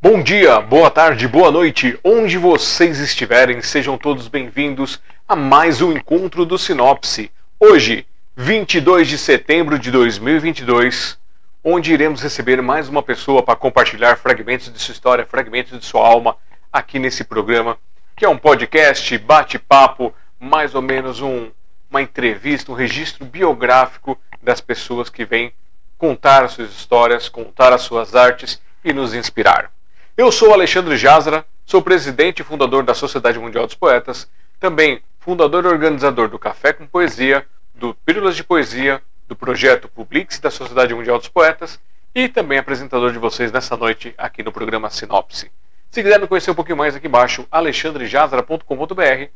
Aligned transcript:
Bom 0.00 0.20
dia, 0.20 0.60
boa 0.60 0.90
tarde, 0.90 1.28
boa 1.28 1.52
noite, 1.52 1.96
onde 2.02 2.36
vocês 2.36 2.98
estiverem, 2.98 3.62
sejam 3.62 3.96
todos 3.96 4.26
bem-vindos 4.26 5.00
a 5.28 5.36
mais 5.36 5.80
um 5.80 5.92
encontro 5.92 6.44
do 6.44 6.58
Sinopse. 6.58 7.30
Hoje, 7.60 8.04
22 8.36 9.06
de 9.06 9.16
setembro 9.16 9.78
de 9.78 9.92
2022, 9.92 11.16
onde 11.62 11.92
iremos 11.92 12.20
receber 12.20 12.60
mais 12.60 12.88
uma 12.88 13.04
pessoa 13.04 13.40
para 13.40 13.54
compartilhar 13.54 14.16
fragmentos 14.16 14.72
de 14.72 14.80
sua 14.80 14.92
história, 14.92 15.24
fragmentos 15.24 15.78
de 15.78 15.86
sua 15.86 16.04
alma 16.04 16.36
aqui 16.72 16.98
nesse 16.98 17.22
programa, 17.22 17.78
que 18.16 18.24
é 18.24 18.28
um 18.28 18.36
podcast, 18.36 19.16
bate-papo, 19.18 20.12
mais 20.40 20.74
ou 20.74 20.82
menos 20.82 21.22
um, 21.22 21.50
uma 21.92 22.00
entrevista, 22.00 22.72
um 22.72 22.74
registro 22.74 23.22
biográfico 23.26 24.18
das 24.42 24.62
pessoas 24.62 25.10
que 25.10 25.26
vêm 25.26 25.52
contar 25.98 26.42
as 26.42 26.52
suas 26.52 26.70
histórias, 26.70 27.28
contar 27.28 27.70
as 27.70 27.82
suas 27.82 28.16
artes 28.16 28.60
e 28.82 28.94
nos 28.94 29.14
inspirar. 29.14 29.70
Eu 30.16 30.32
sou 30.32 30.54
Alexandre 30.54 30.96
Jazra, 30.96 31.44
sou 31.66 31.82
presidente 31.82 32.40
e 32.40 32.44
fundador 32.44 32.82
da 32.82 32.94
Sociedade 32.94 33.38
Mundial 33.38 33.66
dos 33.66 33.74
Poetas, 33.74 34.26
também 34.58 35.02
fundador 35.20 35.66
e 35.66 35.68
organizador 35.68 36.28
do 36.28 36.38
Café 36.38 36.72
com 36.72 36.86
Poesia, 36.86 37.46
do 37.74 37.94
Pílulas 38.06 38.36
de 38.36 38.42
Poesia, 38.42 39.02
do 39.28 39.36
projeto 39.36 39.86
Publix 39.86 40.40
da 40.40 40.50
Sociedade 40.50 40.94
Mundial 40.94 41.18
dos 41.18 41.28
Poetas 41.28 41.78
e 42.14 42.26
também 42.26 42.58
apresentador 42.58 43.12
de 43.12 43.18
vocês 43.18 43.52
nessa 43.52 43.76
noite 43.76 44.14
aqui 44.16 44.42
no 44.42 44.50
programa 44.50 44.88
Sinopse. 44.88 45.50
Se 45.90 46.02
quiser 46.02 46.18
me 46.18 46.26
conhecer 46.26 46.50
um 46.50 46.54
pouquinho 46.54 46.78
mais 46.78 46.96
aqui 46.96 47.06
embaixo, 47.06 47.46
alexandrejazara.com.br 47.50 49.02
é 49.02 49.28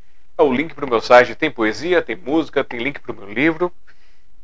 o 0.45 0.53
link 0.53 0.75
para 0.75 0.84
o 0.84 0.89
meu 0.89 1.01
site, 1.01 1.34
tem 1.34 1.51
poesia, 1.51 2.03
tem 2.03 2.17
música, 2.17 2.62
tem 2.62 2.81
link 2.81 3.01
para 3.01 3.12
o 3.12 3.17
meu 3.17 3.33
livro 3.33 3.73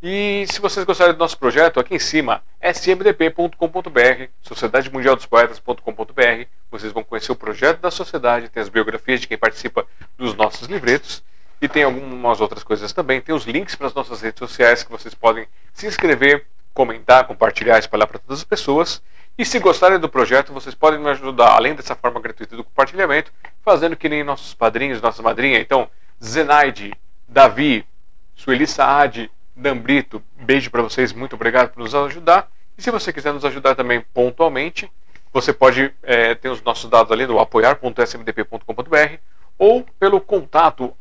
e 0.02 0.44
se 0.50 0.60
vocês 0.60 0.84
gostarem 0.84 1.14
do 1.14 1.18
nosso 1.20 1.38
projeto, 1.38 1.78
aqui 1.78 1.94
em 1.94 1.98
cima, 2.00 2.42
smdp.com.br, 2.60 4.26
Sociedade 4.40 4.92
Mundial 4.92 5.14
dos 5.14 5.26
Poetas.com.br, 5.26 6.46
vocês 6.72 6.92
vão 6.92 7.04
conhecer 7.04 7.30
o 7.30 7.36
projeto 7.36 7.78
da 7.78 7.88
sociedade, 7.88 8.48
tem 8.48 8.60
as 8.60 8.68
biografias 8.68 9.20
de 9.20 9.28
quem 9.28 9.38
participa 9.38 9.86
dos 10.18 10.34
nossos 10.34 10.66
livretos 10.66 11.22
e 11.60 11.68
tem 11.68 11.84
algumas 11.84 12.40
outras 12.40 12.64
coisas 12.64 12.92
também. 12.92 13.20
Tem 13.20 13.32
os 13.32 13.44
links 13.44 13.76
para 13.76 13.86
as 13.86 13.94
nossas 13.94 14.20
redes 14.20 14.40
sociais 14.40 14.82
que 14.82 14.90
vocês 14.90 15.14
podem 15.14 15.46
se 15.72 15.86
inscrever, 15.86 16.46
comentar, 16.74 17.24
compartilhar, 17.24 17.78
espalhar 17.78 18.08
para 18.08 18.18
todas 18.18 18.40
as 18.40 18.44
pessoas. 18.44 19.00
E 19.42 19.44
se 19.44 19.58
gostarem 19.58 19.98
do 19.98 20.08
projeto, 20.08 20.52
vocês 20.52 20.72
podem 20.72 21.00
me 21.00 21.10
ajudar, 21.10 21.56
além 21.56 21.74
dessa 21.74 21.96
forma 21.96 22.20
gratuita 22.20 22.56
do 22.56 22.62
compartilhamento, 22.62 23.32
fazendo 23.64 23.96
que 23.96 24.08
nem 24.08 24.22
nossos 24.22 24.54
padrinhos, 24.54 25.02
nossa 25.02 25.20
madrinha. 25.20 25.58
Então, 25.58 25.90
Zenaide, 26.24 26.94
Davi, 27.26 27.84
Sueli 28.36 28.68
Saad, 28.68 29.28
Dambrito, 29.56 30.22
beijo 30.36 30.70
para 30.70 30.80
vocês, 30.80 31.12
muito 31.12 31.34
obrigado 31.34 31.70
por 31.70 31.80
nos 31.80 31.92
ajudar. 31.92 32.48
E 32.78 32.82
se 32.82 32.88
você 32.92 33.12
quiser 33.12 33.32
nos 33.32 33.44
ajudar 33.44 33.74
também 33.74 34.00
pontualmente, 34.14 34.88
você 35.32 35.52
pode 35.52 35.92
é, 36.04 36.36
ter 36.36 36.48
os 36.48 36.62
nossos 36.62 36.88
dados 36.88 37.10
ali 37.10 37.26
no 37.26 37.40
apoiar.smdp.com.br 37.40 39.18
ou 39.58 39.84
pelo 39.98 40.20
contato 40.20 40.94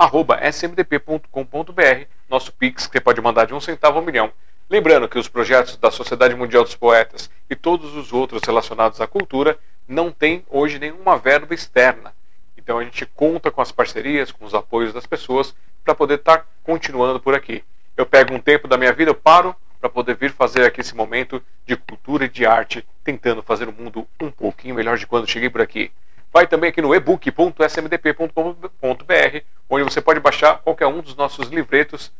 smdp.com.br, 0.52 2.05
nosso 2.28 2.52
Pix, 2.53 2.88
que 2.88 2.94
você 2.94 3.02
pode 3.02 3.22
mandar 3.22 3.45
de 3.45 3.53
um 3.53 3.61
centavo 3.61 4.00
a 4.00 4.02
um 4.02 4.05
milhão. 4.05 4.33
Lembrando 4.72 5.08
que 5.08 5.19
os 5.19 5.27
projetos 5.27 5.77
da 5.77 5.91
Sociedade 5.91 6.33
Mundial 6.33 6.64
dos 6.64 6.75
Poetas 6.75 7.30
e 7.47 7.55
todos 7.55 7.95
os 7.95 8.11
outros 8.11 8.41
relacionados 8.44 9.00
à 9.00 9.05
cultura 9.05 9.59
não 9.88 10.11
têm 10.11 10.44
hoje 10.50 10.80
nenhuma 10.80 11.17
verba 11.17 11.53
externa. 11.53 12.11
Então 12.58 12.80
a 12.80 12.83
gente 12.83 13.05
conta 13.05 13.52
com 13.52 13.61
as 13.61 13.72
parcerias, 13.72 14.31
com 14.31 14.45
os 14.45 14.55
apoios 14.55 14.94
das 14.94 15.05
pessoas 15.05 15.53
para 15.83 15.94
poder 15.94 16.16
estar 16.16 16.38
tá 16.38 16.45
continuando 16.64 17.19
por 17.19 17.36
aqui 17.36 17.64
eu 18.02 18.05
pego 18.05 18.33
um 18.33 18.39
tempo 18.39 18.67
da 18.67 18.77
minha 18.77 18.92
vida, 18.92 19.11
eu 19.11 19.15
paro 19.15 19.55
para 19.80 19.89
poder 19.89 20.15
vir 20.15 20.32
fazer 20.32 20.65
aqui 20.65 20.82
esse 20.82 20.95
momento 20.95 21.42
de 21.65 21.76
cultura 21.76 22.26
e 22.26 22.30
de 22.30 22.45
arte, 22.45 22.86
tentando 23.03 23.43
fazer 23.43 23.67
o 23.67 23.73
mundo 23.73 24.08
um 24.20 24.32
pouquinho 24.32 24.76
melhor 24.76 24.98
de 24.98 25.08
quando 25.08 25.30
cheguei 25.30 25.49
por 25.49 25.61
aqui. 25.61 25.92
Vai 26.32 26.48
também 26.48 26.70
aqui 26.70 26.82
no 26.82 26.95
ebook.smdp.com.br, 26.95 29.38
onde 29.70 29.83
você 29.83 30.02
pode 30.02 30.20
baixar 30.20 30.59
qualquer 30.59 30.88
um 30.88 31.02
dos 31.02 31.15
nossos 31.15 31.49
livretos 31.49 32.11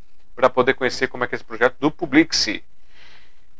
para 0.42 0.50
poder 0.50 0.74
conhecer 0.74 1.08
como 1.08 1.24
é 1.24 1.28
que 1.28 1.36
é 1.36 1.38
esse 1.38 1.44
projeto 1.44 1.76
do 1.80 1.92
Publixi. 1.92 2.64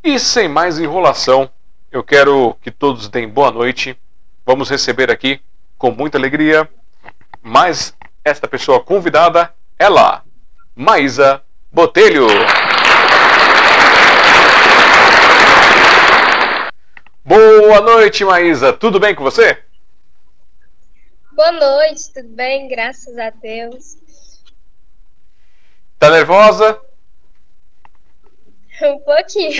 E 0.02 0.18
sem 0.18 0.48
mais 0.48 0.80
enrolação, 0.80 1.48
eu 1.92 2.02
quero 2.02 2.56
que 2.60 2.72
todos 2.72 3.08
deem 3.08 3.28
boa 3.28 3.52
noite. 3.52 3.96
Vamos 4.44 4.68
receber 4.68 5.08
aqui, 5.08 5.40
com 5.78 5.92
muita 5.92 6.18
alegria, 6.18 6.68
mais 7.40 7.94
esta 8.24 8.48
pessoa 8.48 8.80
convidada, 8.80 9.54
ela, 9.78 10.24
Maísa 10.74 11.40
Botelho. 11.70 12.26
Boa 17.24 17.80
noite, 17.80 18.24
Maísa. 18.24 18.72
Tudo 18.72 18.98
bem 18.98 19.14
com 19.14 19.22
você? 19.22 19.56
Boa 21.30 21.52
noite, 21.52 22.12
tudo 22.12 22.28
bem? 22.30 22.66
Graças 22.66 23.16
a 23.16 23.30
Deus. 23.30 24.01
Tá 26.02 26.10
nervosa? 26.10 26.80
Um 28.82 28.98
pouquinho. 28.98 29.52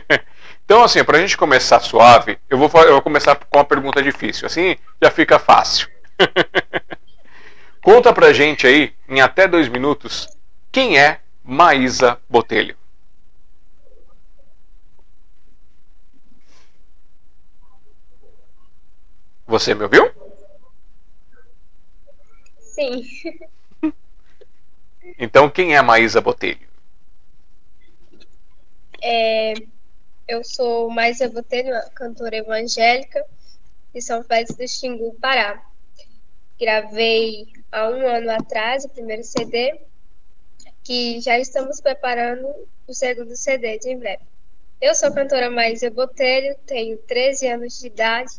então, 0.64 0.82
assim, 0.82 1.04
pra 1.04 1.18
gente 1.18 1.36
começar 1.36 1.78
suave, 1.80 2.38
eu 2.48 2.56
vou, 2.56 2.70
eu 2.84 2.92
vou 2.92 3.02
começar 3.02 3.36
com 3.36 3.58
uma 3.58 3.66
pergunta 3.66 4.02
difícil. 4.02 4.46
Assim 4.46 4.78
já 5.02 5.10
fica 5.10 5.38
fácil. 5.38 5.86
Conta 7.84 8.14
pra 8.14 8.32
gente 8.32 8.66
aí, 8.66 8.94
em 9.06 9.20
até 9.20 9.46
dois 9.46 9.68
minutos, 9.68 10.26
quem 10.72 10.98
é 10.98 11.20
Maísa 11.44 12.18
Botelho. 12.30 12.78
Você 19.46 19.74
me 19.74 19.82
ouviu? 19.82 20.10
Sim. 22.58 23.02
Então, 25.18 25.50
quem 25.50 25.76
é 25.76 25.82
Maísa 25.82 26.20
Botelho? 26.20 26.66
É, 29.02 29.54
eu 30.26 30.42
sou 30.42 30.88
Maísa 30.90 31.28
Botelho, 31.28 31.74
cantora 31.94 32.36
evangélica 32.36 33.24
de 33.92 34.00
São 34.00 34.24
Félix 34.24 34.56
do 34.56 34.66
Xingu, 34.66 35.14
Pará. 35.20 35.62
Gravei 36.58 37.46
há 37.70 37.90
um 37.90 38.06
ano 38.06 38.30
atrás 38.30 38.84
o 38.84 38.88
primeiro 38.88 39.22
CD 39.22 39.78
que 40.82 41.20
já 41.20 41.38
estamos 41.38 41.80
preparando 41.80 42.46
o 42.86 42.94
segundo 42.94 43.36
CD 43.36 43.78
de 43.78 43.90
em 43.90 43.98
breve. 43.98 44.22
Eu 44.80 44.94
sou 44.94 45.08
a 45.08 45.14
cantora 45.14 45.50
Maísa 45.50 45.90
Botelho, 45.90 46.56
tenho 46.66 46.96
13 46.98 47.46
anos 47.48 47.78
de 47.78 47.86
idade 47.86 48.34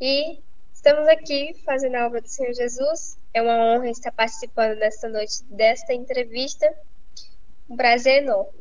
e 0.00 0.38
estamos 0.72 1.06
aqui 1.08 1.54
fazendo 1.64 1.96
a 1.96 2.06
obra 2.06 2.20
do 2.20 2.28
Senhor 2.28 2.52
Jesus. 2.54 3.19
É 3.32 3.40
uma 3.40 3.56
honra 3.56 3.88
estar 3.88 4.10
participando 4.12 4.78
nesta 4.78 5.08
noite 5.08 5.44
desta 5.44 5.92
entrevista. 5.92 6.72
Um 7.68 7.76
prazer 7.76 8.22
enorme. 8.22 8.58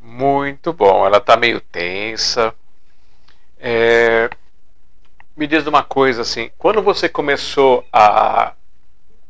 Muito 0.00 0.72
bom. 0.72 1.04
Ela 1.04 1.18
está 1.18 1.36
meio 1.36 1.60
tensa. 1.60 2.54
É... 3.58 4.30
Me 5.36 5.46
diz 5.46 5.66
uma 5.66 5.82
coisa 5.82 6.22
assim, 6.22 6.50
quando 6.56 6.80
você 6.80 7.08
começou 7.08 7.84
a 7.92 8.54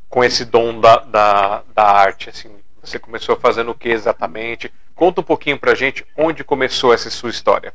com 0.08 0.22
esse 0.22 0.44
dom 0.44 0.80
da, 0.80 0.98
da, 0.98 1.62
da 1.74 1.82
arte? 1.82 2.30
Assim, 2.30 2.50
você 2.80 2.98
começou 2.98 3.36
fazendo 3.36 3.72
o 3.72 3.74
que 3.74 3.88
exatamente? 3.88 4.72
Conta 4.94 5.20
um 5.20 5.24
pouquinho 5.24 5.58
pra 5.58 5.74
gente 5.74 6.06
onde 6.16 6.44
começou 6.44 6.94
essa 6.94 7.10
sua 7.10 7.30
história. 7.30 7.74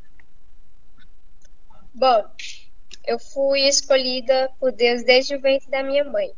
Bom, 1.93 2.25
eu 3.05 3.19
fui 3.19 3.61
escolhida 3.67 4.49
por 4.59 4.71
Deus 4.71 5.03
desde 5.03 5.35
o 5.35 5.41
ventre 5.41 5.69
da 5.69 5.83
minha 5.83 6.03
mãe. 6.03 6.31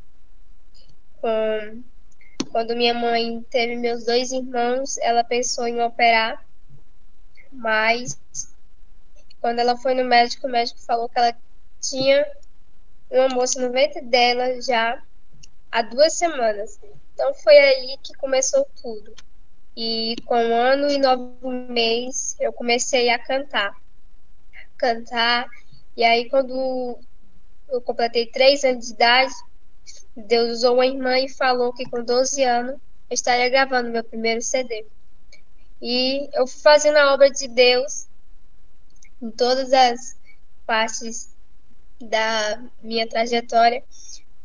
quando 2.51 2.75
minha 2.75 2.94
mãe 2.94 3.42
teve 3.50 3.75
meus 3.75 4.06
dois 4.06 4.31
irmãos, 4.31 4.98
ela 5.00 5.24
pensou 5.24 5.68
em 5.68 5.81
operar, 5.81 6.45
mas 7.51 8.19
quando 9.42 9.60
ela 9.60 9.77
foi 9.77 9.94
no 9.94 10.06
médico, 10.06 10.48
o 10.48 10.50
médico 10.50 10.80
falou 10.81 11.10
que 11.10 11.18
ela 11.18 11.36
tinha 11.81 12.25
uma 13.10 13.27
moça 13.30 13.62
no 13.62 13.71
ventre 13.71 14.01
dela 14.01 14.62
já 14.62 15.01
há 15.71 15.81
duas 15.81 16.13
semanas. 16.13 16.80
Então 17.13 17.33
foi 17.36 17.57
aí 17.57 17.98
que 18.01 18.13
começou 18.15 18.65
tudo. 18.81 19.13
E 19.75 20.15
com 20.25 20.36
um 20.36 20.56
ano 20.56 20.89
e 20.89 20.98
nove 20.98 21.48
meses 21.69 22.36
eu 22.39 22.54
comecei 22.54 23.10
a 23.10 23.19
cantar. 23.19 23.75
Cantar. 24.77 25.48
E 25.95 26.04
aí 26.04 26.30
quando 26.30 26.98
eu 27.69 27.81
completei 27.81 28.28
três 28.28 28.63
anos 28.63 28.88
de 28.88 28.94
idade, 28.94 29.34
Deus 30.16 30.60
usou 30.60 30.75
uma 30.75 30.86
irmã 30.86 31.19
e 31.19 31.30
falou 31.30 31.74
que 31.74 31.90
com 31.90 32.04
12 32.04 32.44
anos 32.44 32.75
eu 33.10 33.13
estaria 33.13 33.50
gravando 33.50 33.90
meu 33.90 34.04
primeiro 34.04 34.42
CD. 34.42 34.86
E 35.81 36.30
eu 36.34 36.48
fui 36.48 36.62
fazendo 36.62 36.98
a 36.98 37.13
obra 37.13 37.30
de 37.30 37.48
Deus 37.48 38.07
em 39.22 39.31
todas 39.31 39.74
as 39.74 40.18
partes 40.66 41.34
da 42.00 42.63
minha 42.81 43.07
trajetória 43.07 43.84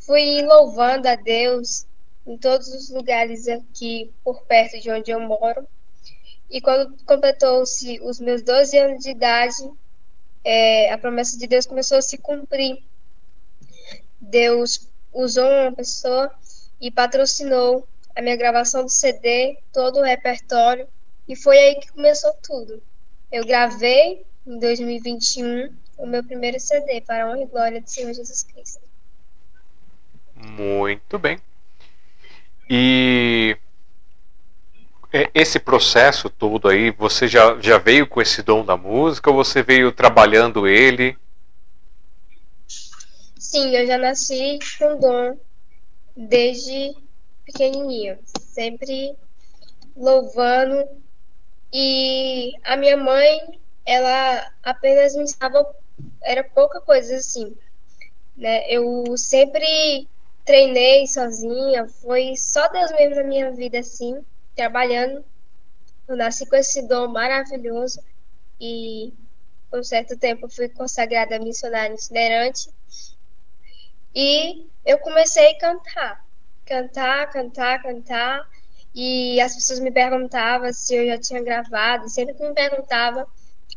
fui 0.09 0.41
louvando 0.41 1.07
a 1.07 1.17
Deus 1.17 1.87
em 2.27 2.39
todos 2.39 2.69
os 2.69 2.89
lugares 2.89 3.47
aqui 3.47 4.11
por 4.25 4.41
perto 4.45 4.81
de 4.81 4.91
onde 4.91 5.11
eu 5.11 5.21
moro. 5.21 5.69
E 6.51 6.63
quando 6.63 6.97
completou-se 7.05 8.01
os 8.01 8.19
meus 8.19 8.41
12 8.41 8.79
anos 8.79 9.05
de 9.05 9.11
idade, 9.11 9.55
é, 10.51 10.91
a 10.91 10.97
promessa 10.97 11.39
de 11.39 11.47
Deus 11.47 11.67
começou 11.67 11.99
a 11.99 12.03
se 12.03 12.17
cumprir. 12.17 12.83
Deus 14.19 14.89
usou 15.13 15.47
uma 15.47 15.73
pessoa 15.73 16.35
e 16.81 16.91
patrocinou 16.91 17.87
a 18.17 18.23
minha 18.23 18.35
gravação 18.35 18.83
do 18.83 18.89
CD, 18.89 19.59
todo 19.71 19.99
o 19.99 20.03
repertório, 20.03 20.89
e 21.29 21.37
foi 21.37 21.59
aí 21.59 21.75
que 21.75 21.93
começou 21.93 22.33
tudo. 22.43 22.83
Eu 23.31 23.45
gravei 23.45 24.25
em 24.47 24.59
2021 24.59 25.71
o 25.99 26.07
meu 26.07 26.25
primeiro 26.25 26.59
CD 26.59 27.03
para 27.03 27.25
a 27.25 27.29
honra 27.29 27.43
e 27.43 27.47
glória 27.47 27.81
do 27.83 27.91
Senhor 27.91 28.15
Jesus 28.15 28.43
Cristo. 28.43 28.81
Muito 30.35 31.19
bem. 31.19 31.39
E 32.71 33.55
esse 35.13 35.59
processo 35.59 36.29
todo 36.29 36.69
aí, 36.69 36.91
você 36.91 37.27
já, 37.27 37.59
já 37.61 37.79
veio 37.79 38.07
com 38.07 38.21
esse 38.21 38.43
dom 38.43 38.65
da 38.65 38.77
música 38.77 39.31
ou 39.31 39.37
você 39.37 39.63
veio 39.63 39.91
trabalhando 39.91 40.67
ele? 40.67 41.17
Sim, 43.39 43.75
eu 43.75 43.87
já 43.87 43.97
nasci 43.97 44.59
com 44.79 44.99
dom 44.99 45.39
desde 46.15 46.95
pequenininho, 47.47 48.19
sempre 48.39 49.17
louvando. 49.97 50.87
E 51.73 52.53
a 52.65 52.77
minha 52.77 52.97
mãe, 52.97 53.59
ela 53.87 54.51
apenas 54.63 55.15
me 55.15 55.23
ensinava, 55.23 55.67
era 56.23 56.45
pouca 56.45 56.81
coisa 56.81 57.17
assim, 57.17 57.57
né? 58.37 58.69
Eu 58.69 59.17
sempre 59.17 60.07
treinei 60.45 61.07
sozinha, 61.07 61.87
foi 61.87 62.35
só 62.37 62.69
Deus 62.69 62.91
mesmo 62.93 63.17
na 63.17 63.25
minha 63.25 63.51
vida 63.53 63.79
assim, 63.79 64.19
trabalhando. 64.59 65.25
Eu 66.09 66.17
nasci 66.17 66.45
com 66.47 66.57
esse 66.57 66.83
dom 66.89 67.07
maravilhoso 67.07 68.03
e 68.61 69.15
por 69.71 69.79
um 69.79 69.85
certo 69.85 70.17
tempo 70.17 70.49
fui 70.49 70.69
consagrada 70.69 71.39
missionária 71.39 71.95
itinerante. 71.95 72.69
E 74.13 74.67
eu 74.85 74.99
comecei 74.99 75.53
a 75.53 75.59
cantar, 75.59 76.25
cantar, 76.67 77.31
cantar, 77.31 77.83
cantar. 77.83 78.49
E 78.93 79.41
as 79.41 79.55
pessoas 79.55 79.79
me 79.79 79.93
perguntavam 79.93 80.73
se 80.73 80.97
eu 80.97 81.07
já 81.07 81.19
tinha 81.19 81.43
gravado. 81.43 82.09
Sempre 82.09 82.35
que 82.35 82.43
me 82.43 82.53
perguntava, 82.53 83.29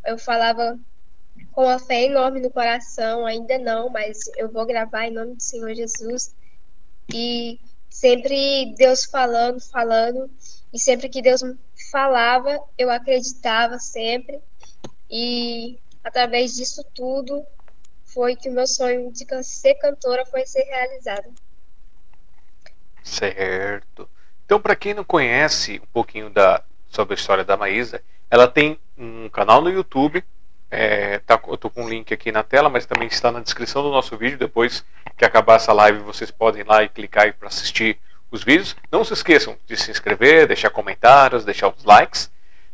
eu 0.03 0.17
falava 0.17 0.79
com 1.51 1.67
a 1.67 1.77
fé 1.77 2.05
enorme 2.05 2.39
no 2.39 2.49
coração, 2.49 3.25
ainda 3.25 3.59
não, 3.59 3.89
mas 3.89 4.19
eu 4.35 4.49
vou 4.49 4.65
gravar 4.65 5.05
em 5.05 5.11
nome 5.11 5.35
do 5.35 5.43
Senhor 5.43 5.75
Jesus. 5.75 6.33
E 7.13 7.59
sempre 7.89 8.73
Deus 8.77 9.05
falando, 9.05 9.59
falando, 9.59 10.31
e 10.73 10.79
sempre 10.79 11.09
que 11.09 11.21
Deus 11.21 11.41
falava, 11.91 12.59
eu 12.77 12.89
acreditava 12.89 13.77
sempre. 13.79 14.39
E 15.09 15.77
através 16.03 16.55
disso 16.55 16.83
tudo 16.95 17.45
foi 18.05 18.35
que 18.35 18.49
o 18.49 18.53
meu 18.53 18.67
sonho 18.67 19.11
de 19.11 19.25
ser 19.43 19.75
cantora 19.75 20.25
foi 20.25 20.45
ser 20.45 20.63
realizado. 20.63 21.33
Certo. 23.03 24.09
Então, 24.45 24.61
para 24.61 24.75
quem 24.75 24.93
não 24.93 25.03
conhece 25.03 25.79
um 25.83 25.87
pouquinho 25.87 26.29
da 26.29 26.63
sobre 26.89 27.13
a 27.13 27.17
história 27.17 27.43
da 27.43 27.55
Maísa, 27.55 28.03
ela 28.29 28.49
tem 28.49 28.77
um 28.97 29.29
canal 29.29 29.61
no 29.61 29.69
YouTube 29.69 30.23
é, 30.73 31.19
tá, 31.19 31.37
eu 31.49 31.57
tô 31.57 31.69
com 31.69 31.83
um 31.83 31.89
link 31.89 32.13
aqui 32.13 32.31
na 32.31 32.43
tela, 32.43 32.69
mas 32.69 32.85
também 32.85 33.09
está 33.09 33.29
na 33.29 33.41
descrição 33.41 33.83
do 33.83 33.91
nosso 33.91 34.15
vídeo. 34.15 34.37
Depois 34.37 34.85
que 35.17 35.25
acabar 35.25 35.55
essa 35.55 35.73
live, 35.73 35.99
vocês 35.99 36.31
podem 36.31 36.61
ir 36.61 36.67
lá 36.67 36.81
e 36.81 36.87
clicar 36.87 37.33
para 37.33 37.49
assistir 37.49 37.99
os 38.31 38.43
vídeos. 38.43 38.75
Não 38.91 39.03
se 39.03 39.13
esqueçam 39.13 39.55
de 39.67 39.77
se 39.77 39.91
inscrever, 39.91 40.47
deixar 40.47 40.71
comentários, 40.71 41.45
deixar 41.45 41.67
os 41.67 41.83
likes. 41.83 42.31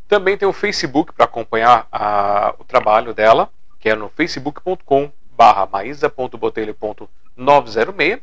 Também 0.07 0.37
tem 0.37 0.47
o 0.47 0.53
Facebook 0.53 1.11
para 1.11 1.25
acompanhar 1.25 1.85
a, 1.91 2.55
o 2.57 2.63
trabalho 2.63 3.13
dela, 3.13 3.49
que 3.79 3.89
é 3.89 3.95
no 3.95 4.07
facebook.com 4.09 5.11
barra 5.35 5.65
maísa.botelho.906 5.65 8.21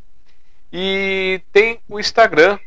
e 0.72 1.42
tem 1.52 1.78
o 1.88 2.00
Instagram, 2.00 2.58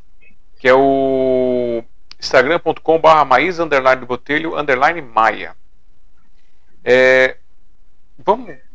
que 0.59 0.67
é 0.67 0.73
o 0.73 1.83
instagram.com 2.19 2.99
barra 2.99 3.23
maísa 3.25 3.63
underline 3.63 4.05
botelho 4.05 4.55
underline 4.57 5.01
maia. 5.01 5.55
É, 6.83 7.37
vamos. 8.17 8.66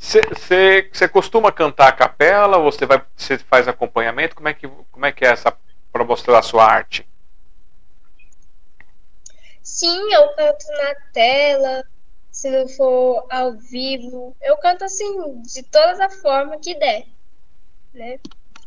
Você 0.00 1.08
costuma 1.12 1.52
cantar 1.52 1.88
a 1.88 1.92
capela? 1.92 2.58
Você 2.58 2.86
vai, 2.86 3.04
você 3.14 3.36
faz 3.38 3.68
acompanhamento? 3.68 4.34
Como 4.34 4.48
é 4.48 4.54
que, 4.54 4.66
como 4.66 5.04
é 5.04 5.12
que 5.12 5.26
é 5.26 5.28
essa 5.28 5.54
para 5.92 6.04
mostrar 6.04 6.38
a 6.38 6.42
sua 6.42 6.64
arte? 6.64 7.06
Sim, 9.62 10.12
eu 10.12 10.28
canto 10.34 10.66
na 10.68 10.94
tela. 11.12 11.84
Se 12.30 12.48
não 12.48 12.66
for 12.68 13.26
ao 13.28 13.52
vivo, 13.52 14.34
eu 14.40 14.56
canto 14.56 14.84
assim 14.84 15.42
de 15.42 15.62
todas 15.64 16.00
as 16.00 16.14
formas 16.22 16.60
que 16.62 16.74
der, 16.78 17.04
né? 17.92 18.18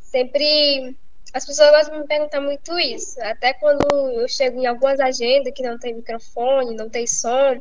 Sempre 0.02 0.96
as 1.34 1.46
pessoas 1.46 1.72
gostam 1.72 1.96
de 1.96 2.02
me 2.02 2.08
perguntar 2.08 2.42
muito 2.42 2.78
isso. 2.78 3.20
Até 3.22 3.54
quando 3.54 3.84
eu 4.12 4.28
chego 4.28 4.62
em 4.62 4.68
algumas 4.68 5.00
agendas 5.00 5.54
que 5.56 5.64
não 5.64 5.80
tem 5.80 5.96
microfone, 5.96 6.76
não 6.76 6.90
tem 6.90 7.08
som, 7.08 7.60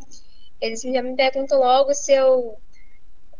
eles 0.61 0.83
já 0.83 1.03
me 1.03 1.17
perguntam 1.17 1.59
logo 1.59 1.95
se 1.95 2.13
eu, 2.13 2.59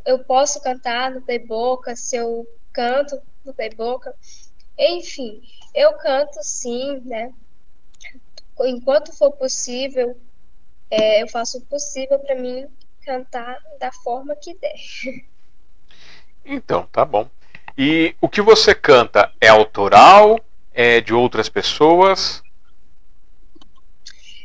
eu 0.05 0.19
posso 0.25 0.61
cantar 0.61 1.11
no 1.11 1.23
Playboca, 1.23 1.95
se 1.97 2.17
eu 2.17 2.47
canto 2.73 3.21
no 3.45 3.55
Playboca. 3.55 4.15
Enfim, 4.79 5.43
eu 5.75 5.93
canto 5.95 6.43
sim, 6.43 7.01
né? 7.05 7.33
Enquanto 8.61 9.13
for 9.17 9.33
possível, 9.33 10.19
é, 10.91 11.23
eu 11.23 11.29
faço 11.29 11.59
o 11.59 11.63
possível 11.63 12.19
para 12.19 12.35
mim 12.35 12.67
cantar 13.05 13.59
da 13.79 13.91
forma 13.91 14.37
que 14.37 14.55
der. 14.55 14.79
Então, 16.45 16.87
tá 16.91 17.05
bom. 17.05 17.29
E 17.79 18.17
o 18.21 18.29
que 18.29 18.43
você 18.43 18.75
canta 18.75 19.33
é 19.41 19.49
autoral? 19.49 20.41
É 20.75 21.01
de 21.01 21.15
outras 21.15 21.49
pessoas? 21.49 22.43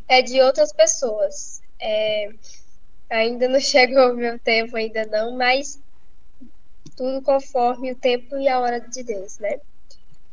É 0.07 0.21
de 0.21 0.39
outras 0.42 0.71
pessoas. 0.71 1.62
É, 1.80 2.30
Ainda 3.09 3.48
não 3.48 3.59
chegou 3.59 4.12
o 4.12 4.15
meu 4.15 4.38
tempo, 4.39 4.75
ainda 4.75 5.06
não, 5.06 5.36
mas 5.38 5.81
tudo 6.95 7.21
conforme 7.21 7.92
o 7.92 7.95
tempo 7.95 8.37
e 8.37 8.47
a 8.47 8.59
hora 8.59 8.81
de 8.81 9.04
Deus, 9.04 9.37
né? 9.40 9.59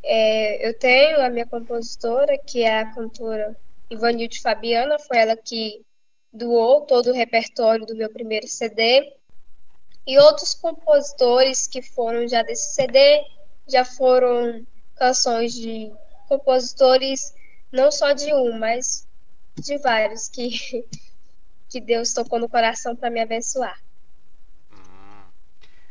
É, 0.02 0.68
eu 0.68 0.78
tenho 0.78 1.20
a 1.20 1.30
minha 1.30 1.46
compositora, 1.46 2.36
que 2.38 2.62
é 2.62 2.80
a 2.80 2.92
cantora 2.92 3.56
Ivanilde 3.90 4.40
Fabiana, 4.40 4.98
foi 4.98 5.18
ela 5.18 5.36
que 5.36 5.84
doou 6.32 6.82
todo 6.82 7.10
o 7.10 7.14
repertório 7.14 7.86
do 7.86 7.94
meu 7.94 8.10
primeiro 8.10 8.46
CD. 8.48 9.14
E 10.06 10.18
outros 10.18 10.52
compositores 10.54 11.66
que 11.66 11.80
foram 11.80 12.28
já 12.28 12.42
desse 12.42 12.74
CD, 12.74 13.24
já 13.66 13.84
foram 13.84 14.66
canções 14.96 15.54
de 15.54 15.90
compositores, 16.28 17.32
não 17.72 17.90
só 17.90 18.12
de 18.12 18.32
um, 18.34 18.58
mas 18.58 19.06
de 19.58 19.78
vários 19.78 20.28
que 20.28 20.50
que 21.74 21.80
Deus 21.80 22.12
tocou 22.12 22.38
no 22.38 22.48
coração 22.48 22.94
para 22.94 23.10
me 23.10 23.20
abençoar. 23.20 23.76
Hum. 24.72 25.24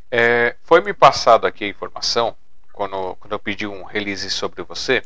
É, 0.10 0.56
foi 0.64 0.80
me 0.80 0.94
passado 0.94 1.46
aqui 1.46 1.66
a 1.66 1.68
informação, 1.68 2.38
quando, 2.72 3.18
quando 3.18 3.34
eu 3.34 3.40
pedi 3.40 3.68
um 3.68 3.84
release 3.84 4.30
sobre 4.30 4.64
você, 4.64 5.04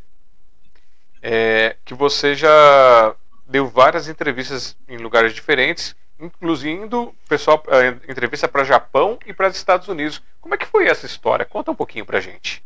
é, 1.20 1.78
que 1.84 1.96
você 1.96 2.36
já 2.36 3.16
deu 3.48 3.68
várias 3.68 4.08
entrevistas 4.08 4.78
em 4.88 4.98
lugares 4.98 5.34
diferentes, 5.34 5.96
incluindo 6.20 7.12
pessoal 7.28 7.64
é, 7.70 7.88
entrevista 8.12 8.48
para 8.48 8.64
Japão 8.64 9.18
e 9.26 9.34
para 9.34 9.48
os 9.48 9.58
Estados 9.58 9.88
Unidos. 9.88 10.22
Como 10.40 10.54
é 10.54 10.58
que 10.60 10.68
foi 10.68 10.88
essa 10.88 11.08
história? 11.08 11.44
Conta 11.44 11.72
um 11.72 11.76
pouquinho 11.76 12.06
para 12.06 12.22
gente. 12.22 12.64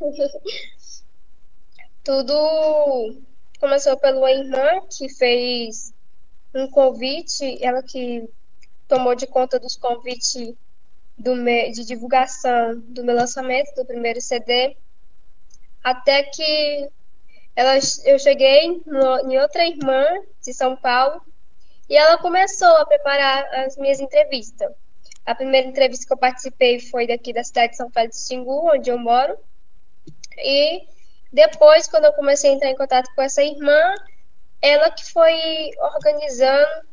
Tudo 2.02 3.22
começou 3.60 3.96
pela 3.96 4.32
irmã 4.32 4.80
que 4.90 5.08
fez 5.08 5.93
um 6.54 6.68
convite, 6.68 7.58
ela 7.62 7.82
que 7.82 8.28
tomou 8.86 9.14
de 9.14 9.26
conta 9.26 9.58
dos 9.58 9.76
convites 9.76 10.54
do 11.16 11.34
de 11.72 11.84
divulgação 11.84 12.78
do 12.80 13.04
meu 13.04 13.14
lançamento 13.14 13.74
do 13.74 13.84
primeiro 13.84 14.20
CD, 14.20 14.76
até 15.82 16.24
que 16.24 16.90
ela, 17.54 17.74
eu 18.04 18.18
cheguei 18.18 18.82
no, 18.84 19.30
em 19.30 19.38
outra 19.38 19.66
irmã 19.66 20.04
de 20.42 20.52
São 20.52 20.76
Paulo 20.76 21.20
e 21.88 21.96
ela 21.96 22.18
começou 22.18 22.76
a 22.76 22.86
preparar 22.86 23.44
as 23.64 23.76
minhas 23.76 24.00
entrevistas. 24.00 24.72
A 25.24 25.34
primeira 25.34 25.68
entrevista 25.68 26.06
que 26.06 26.12
eu 26.12 26.18
participei 26.18 26.80
foi 26.80 27.06
daqui 27.06 27.32
da 27.32 27.44
cidade 27.44 27.72
de 27.72 27.76
São 27.76 27.90
Félix 27.90 28.22
de 28.22 28.26
Xingu, 28.26 28.70
onde 28.70 28.90
eu 28.90 28.98
moro. 28.98 29.36
E 30.36 30.86
depois, 31.32 31.86
quando 31.86 32.06
eu 32.06 32.12
comecei 32.12 32.50
a 32.50 32.54
entrar 32.54 32.70
em 32.70 32.76
contato 32.76 33.08
com 33.14 33.22
essa 33.22 33.42
irmã, 33.42 33.94
ela 34.64 34.90
que 34.90 35.04
foi 35.12 35.70
organizando 35.78 36.86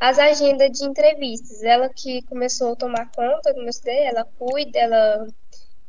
as 0.00 0.18
agendas 0.18 0.72
de 0.72 0.84
entrevistas. 0.84 1.62
Ela 1.62 1.88
que 1.88 2.22
começou 2.22 2.72
a 2.72 2.76
tomar 2.76 3.12
conta 3.12 3.54
do 3.54 3.62
meu 3.62 3.72
CD, 3.72 3.92
ela 3.92 4.24
cuida, 4.36 4.76
ela, 4.76 5.28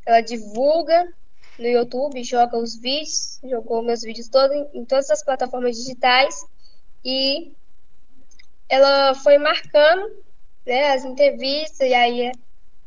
ela 0.06 0.22
divulga. 0.22 1.12
no 1.58 1.66
YouTube, 1.66 2.24
joga 2.24 2.56
os 2.56 2.76
vídeos, 2.80 3.40
jogou 3.44 3.82
meus 3.82 4.04
vídeos 4.04 4.28
todos 4.28 4.56
em, 4.76 4.86
todas 4.86 5.10
as 5.10 5.24
plataformas 5.24 5.76
digitais 5.76 6.46
e 7.04 7.52
ela 8.70 9.16
foi 9.16 9.40
marcando 9.40 10.24
né, 10.68 10.92
as 10.92 11.04
entrevistas, 11.04 11.80
e 11.80 11.96
aí 11.96 12.32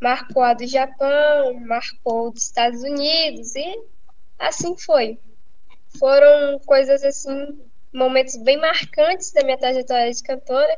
marcou 0.00 0.42
a 0.44 0.54
do 0.54 0.66
Japão, 0.68 1.54
marcou 1.66 2.30
dos 2.30 2.44
Estados 2.44 2.82
Unidos, 2.82 3.56
e 3.56 3.82
assim 4.38 4.76
foi. 4.76 5.18
Foram 5.98 6.60
coisas 6.60 7.02
assim, 7.02 7.58
momentos 7.92 8.36
bem 8.36 8.56
marcantes 8.58 9.32
da 9.32 9.42
minha 9.42 9.58
trajetória 9.58 10.12
de 10.12 10.22
cantora, 10.22 10.76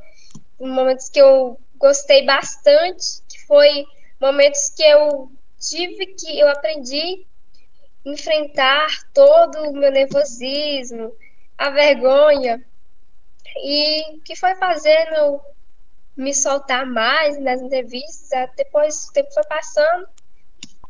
momentos 0.58 1.08
que 1.08 1.20
eu 1.20 1.58
gostei 1.76 2.24
bastante, 2.24 3.22
que 3.28 3.44
foi 3.46 3.84
momentos 4.20 4.70
que 4.70 4.82
eu 4.82 5.30
tive 5.58 6.06
que 6.06 6.38
eu 6.38 6.48
aprendi 6.48 7.26
enfrentar 8.04 8.88
todo 9.12 9.58
o 9.70 9.72
meu 9.72 9.90
nervosismo, 9.90 11.14
a 11.56 11.70
vergonha, 11.70 12.64
e 13.56 14.20
que 14.24 14.34
foi 14.34 14.54
fazendo 14.56 15.40
me 16.16 16.34
soltar 16.34 16.86
mais 16.86 17.38
nas 17.38 17.60
entrevistas. 17.60 18.50
Depois 18.56 19.08
o 19.08 19.12
tempo 19.12 19.32
foi 19.32 19.44
passando 19.44 20.08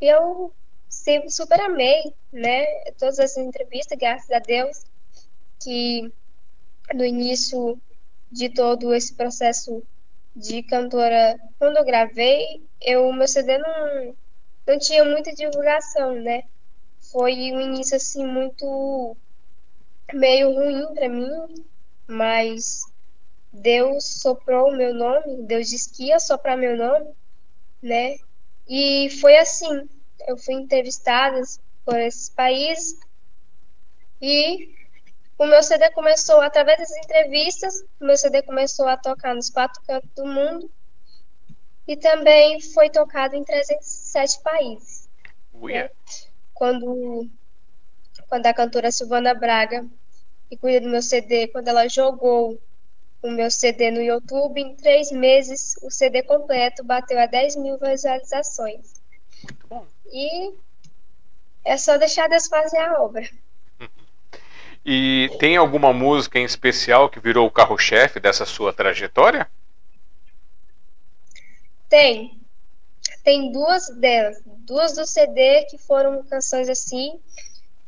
e 0.00 0.08
eu 0.08 0.52
sempre 0.88 1.30
super 1.30 1.60
amei, 1.60 2.14
né? 2.32 2.64
Todas 2.98 3.18
as 3.18 3.36
entrevistas, 3.36 3.98
graças 3.98 4.30
a 4.30 4.38
Deus, 4.38 4.84
que 5.62 6.12
no 6.94 7.04
início 7.04 7.80
de 8.30 8.48
todo 8.48 8.94
esse 8.94 9.14
processo 9.14 9.82
de 10.34 10.62
cantora, 10.62 11.38
quando 11.58 11.76
eu 11.76 11.84
gravei, 11.84 12.66
eu 12.80 13.12
meu 13.12 13.28
CD 13.28 13.58
não, 13.58 14.16
não 14.66 14.78
tinha 14.78 15.04
muita 15.04 15.32
divulgação, 15.32 16.14
né? 16.14 16.44
Foi 17.10 17.32
um 17.52 17.60
início 17.60 17.96
assim 17.96 18.26
muito 18.26 19.16
meio 20.12 20.52
ruim 20.52 20.94
para 20.94 21.08
mim, 21.08 21.66
mas 22.06 22.82
Deus 23.52 24.20
soprou 24.20 24.70
o 24.70 24.76
meu 24.76 24.94
nome, 24.94 25.42
Deus 25.42 25.68
disse 25.68 25.92
que 25.94 26.06
ia 26.06 26.18
soprar 26.18 26.56
meu 26.56 26.76
nome, 26.76 27.14
né? 27.82 28.16
E 28.68 29.10
foi 29.20 29.36
assim, 29.36 29.88
eu 30.26 30.38
fui 30.38 30.54
entrevistada 30.54 31.40
por 31.84 31.98
esses 31.98 32.30
países 32.30 32.98
e 34.20 34.74
o 35.42 35.46
meu 35.46 35.60
CD 35.60 35.90
começou, 35.90 36.40
através 36.40 36.78
das 36.78 36.96
entrevistas, 36.98 37.84
o 38.00 38.04
meu 38.04 38.16
CD 38.16 38.42
começou 38.42 38.86
a 38.86 38.96
tocar 38.96 39.34
nos 39.34 39.50
quatro 39.50 39.82
cantos 39.82 40.08
do 40.14 40.24
mundo 40.24 40.70
e 41.86 41.96
também 41.96 42.60
foi 42.60 42.88
tocado 42.88 43.34
em 43.34 43.42
307 43.42 44.40
países. 44.40 45.08
Né? 45.52 45.90
Quando, 46.54 47.28
quando 48.28 48.46
a 48.46 48.54
cantora 48.54 48.92
Silvana 48.92 49.34
Braga, 49.34 49.84
que 50.48 50.56
cuida 50.56 50.80
do 50.80 50.88
meu 50.88 51.02
CD, 51.02 51.48
quando 51.48 51.66
ela 51.66 51.88
jogou 51.88 52.56
o 53.20 53.28
meu 53.28 53.50
CD 53.50 53.90
no 53.90 54.00
YouTube, 54.00 54.60
em 54.60 54.76
três 54.76 55.10
meses 55.10 55.74
o 55.82 55.90
CD 55.90 56.22
completo 56.22 56.84
bateu 56.84 57.18
a 57.18 57.26
10 57.26 57.56
mil 57.56 57.78
visualizações. 57.78 58.94
Muito 59.42 59.66
bom. 59.66 59.86
E 60.06 60.54
é 61.64 61.76
só 61.76 61.98
deixar 61.98 62.28
Deus 62.28 62.46
fazer 62.46 62.78
a 62.78 63.02
obra. 63.02 63.28
E 64.84 65.30
tem 65.38 65.56
alguma 65.56 65.92
música 65.92 66.38
em 66.38 66.44
especial 66.44 67.08
que 67.08 67.20
virou 67.20 67.46
o 67.46 67.50
carro-chefe 67.50 68.18
dessa 68.18 68.44
sua 68.44 68.72
trajetória? 68.72 69.48
Tem. 71.88 72.40
Tem 73.22 73.52
duas 73.52 73.88
delas. 73.88 74.42
Duas 74.44 74.92
do 74.94 75.06
CD 75.06 75.64
que 75.70 75.78
foram 75.78 76.24
canções 76.24 76.68
assim, 76.68 77.20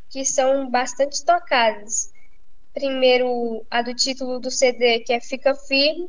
que 0.09 0.25
são 0.25 0.71
bastante 0.71 1.25
tocadas. 1.25 2.13
Primeiro, 2.73 3.65
a 3.71 3.83
do 3.83 3.95
título 3.95 4.39
do 4.39 4.51
CD, 4.51 5.01
que 5.01 5.13
é 5.13 5.21
Fica 5.21 5.55
Firme. 5.55 6.09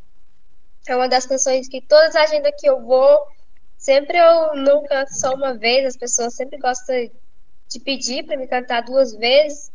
É 0.88 0.96
uma 0.96 1.10
das 1.10 1.26
canções 1.26 1.68
que 1.68 1.82
todas 1.82 2.16
as 2.16 2.30
agendas 2.30 2.54
que 2.60 2.70
eu 2.70 2.80
vou, 2.82 3.28
sempre 3.78 4.18
eu 4.18 4.56
não 4.56 4.84
canto 4.84 5.14
só 5.16 5.34
uma 5.34 5.56
vez, 5.56 5.86
as 5.86 5.98
pessoas 5.98 6.36
sempre 6.36 6.60
gostam 6.60 7.10
de 7.70 7.80
pedir 7.80 8.24
para 8.24 8.38
me 8.38 8.46
cantar 8.48 8.84
duas 8.84 9.16
vezes. 9.16 9.72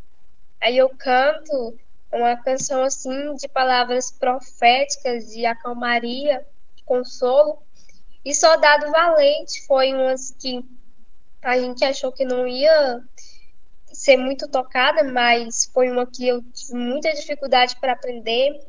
Aí 0.61 0.77
eu 0.77 0.89
canto 0.91 1.79
uma 2.13 2.37
canção 2.37 2.83
assim 2.83 3.35
de 3.37 3.49
palavras 3.49 4.11
proféticas, 4.11 5.29
de 5.29 5.47
acalmaria, 5.47 6.45
consolo. 6.85 7.63
E 8.25 8.35
Soldado 8.35 8.91
Valente 8.91 9.65
foi 9.67 9.95
umas 9.95 10.33
que 10.33 10.65
a 11.43 11.57
gente 11.59 11.85
achou 11.85 12.13
que 12.13 12.25
não 12.25 12.47
ia 12.47 13.03
ser 13.87 14.17
muito 14.17 14.49
tocada, 14.49 15.03
mas 15.05 15.71
foi 15.73 15.91
uma 15.91 16.07
que 16.07 16.29
eu 16.29 16.43
tive 16.53 16.75
muita 16.75 17.13
dificuldade 17.13 17.77
para 17.81 17.93
aprender, 17.93 18.61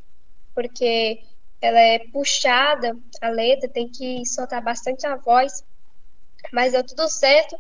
porque 0.56 1.22
ela 1.60 1.80
é 1.80 2.00
puxada, 2.00 2.98
a 3.22 3.30
letra 3.30 3.70
tem 3.70 3.90
que 3.90 4.26
soltar 4.26 4.62
bastante 4.64 5.06
a 5.06 5.16
voz, 5.16 5.64
mas 6.52 6.72
deu 6.72 6.84
tudo 6.84 7.08
certo. 7.10 7.60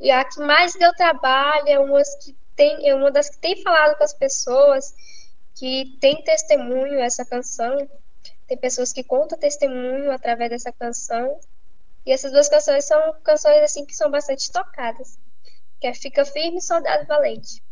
E 0.00 0.10
a 0.10 0.24
que 0.24 0.40
mais 0.40 0.74
deu 0.74 0.92
trabalho 0.94 1.68
é 1.68 1.78
umas 1.78 2.14
que 2.16 2.36
tem, 2.58 2.88
é 2.88 2.94
uma 2.94 3.10
das 3.10 3.30
que 3.30 3.38
tem 3.38 3.62
falado 3.62 3.96
com 3.96 4.02
as 4.02 4.12
pessoas, 4.12 4.92
que 5.54 5.96
tem 6.00 6.20
testemunho 6.24 6.98
essa 6.98 7.24
canção. 7.24 7.88
Tem 8.48 8.58
pessoas 8.58 8.92
que 8.92 9.04
contam 9.04 9.38
testemunho 9.38 10.10
através 10.10 10.50
dessa 10.50 10.72
canção. 10.72 11.38
E 12.04 12.10
essas 12.10 12.32
duas 12.32 12.48
canções 12.48 12.84
são 12.84 13.14
canções 13.22 13.62
assim 13.62 13.86
que 13.86 13.94
são 13.94 14.10
bastante 14.10 14.50
tocadas. 14.50 15.16
Que 15.80 15.86
é 15.86 15.94
Fica 15.94 16.24
Firme 16.24 16.58
e 16.58 16.62
Soldado 16.62 17.06
Valente. 17.06 17.62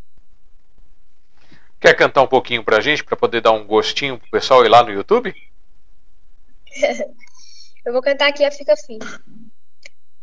Quer 1.81 1.95
cantar 1.95 2.23
um 2.23 2.28
pouquinho 2.28 2.64
pra 2.64 2.81
gente, 2.81 3.05
para 3.05 3.16
poder 3.16 3.40
dar 3.40 3.52
um 3.52 3.66
gostinho 3.66 4.19
pro 4.19 4.31
pessoal 4.31 4.64
ir 4.64 4.69
lá 4.69 4.85
no 4.85 4.90
YouTube? 4.90 5.35
Eu 7.85 7.93
vou 7.93 8.02
cantar 8.02 8.28
aqui 8.28 8.45
a 8.45 8.50
Fica 8.52 8.76
Firme. 8.76 9.07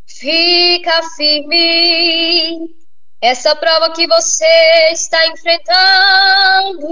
Fica 0.06 1.02
firme 1.16 2.83
essa 3.24 3.56
prova 3.56 3.90
que 3.94 4.06
você 4.06 4.92
está 4.92 5.26
enfrentando, 5.28 6.90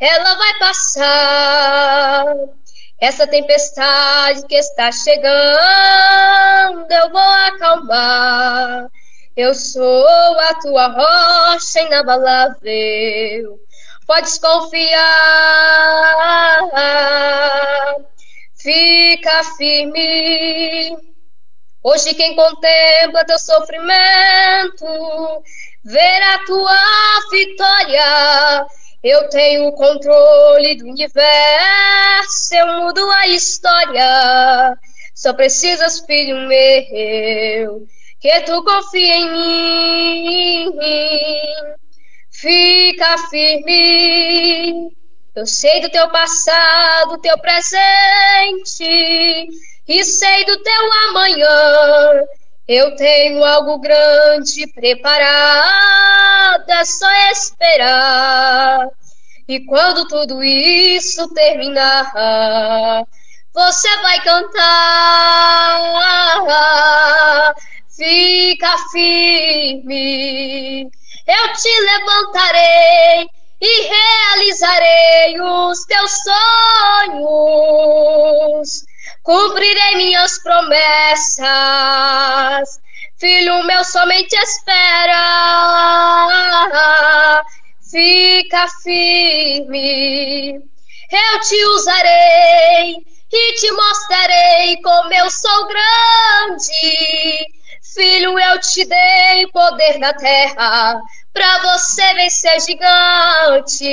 ela 0.00 0.34
vai 0.34 0.58
passar. 0.58 2.24
Essa 2.98 3.26
tempestade 3.26 4.46
que 4.46 4.54
está 4.54 4.90
chegando, 4.90 5.30
eu 6.90 7.10
vou 7.10 7.20
acalmar. 7.20 8.86
Eu 9.36 9.54
sou 9.54 10.40
a 10.40 10.54
tua 10.54 10.86
rocha 10.88 11.80
inabalável. 11.80 13.60
Podes 14.06 14.38
confiar. 14.38 15.00
Fica 18.56 19.44
firme 19.58 21.09
Hoje 21.82 22.12
quem 22.12 22.36
contempla 22.36 23.24
teu 23.24 23.38
sofrimento 23.38 24.84
verá 25.82 26.38
tua 26.44 26.78
vitória. 27.30 28.66
Eu 29.02 29.30
tenho 29.30 29.68
o 29.68 29.72
controle 29.72 30.76
do 30.76 30.90
universo, 30.90 32.54
eu 32.54 32.66
mudo 32.82 33.10
a 33.12 33.28
história. 33.28 34.76
Só 35.14 35.32
precisas, 35.32 36.00
filho 36.00 36.36
meu, 36.48 37.86
que 38.20 38.40
tu 38.42 38.62
confia 38.62 39.16
em 39.16 40.68
mim. 40.68 40.72
Fica 42.30 43.16
firme. 43.30 44.94
Eu 45.34 45.46
sei 45.46 45.80
do 45.80 45.88
teu 45.88 46.10
passado, 46.10 47.16
teu 47.22 47.38
presente 47.38 49.48
e 49.90 50.04
sei 50.04 50.44
do 50.44 50.56
teu 50.62 50.92
amanhã. 51.08 52.22
Eu 52.68 52.94
tenho 52.94 53.42
algo 53.44 53.80
grande 53.80 54.68
preparado, 54.72 56.70
é 56.70 56.84
só 56.84 57.10
esperar. 57.32 58.88
E 59.48 59.58
quando 59.66 60.06
tudo 60.06 60.44
isso 60.44 61.28
terminar, 61.34 63.04
você 63.52 63.96
vai 63.96 64.22
cantar. 64.22 64.76
Fica 67.96 68.78
firme, 68.92 70.82
eu 71.26 71.52
te 71.52 71.80
levantarei 71.80 73.28
e 73.60 73.88
realizarei 73.88 75.40
os 75.40 75.84
teus 75.84 76.12
sonhos 77.12 78.89
cumprirei 79.22 79.96
minhas 79.96 80.38
promessas. 80.42 81.48
Filho 83.18 83.62
meu, 83.64 83.84
somente 83.84 84.34
espera, 84.34 85.14
fica 87.90 88.66
firme. 88.82 90.54
Eu 91.10 91.40
te 91.40 91.64
usarei 91.66 92.96
e 93.32 93.54
te 93.54 93.70
mostrarei 93.72 94.80
como 94.82 95.12
eu 95.12 95.30
sou 95.30 95.66
grande. 95.66 97.46
Filho, 97.94 98.38
eu 98.38 98.60
te 98.60 98.84
dei 98.86 99.46
poder 99.48 99.98
na 99.98 100.14
terra 100.14 101.00
para 101.32 101.58
você 101.58 102.14
vencer 102.14 102.60
gigante. 102.60 103.84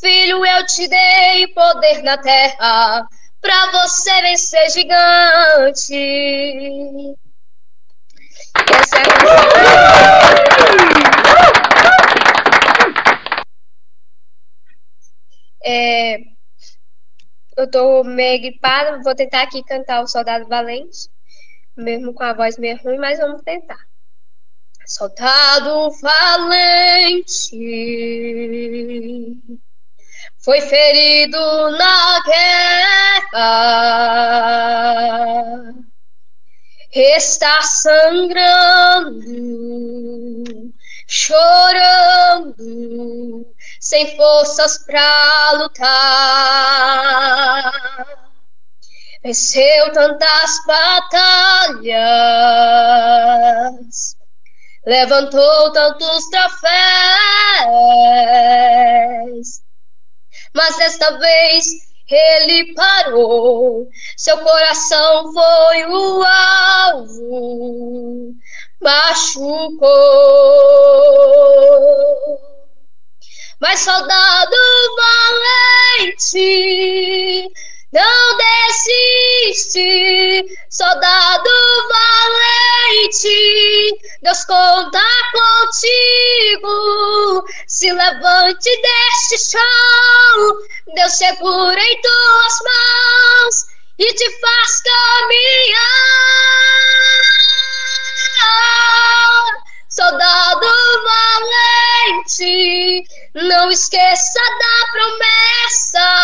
Filho, 0.00 0.44
eu 0.46 0.66
te 0.66 0.86
dei 0.86 1.48
poder 1.48 2.02
na 2.02 2.18
terra 2.18 3.06
para 3.40 3.70
você 3.72 4.22
vencer 4.22 4.70
gigante. 4.70 5.94
Essa 8.72 8.96
é 8.96 9.02
a 9.02 9.40
é, 15.62 16.18
eu 17.56 17.70
tô 17.70 18.02
meio 18.04 18.40
gripada, 18.40 19.02
vou 19.02 19.14
tentar 19.14 19.42
aqui 19.42 19.62
cantar 19.62 20.02
o 20.02 20.06
Soldado 20.08 20.48
Valente, 20.48 21.08
mesmo 21.76 22.14
com 22.14 22.22
a 22.22 22.32
voz 22.32 22.58
meio 22.58 22.78
ruim, 22.82 22.98
mas 22.98 23.18
vamos 23.18 23.42
tentar. 23.42 23.78
Soldado 24.86 25.90
valente 26.00 27.56
foi 30.42 30.60
ferido 30.62 31.70
na 31.72 32.22
guerra, 32.24 33.50
está 36.92 37.60
sangrando, 37.62 39.20
chorando, 41.06 42.56
sem 43.80 44.16
forças 44.16 44.78
para 44.86 45.52
lutar. 45.52 46.80
Venceu 49.22 49.92
tantas 49.92 50.64
batalhas, 50.66 51.76
levantou 54.86 55.72
tantos 55.72 56.30
troféus, 56.30 56.70
mas 60.54 60.76
desta 60.76 61.18
vez 61.18 61.90
ele 62.10 62.74
parou. 62.74 63.88
Seu 64.16 64.38
coração 64.38 65.32
foi 65.32 65.86
o 65.86 66.24
alvo, 66.24 68.34
machucou. 68.80 69.90
Mas 73.60 73.80
soldado 73.80 74.56
valente, 76.00 77.52
não 77.92 78.36
desiste, 79.56 80.46
soldado 80.70 81.50
valente, 81.88 83.98
Deus 84.22 84.44
conta 84.44 85.02
contigo. 85.32 86.68
Se 87.66 87.92
levante 87.92 88.70
deste 88.80 89.38
chão, 89.38 90.56
Deus 90.94 91.14
segura 91.14 91.80
em 91.80 92.00
tuas 92.00 92.60
mãos 92.62 93.66
e 93.98 94.14
te 94.14 94.40
faz 94.40 94.82
caminhar. 94.82 95.80
Soldado 99.88 100.66
valente, 102.22 103.02
não 103.34 103.68
esqueça 103.68 104.40
da 104.40 104.86
promessa 104.92 106.19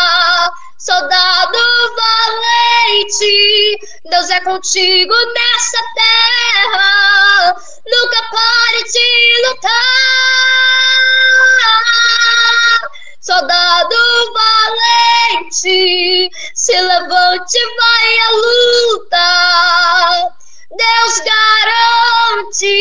Deus 4.05 4.31
é 4.31 4.41
contigo 4.41 5.15
nessa 5.35 5.79
terra, 5.95 7.55
nunca 7.87 8.23
pare 8.31 8.83
de 8.85 9.47
lutar. 9.47 9.73
Soldado 13.21 13.97
valente, 14.33 16.31
se 16.55 16.81
levante, 16.81 17.59
vai 17.77 18.19
à 18.19 18.31
luta. 18.31 20.33
Deus 20.71 21.21
garante 21.25 22.77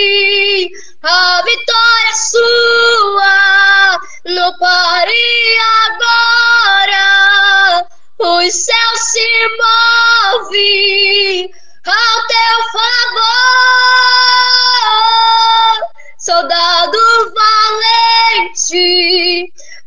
a 1.01 1.41
vitória 1.43 2.13
sua. 2.13 3.99
Não 4.25 4.57
pare 4.59 5.57
agora, 5.87 7.87
os 8.19 8.53
céus 8.53 8.99
se 8.99 9.47
movem 9.57 11.51
ao 11.85 12.27
teu 12.27 12.63
favor. 12.71 13.35
Soldado 16.17 16.97
valente, 17.35 18.87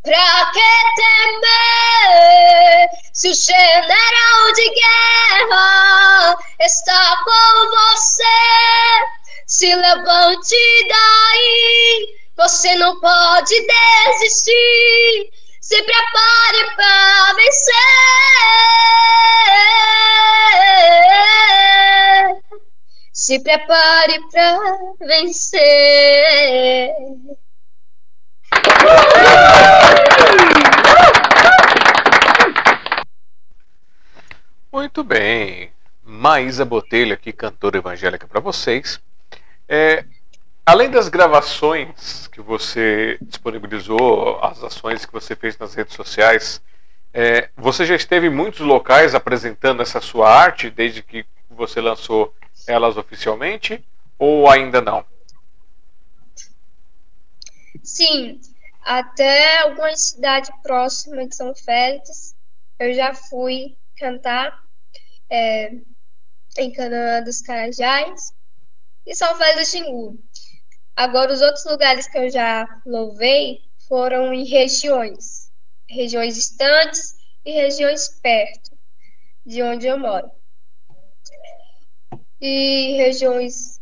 pra 0.03 0.51
que 0.53 0.73
temer? 0.97 2.89
Se 3.13 3.29
o 3.31 3.35
general 3.35 4.53
de 4.55 4.71
guerra 4.71 6.37
está 6.61 7.23
com 7.25 7.71
você, 7.71 8.39
se 9.47 9.75
levante 9.75 10.57
daí, 10.89 12.07
você 12.37 12.77
não 12.77 13.01
pode 13.01 13.55
desistir. 13.67 15.31
Se 15.69 15.77
prepare 15.83 16.65
para 16.77 17.35
vencer. 17.35 17.75
Se 23.13 23.39
prepare 23.41 24.19
para 24.33 24.59
vencer. 25.07 26.91
Muito 34.73 35.05
bem. 35.05 35.71
Maísa 36.03 36.65
Botelho 36.65 37.13
aqui, 37.13 37.31
cantora 37.31 37.77
evangélica 37.77 38.27
para 38.27 38.41
vocês. 38.41 38.99
É, 39.69 40.03
além 40.69 40.91
das 40.91 41.09
gravações 41.09 42.27
que 42.27 42.43
você 42.43 43.17
disponibilizou, 43.23 44.39
as 44.45 44.63
ações 44.63 45.07
que 45.07 45.13
você 45.13 45.35
fez 45.35 45.57
nas 45.57 45.73
redes 45.73 45.95
sociais, 45.95 46.61
é, 47.11 47.49
você 47.57 47.87
já 47.87 47.97
esteve 47.97 48.27
em 48.27 48.31
muitos 48.31 48.61
locais 48.61 49.15
apresentando 49.15 49.81
essa 49.81 49.99
sua 49.99 50.31
arte 50.31 50.69
desde 50.69 51.03
que 51.03 51.25
você 51.49 51.81
lançou 51.81 52.35
elas 52.67 52.99
oficialmente 52.99 53.83
ou 54.19 54.47
ainda 54.47 54.83
não? 54.83 55.07
Sim, 57.83 58.39
até 58.85 59.63
alguma 59.63 59.97
cidade 59.97 60.51
próxima 60.63 61.27
de 61.27 61.35
São 61.35 61.55
Félix 61.55 62.37
eu 62.79 62.93
já 62.93 63.15
fui 63.15 63.75
cantar 63.97 64.63
é, 65.31 65.73
em 66.59 66.71
Canaã 66.73 67.23
dos 67.23 67.41
Carajás 67.41 68.35
e 69.07 69.15
São 69.15 69.35
Félix 69.35 69.57
do 69.57 69.71
Xingu. 69.71 70.19
Agora, 70.99 71.33
os 71.33 71.41
outros 71.41 71.65
lugares 71.65 72.09
que 72.09 72.19
eu 72.19 72.29
já 72.29 72.67
louvei 72.85 73.61
foram 73.87 74.35
em 74.35 74.45
regiões, 74.45 75.49
regiões 75.89 76.35
distantes 76.35 77.15
e 77.45 77.53
regiões 77.53 78.09
perto 78.21 78.77
de 79.47 79.63
onde 79.63 79.87
eu 79.87 79.97
moro. 79.97 80.29
E 82.41 82.97
regiões 82.97 83.81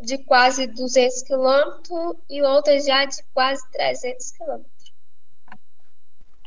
de 0.00 0.16
quase 0.18 0.68
200 0.68 1.22
quilômetros 1.22 2.18
e 2.30 2.40
outras 2.40 2.84
já 2.84 3.04
de 3.04 3.20
quase 3.32 3.68
300 3.72 4.30
quilômetros. 4.30 4.92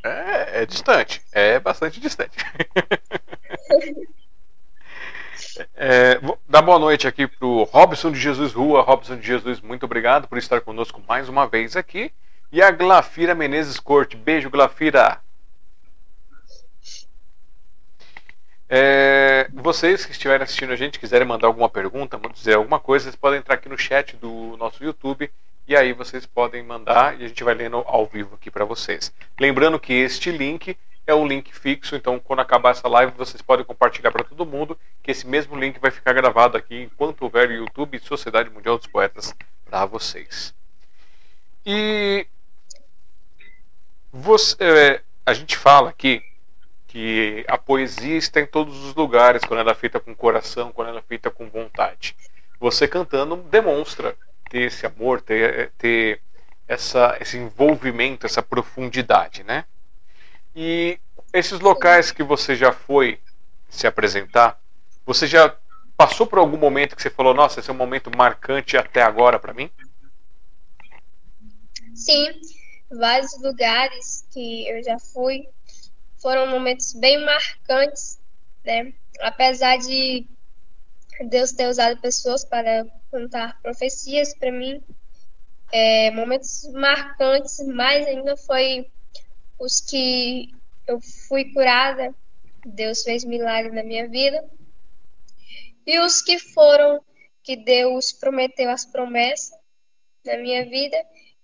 É, 0.05 0.61
é 0.61 0.65
distante, 0.65 1.21
é 1.33 1.59
bastante 1.59 1.99
distante. 1.99 2.37
É, 5.79 6.17
vou 6.17 6.39
dar 6.49 6.63
boa 6.63 6.79
noite 6.79 7.07
aqui 7.07 7.27
para 7.27 7.45
o 7.45 7.61
Robson 7.61 8.11
de 8.11 8.19
Jesus 8.19 8.51
Rua. 8.51 8.81
Robson 8.81 9.15
de 9.15 9.27
Jesus, 9.27 9.61
muito 9.61 9.85
obrigado 9.85 10.27
por 10.27 10.39
estar 10.39 10.59
conosco 10.59 10.99
mais 11.07 11.29
uma 11.29 11.45
vez 11.45 11.75
aqui. 11.75 12.11
E 12.51 12.63
a 12.63 12.71
Glafira 12.71 13.35
Menezes 13.35 13.79
Corte. 13.79 14.17
Beijo, 14.17 14.49
Glafira. 14.49 15.19
É, 18.67 19.47
vocês 19.53 20.03
que 20.03 20.13
estiverem 20.13 20.43
assistindo 20.43 20.73
a 20.73 20.75
gente, 20.75 20.99
quiserem 20.99 21.27
mandar 21.27 21.45
alguma 21.45 21.69
pergunta, 21.69 22.19
dizer 22.33 22.55
alguma 22.55 22.79
coisa, 22.79 23.03
vocês 23.03 23.15
podem 23.15 23.37
entrar 23.37 23.53
aqui 23.53 23.69
no 23.69 23.77
chat 23.77 24.15
do 24.15 24.57
nosso 24.57 24.83
YouTube 24.83 25.29
e 25.67 25.75
aí 25.75 25.93
vocês 25.93 26.25
podem 26.25 26.63
mandar 26.63 27.21
e 27.21 27.23
a 27.23 27.27
gente 27.27 27.43
vai 27.43 27.53
lendo 27.53 27.83
ao 27.85 28.07
vivo 28.07 28.33
aqui 28.33 28.49
para 28.49 28.65
vocês. 28.65 29.13
Lembrando 29.39 29.79
que 29.79 29.93
este 29.93 30.31
link 30.31 30.75
é 31.07 31.15
um 31.15 31.25
link 31.25 31.53
fixo, 31.57 31.95
então 31.95 32.19
quando 32.19 32.41
acabar 32.41 32.71
essa 32.71 32.87
live 32.87 33.13
vocês 33.13 33.41
podem 33.41 33.65
compartilhar 33.65 34.11
para 34.11 34.25
todo 34.25 34.45
mundo, 34.45 34.77
que 35.01 35.09
esse 35.09 35.25
mesmo 35.25 35.55
link 35.55 35.79
vai 35.79 35.89
ficar 35.89 36.11
gravado 36.11 36.57
aqui 36.57 36.83
enquanto 36.83 37.21
houver 37.21 37.49
YouTube 37.49 37.97
Sociedade 37.99 38.49
Mundial 38.49 38.77
dos 38.77 38.87
Poetas 38.87 39.33
para 39.65 39.85
vocês. 39.85 40.53
E 41.65 42.27
você, 44.11 44.55
é, 44.59 45.01
a 45.25 45.33
gente 45.33 45.57
fala 45.57 45.89
aqui 45.89 46.21
que 46.87 47.45
a 47.47 47.57
poesia 47.57 48.17
está 48.17 48.41
em 48.41 48.45
todos 48.45 48.83
os 48.83 48.93
lugares 48.93 49.43
quando 49.43 49.59
ela 49.61 49.71
é 49.71 49.75
feita 49.75 49.99
com 49.99 50.15
coração, 50.15 50.71
quando 50.71 50.89
ela 50.89 50.99
é 50.99 51.03
feita 51.03 51.29
com 51.31 51.49
vontade. 51.49 52.15
você 52.59 52.87
cantando 52.87 53.35
demonstra 53.37 54.15
ter 54.49 54.61
esse 54.61 54.85
amor, 54.85 55.21
ter, 55.21 55.71
ter 55.77 56.21
essa, 56.67 57.17
esse 57.21 57.37
envolvimento, 57.37 58.25
essa 58.25 58.41
profundidade, 58.41 59.43
né? 59.43 59.65
E 60.59 60.99
esses 61.31 61.59
locais 61.59 62.09
que 62.09 62.23
você 62.23 62.55
já 62.55 62.71
foi 62.71 63.19
se 63.69 63.85
apresentar, 63.85 64.59
você 65.05 65.27
já 65.27 65.55
passou 65.95 66.25
por 66.25 66.39
algum 66.39 66.57
momento 66.57 66.95
que 66.95 67.01
você 67.03 67.11
falou, 67.11 67.31
nossa, 67.31 67.59
esse 67.59 67.69
é 67.69 67.73
um 67.73 67.77
momento 67.77 68.09
marcante 68.17 68.75
até 68.75 69.03
agora 69.03 69.37
para 69.37 69.53
mim? 69.53 69.69
Sim, 71.93 72.41
vários 72.89 73.39
lugares 73.39 74.27
que 74.31 74.67
eu 74.67 74.83
já 74.83 74.97
fui 74.97 75.47
foram 76.17 76.47
momentos 76.47 76.91
bem 76.93 77.23
marcantes, 77.23 78.19
né? 78.65 78.93
Apesar 79.21 79.77
de 79.77 80.25
Deus 81.29 81.51
ter 81.51 81.67
usado 81.67 82.01
pessoas 82.01 82.43
para 82.43 82.83
contar 83.11 83.61
profecias 83.61 84.35
para 84.35 84.51
mim, 84.51 84.83
é, 85.71 86.09
momentos 86.09 86.67
marcantes, 86.73 87.63
mais 87.67 88.07
ainda 88.07 88.35
foi 88.35 88.89
os 89.59 89.79
que 89.79 90.53
eu 90.87 90.99
fui 91.27 91.51
curada, 91.53 92.13
Deus 92.65 93.03
fez 93.03 93.23
milagre 93.23 93.71
na 93.71 93.83
minha 93.83 94.07
vida, 94.07 94.43
e 95.85 95.99
os 95.99 96.21
que 96.21 96.37
foram 96.37 97.03
que 97.43 97.55
Deus 97.55 98.11
prometeu 98.11 98.69
as 98.69 98.85
promessas 98.85 99.57
na 100.25 100.37
minha 100.37 100.65
vida, 100.65 100.97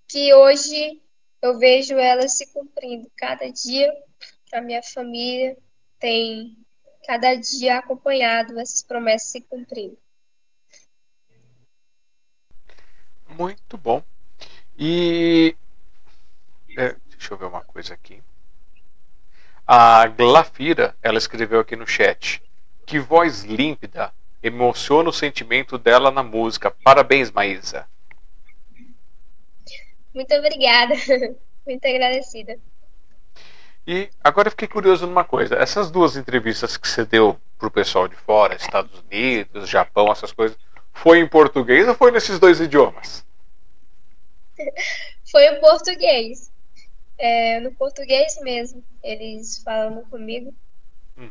que 0.07 0.33
hoje 0.33 1.01
eu 1.41 1.57
vejo 1.57 1.95
elas 1.97 2.37
se 2.37 2.51
cumprindo 2.53 3.09
cada 3.15 3.49
dia. 3.49 3.91
A 4.51 4.61
minha 4.61 4.83
família 4.83 5.57
tem 5.99 6.57
cada 7.05 7.35
dia 7.35 7.77
acompanhado 7.77 8.59
essas 8.59 8.83
promessas 8.83 9.31
se 9.31 9.41
cumprindo. 9.41 9.97
Muito 13.29 13.77
bom. 13.77 14.03
E 14.77 15.55
é, 16.77 16.95
deixa 17.23 17.33
eu 17.33 17.37
ver 17.37 17.45
uma 17.45 17.61
coisa 17.61 17.93
aqui. 17.93 18.21
A 19.65 20.07
Glafira, 20.07 20.93
ela 21.01 21.17
escreveu 21.17 21.61
aqui 21.61 21.73
no 21.73 21.87
chat. 21.87 22.43
Que 22.85 22.99
voz 22.99 23.43
límpida 23.43 24.13
emociona 24.41 25.09
o 25.09 25.13
sentimento 25.13 25.77
dela 25.77 26.11
na 26.11 26.21
música. 26.21 26.69
Parabéns, 26.83 27.31
Maísa. 27.31 27.87
Muito 30.13 30.35
obrigada. 30.35 30.93
Muito 31.65 31.87
agradecida. 31.87 32.59
E 33.87 34.09
agora 34.21 34.47
eu 34.47 34.51
fiquei 34.51 34.67
curioso 34.67 35.07
numa 35.07 35.23
coisa. 35.23 35.55
Essas 35.55 35.89
duas 35.89 36.17
entrevistas 36.17 36.75
que 36.75 36.87
você 36.87 37.05
deu 37.05 37.39
pro 37.57 37.71
pessoal 37.71 38.09
de 38.09 38.17
fora, 38.17 38.55
Estados 38.55 38.99
Unidos, 38.99 39.69
Japão, 39.69 40.11
essas 40.11 40.33
coisas, 40.33 40.57
foi 40.91 41.19
em 41.19 41.27
português 41.27 41.87
ou 41.87 41.95
foi 41.95 42.11
nesses 42.11 42.37
dois 42.37 42.59
idiomas? 42.59 43.25
Foi 45.31 45.43
em 45.47 45.59
português. 45.59 46.53
É, 47.17 47.59
no 47.59 47.73
português 47.73 48.39
mesmo, 48.41 48.83
eles 49.03 49.61
falando 49.63 50.07
comigo. 50.09 50.53
Uhum. 51.17 51.29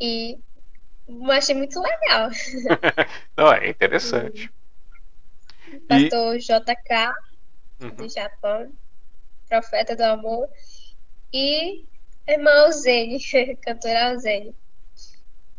E 0.00 0.38
achei 1.30 1.54
muito 1.54 1.80
legal. 1.80 2.30
Não, 3.36 3.52
é 3.52 3.68
interessante. 3.68 4.52
Pastor 5.88 6.36
e... 6.36 6.38
JK, 6.38 7.14
uhum. 7.80 7.90
do 7.90 8.08
Japão, 8.08 8.72
profeta 9.48 9.96
do 9.96 10.02
amor, 10.02 10.48
e 11.32 11.84
irmã 12.26 12.50
Alzene, 12.64 13.18
cantora 13.62 14.10
Alzene. 14.10 14.54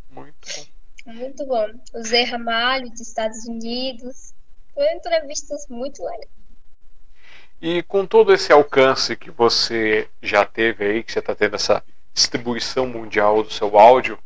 Muito 0.09 0.49
bom. 0.55 1.13
Muito 1.13 1.45
bom. 1.45 1.67
O 1.93 2.03
Zé 2.03 2.23
Ramalho, 2.23 2.89
dos 2.89 3.01
Estados 3.01 3.45
Unidos. 3.45 4.33
Foi 4.73 4.91
entrevistas 4.93 5.67
muito 5.67 6.03
legais. 6.03 6.29
E 7.65 7.81
com 7.81 8.05
todo 8.05 8.33
esse 8.33 8.51
alcance 8.51 9.15
que 9.15 9.31
você 9.31 10.09
já 10.21 10.43
teve 10.43 10.83
aí, 10.83 11.01
que 11.01 11.09
você 11.09 11.19
está 11.19 11.33
tendo 11.33 11.55
essa 11.55 11.81
distribuição 12.13 12.85
mundial 12.85 13.41
do 13.41 13.53
seu 13.53 13.79
áudio, 13.79 14.19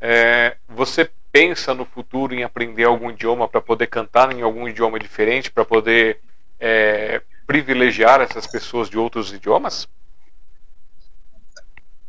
é, 0.00 0.56
você 0.66 1.10
pensa 1.30 1.74
no 1.74 1.84
futuro 1.84 2.34
em 2.34 2.42
aprender 2.42 2.84
algum 2.84 3.10
idioma 3.10 3.46
para 3.46 3.60
poder 3.60 3.86
cantar 3.88 4.32
em 4.32 4.40
algum 4.40 4.66
idioma 4.66 4.98
diferente, 4.98 5.50
para 5.50 5.62
poder 5.62 6.22
é, 6.58 7.20
privilegiar 7.46 8.22
essas 8.22 8.46
pessoas 8.46 8.88
de 8.88 8.96
outros 8.96 9.30
idiomas? 9.30 9.86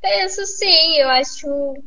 Penso 0.01 0.45
sim, 0.45 0.99
eu 0.99 1.09
acho 1.09 1.83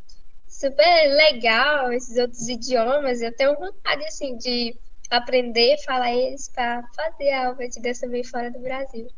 super 0.46 1.08
legal 1.08 1.90
esses 1.90 2.18
outros 2.18 2.46
idiomas. 2.50 3.22
Eu 3.22 3.34
tenho 3.34 3.58
vontade 3.58 4.04
assim 4.04 4.36
de 4.36 4.76
aprender 5.10 5.74
a 5.74 5.84
falar 5.84 6.12
eles 6.12 6.48
para 6.48 6.82
fazer 6.94 7.30
a 7.30 7.52
dança 7.52 8.06
também 8.06 8.24
fora 8.24 8.50
do 8.50 8.60
Brasil. 8.60 9.08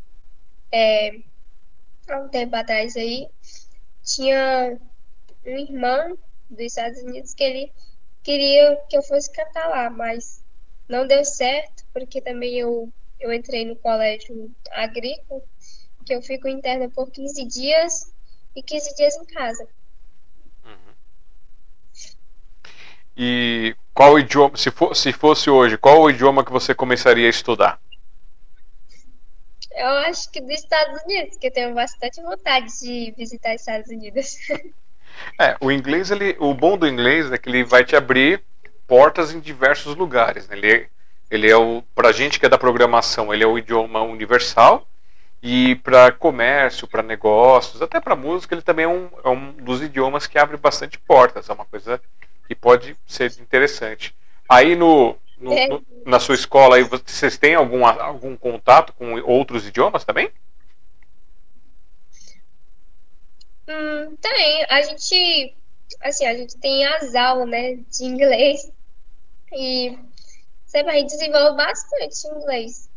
É, 0.73 1.11
há 2.09 2.19
um 2.21 2.29
tempo 2.29 2.55
atrás 2.57 2.97
aí, 2.97 3.29
tinha 4.03 4.79
um 5.45 5.59
irmão 5.59 6.19
dos 6.51 6.61
Estados 6.67 7.01
Unidos 7.03 7.35
que 7.35 7.45
ele 7.45 7.73
queria 8.23 8.77
que 8.89 8.97
eu 8.97 9.03
fosse 9.03 9.33
cantar 9.33 9.69
lá, 9.69 9.91
mas 9.91 10.45
não 10.89 11.07
deu 11.07 11.25
certo, 11.25 11.85
porque 11.93 12.21
também 12.21 12.59
eu, 12.59 12.93
eu 13.19 13.33
entrei 13.33 13.65
no 13.65 13.77
colégio 13.77 14.55
agrícola, 14.71 15.43
que 16.05 16.15
eu 16.15 16.23
fico 16.23 16.49
interna 16.49 16.89
por 16.91 17.11
15 17.11 17.45
dias 17.47 18.13
e 18.55 18.63
15 18.63 18.95
dias 18.95 19.17
em 19.17 19.25
casa. 19.27 19.69
Uhum. 20.65 20.95
E 23.17 23.75
qual 23.95 24.19
idioma, 24.19 24.57
se, 24.57 24.71
for, 24.71 24.95
se 24.95 25.13
fosse 25.13 25.49
hoje, 25.49 25.79
qual 25.79 26.03
o 26.03 26.11
idioma 26.11 26.45
que 26.45 26.53
você 26.53 26.75
começaria 26.75 27.27
a 27.27 27.31
estudar? 27.31 27.81
Eu 29.75 29.89
acho 29.89 30.31
que 30.31 30.41
dos 30.41 30.55
Estados 30.55 31.03
Unidos, 31.03 31.37
que 31.37 31.47
eu 31.47 31.53
tenho 31.53 31.75
bastante 31.75 32.21
vontade 32.23 32.67
de 32.81 33.15
visitar 33.17 33.55
os 33.55 33.61
Estados 33.61 33.89
Unidos. 33.89 34.37
É, 35.41 35.57
o 35.63 35.73
inglês, 35.73 36.11
ele, 36.11 36.37
o 36.39 36.53
bom 36.53 36.77
do 36.77 36.87
inglês 36.87 37.33
é 37.33 37.39
que 37.39 37.49
ele 37.49 37.65
vai 37.65 37.83
te 37.83 37.97
abrir 37.97 38.43
portas 38.87 39.33
em 39.33 39.41
diversos 39.41 39.95
lugares. 39.95 40.47
Né? 40.47 40.59
Ele, 40.59 40.73
é, 40.75 40.89
ele 41.31 41.51
é 41.51 41.57
o, 41.57 41.83
pra 41.95 42.13
gente 42.13 42.39
que 42.39 42.45
é 42.45 42.49
da 42.51 42.59
programação, 42.59 43.33
ele 43.33 43.43
é 43.43 43.47
o 43.47 43.57
idioma 43.57 44.03
universal 44.03 44.87
e 45.43 45.77
para 45.77 46.13
comércio, 46.13 46.89
para 46.89 47.03
negócios, 47.03 47.81
até 47.81 48.01
para 48.01 48.17
música, 48.17 48.55
ele 48.55 48.63
também 48.63 48.85
é 48.85 48.89
um, 48.89 49.09
é 49.25 49.29
um 49.29 49.53
dos 49.53 49.83
idiomas 49.83 50.27
que 50.27 50.39
abre 50.39 50.57
bastante 50.57 50.99
portas. 50.99 51.49
É 51.49 51.53
uma 51.53 51.65
coisa 51.65 52.01
que 52.47 52.55
pode 52.55 52.97
ser 53.07 53.33
interessante. 53.41 54.15
Aí 54.49 54.75
no, 54.75 55.17
no, 55.39 55.53
é. 55.53 55.69
no, 55.69 55.85
na 56.05 56.21
sua 56.21 56.35
escola 56.35 56.77
aí 56.77 56.83
vocês 56.83 57.37
têm 57.37 57.55
algum, 57.55 57.85
algum 57.85 58.37
contato 58.37 58.93
com 58.93 59.21
outros 59.23 59.67
idiomas 59.67 60.05
também? 60.05 60.31
Hum, 63.69 64.17
tem. 64.21 64.65
A 64.69 64.83
gente 64.83 65.55
assim, 66.03 66.27
a 66.27 66.35
gente 66.35 66.57
tem 66.59 66.85
as 66.85 67.15
aulas, 67.15 67.49
né, 67.49 67.75
de 67.75 68.05
inglês 68.05 68.71
e 69.53 69.99
você 70.65 70.83
vai 70.83 71.05
desenvolver 71.05 71.57
bastante 71.57 72.27
inglês 72.29 72.91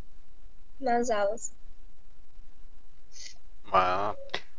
nas 0.80 1.10
aulas. 1.10 1.54
Ah. 3.72 4.16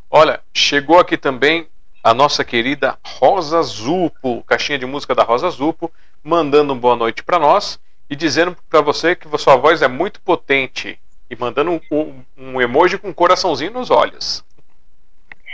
Olha, 0.09 0.43
chegou 0.53 0.99
aqui 0.99 1.17
também 1.17 1.69
a 2.03 2.15
nossa 2.15 2.45
querida 2.45 2.99
Rosa 3.05 3.63
Zupo, 3.63 4.43
caixinha 4.45 4.79
de 4.79 4.87
música 4.87 5.15
da 5.15 5.23
Rosa 5.23 5.51
Zupo, 5.51 5.93
mandando 6.23 6.73
uma 6.73 6.81
boa 6.81 6.97
noite 6.97 7.23
para 7.23 7.39
nós 7.39 7.79
e 8.09 8.17
dizendo 8.17 8.57
para 8.69 8.81
você 8.81 9.15
que 9.15 9.29
sua 9.39 9.57
voz 9.57 9.83
é 9.83 9.89
muito 9.89 10.21
potente 10.21 10.99
e 11.29 11.37
mandando 11.37 11.71
um, 11.71 11.81
um, 11.91 12.25
um, 12.37 12.61
emoji 12.61 12.99
com 12.99 13.09
um 13.09 13.13
coraçãozinho 13.13 13.71
nos 13.71 13.91
olhos. 13.91 14.45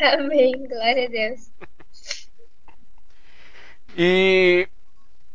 Amém, 0.01 0.67
glória 0.67 1.07
a 1.07 1.09
Deus. 1.09 1.51
E 3.97 4.69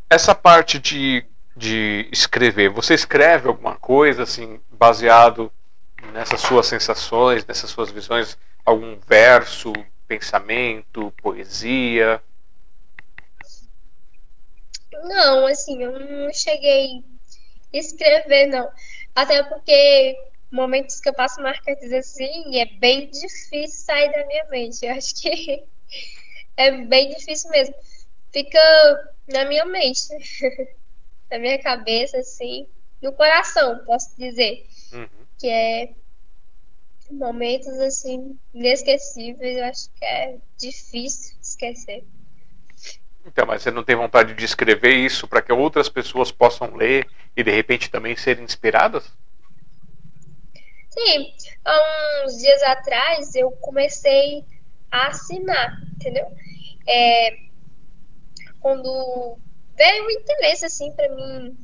essa 0.10 0.34
parte 0.34 0.80
de, 0.80 1.26
de 1.56 2.08
escrever, 2.12 2.70
você 2.70 2.94
escreve 2.94 3.48
alguma 3.48 3.76
coisa 3.76 4.24
assim 4.24 4.60
baseado 4.72 5.52
nessas 6.14 6.42
suas 6.42 6.68
sensações, 6.68 7.46
nessas 7.46 7.70
suas 7.70 7.92
visões, 7.92 8.38
algum 8.66 8.98
verso, 9.08 9.74
pensamento, 10.12 11.14
poesia? 11.22 12.22
Não, 14.92 15.48
assim, 15.48 15.82
eu 15.82 15.98
não 15.98 16.34
cheguei 16.34 17.02
a 17.74 17.78
escrever, 17.78 18.48
não. 18.48 18.70
Até 19.16 19.42
porque 19.44 20.22
momentos 20.52 21.00
que 21.00 21.08
eu 21.08 21.14
passo 21.14 21.42
marcantes 21.42 21.94
assim, 21.94 22.60
é 22.60 22.66
bem 22.66 23.10
difícil 23.10 23.86
sair 23.86 24.12
da 24.12 24.26
minha 24.28 24.46
mente. 24.50 24.86
Eu 24.86 24.92
acho 24.92 25.16
que 25.16 25.64
é 26.58 26.72
bem 26.72 27.10
difícil 27.16 27.50
mesmo. 27.50 27.74
Fica 28.34 28.60
na 29.32 29.46
minha 29.46 29.64
mente, 29.64 30.02
na 31.32 31.40
minha 31.40 31.58
cabeça, 31.60 32.18
assim, 32.18 32.68
no 33.02 33.14
coração, 33.14 33.82
posso 33.86 34.14
dizer. 34.18 34.68
Uhum. 34.92 35.08
Que 35.40 35.48
é 35.48 35.94
momentos 37.12 37.68
assim 37.80 38.38
inesquecíveis, 38.54 39.58
eu 39.58 39.66
acho 39.66 39.90
que 39.94 40.06
é 40.06 40.38
difícil 40.58 41.38
esquecer. 41.42 42.04
Então, 43.26 43.46
mas 43.46 43.62
você 43.62 43.72
não 43.72 43.84
tem 43.84 43.96
vontade 43.96 44.34
de 44.34 44.44
escrever 44.44 44.96
isso 44.96 45.28
para 45.28 45.42
que 45.42 45.54
outras 45.54 45.88
pessoas 45.88 46.32
possam 46.32 46.76
ler 46.76 47.08
e 47.36 47.44
de 47.44 47.52
repente 47.52 47.90
também 47.90 48.16
serem 48.16 48.44
inspiradas? 48.44 49.12
Sim, 50.90 51.34
há 51.64 52.24
uns 52.26 52.38
dias 52.38 52.62
atrás 52.64 53.36
eu 53.36 53.52
comecei 53.52 54.44
a 54.92 55.08
assinar, 55.08 55.82
entendeu? 55.94 56.26
É, 56.88 57.38
quando 58.60 59.38
veio 59.78 60.06
o 60.06 60.12
interesse 60.12 60.66
assim 60.66 60.92
para 60.92 61.10
mim 61.10 61.58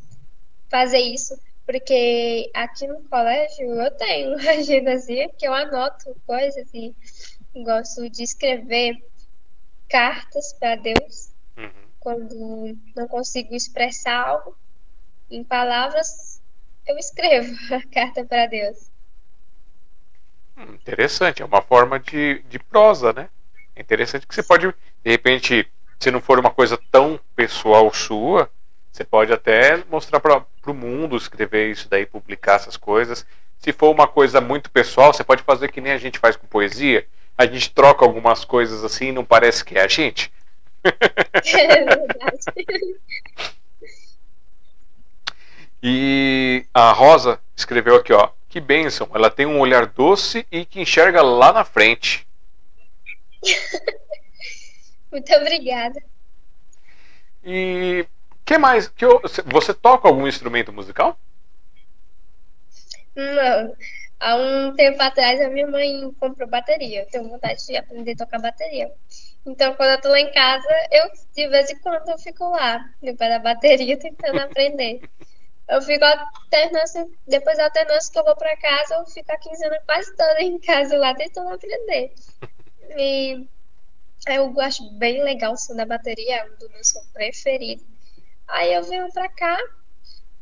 fazer 0.69 0.99
isso, 0.99 1.37
porque 1.67 2.49
aqui 2.53 2.87
no 2.87 3.03
colégio 3.03 3.69
eu 3.69 3.91
tenho 3.91 4.35
agendazinha 4.49 5.29
que 5.37 5.45
eu 5.45 5.53
anoto 5.53 6.15
coisas 6.25 6.73
e 6.73 6.95
gosto 7.63 8.09
de 8.09 8.23
escrever 8.23 8.95
cartas 9.89 10.53
para 10.53 10.77
Deus 10.77 11.33
uhum. 11.57 11.69
quando 11.99 12.77
não 12.95 13.07
consigo 13.07 13.53
expressar 13.53 14.27
algo 14.29 14.55
em 15.29 15.43
palavras, 15.43 16.41
eu 16.85 16.97
escrevo 16.97 17.53
a 17.75 17.85
carta 17.91 18.23
para 18.23 18.45
Deus. 18.45 18.89
Hum, 20.57 20.73
interessante, 20.75 21.41
é 21.41 21.45
uma 21.45 21.61
forma 21.61 21.99
de, 21.99 22.39
de 22.43 22.59
prosa, 22.59 23.11
né? 23.11 23.29
É 23.75 23.81
interessante 23.81 24.25
que 24.25 24.33
você 24.33 24.41
pode, 24.41 24.67
de 24.67 25.11
repente, 25.11 25.69
se 25.99 26.09
não 26.09 26.21
for 26.21 26.39
uma 26.39 26.49
coisa 26.49 26.79
tão 26.89 27.19
pessoal 27.35 27.93
sua, 27.93 28.49
você 28.89 29.03
pode 29.03 29.33
até 29.33 29.83
mostrar 29.89 30.19
para 30.19 30.45
o 30.71 30.75
mundo, 30.75 31.17
escrever 31.17 31.71
isso 31.71 31.87
daí, 31.89 32.05
publicar 32.05 32.55
essas 32.55 32.77
coisas. 32.77 33.25
Se 33.59 33.73
for 33.73 33.91
uma 33.91 34.07
coisa 34.07 34.39
muito 34.39 34.69
pessoal, 34.69 35.13
você 35.13 35.23
pode 35.23 35.43
fazer 35.43 35.71
que 35.71 35.81
nem 35.81 35.91
a 35.91 35.97
gente 35.97 36.19
faz 36.19 36.35
com 36.35 36.47
poesia. 36.47 37.07
A 37.37 37.45
gente 37.45 37.71
troca 37.71 38.03
algumas 38.05 38.43
coisas 38.45 38.83
assim 38.83 39.07
e 39.07 39.11
não 39.11 39.25
parece 39.25 39.63
que 39.63 39.77
é 39.77 39.83
a 39.83 39.87
gente. 39.87 40.31
É 41.53 41.83
verdade. 41.83 42.99
e 45.83 46.65
a 46.73 46.91
Rosa 46.91 47.39
escreveu 47.55 47.95
aqui, 47.95 48.13
ó. 48.13 48.29
Que 48.49 48.61
bênção, 48.61 49.09
ela 49.13 49.29
tem 49.29 49.45
um 49.45 49.59
olhar 49.59 49.85
doce 49.85 50.47
e 50.51 50.65
que 50.65 50.81
enxerga 50.81 51.21
lá 51.21 51.51
na 51.51 51.63
frente. 51.65 52.25
Muito 55.11 55.33
obrigada. 55.35 56.01
E 57.43 58.05
que 58.47 58.57
mais? 58.57 58.87
Que 58.87 59.03
eu, 59.03 59.21
você 59.45 59.73
toca 59.73 60.07
algum 60.07 60.25
instrumento 60.25 60.71
musical? 60.71 61.19
Não. 63.13 63.75
Há 64.19 64.35
um 64.35 64.73
tempo 64.73 65.01
atrás 65.03 65.41
a 65.41 65.49
minha 65.49 65.67
mãe 65.67 66.09
comprou 66.17 66.47
bateria. 66.47 67.01
Eu 67.01 67.07
tenho 67.07 67.27
vontade 67.27 67.65
de 67.65 67.75
aprender 67.75 68.13
a 68.13 68.25
tocar 68.25 68.39
bateria. 68.39 68.89
Então, 69.45 69.75
quando 69.75 69.89
eu 69.89 70.01
tô 70.01 70.07
lá 70.07 70.19
em 70.19 70.31
casa, 70.31 70.67
eu 70.91 71.11
de 71.35 71.47
vez 71.49 71.69
em 71.69 71.79
quando 71.79 72.07
eu 72.07 72.17
fico 72.17 72.49
lá, 72.49 72.89
no 73.01 73.17
pé 73.17 73.27
da 73.27 73.39
bateria, 73.39 73.97
tentando 73.99 74.39
aprender. 74.39 75.01
Eu 75.67 75.81
fico 75.81 76.05
alternância, 76.05 77.05
depois 77.27 77.57
da 77.57 77.65
alternância 77.65 78.11
que 78.13 78.17
eu 78.17 78.23
vou 78.23 78.35
para 78.37 78.55
casa, 78.55 78.95
eu 78.95 79.05
fico 79.07 79.29
a 79.29 79.37
quinzena 79.37 79.77
quase 79.85 80.15
toda 80.15 80.41
em 80.41 80.57
casa 80.57 80.97
lá 80.97 81.13
tentando 81.13 81.53
aprender. 81.53 82.13
E 82.97 83.45
eu 84.25 84.57
acho 84.61 84.89
bem 84.91 85.21
legal 85.21 85.51
o 85.51 85.57
som 85.57 85.75
da 85.75 85.85
bateria, 85.85 86.37
é 86.37 86.45
um 86.45 86.55
dos 86.55 86.71
meus 86.71 86.93
preferidos. 87.13 87.96
Aí 88.47 88.73
eu 88.73 88.83
venho 88.83 89.11
pra 89.13 89.29
cá, 89.29 89.57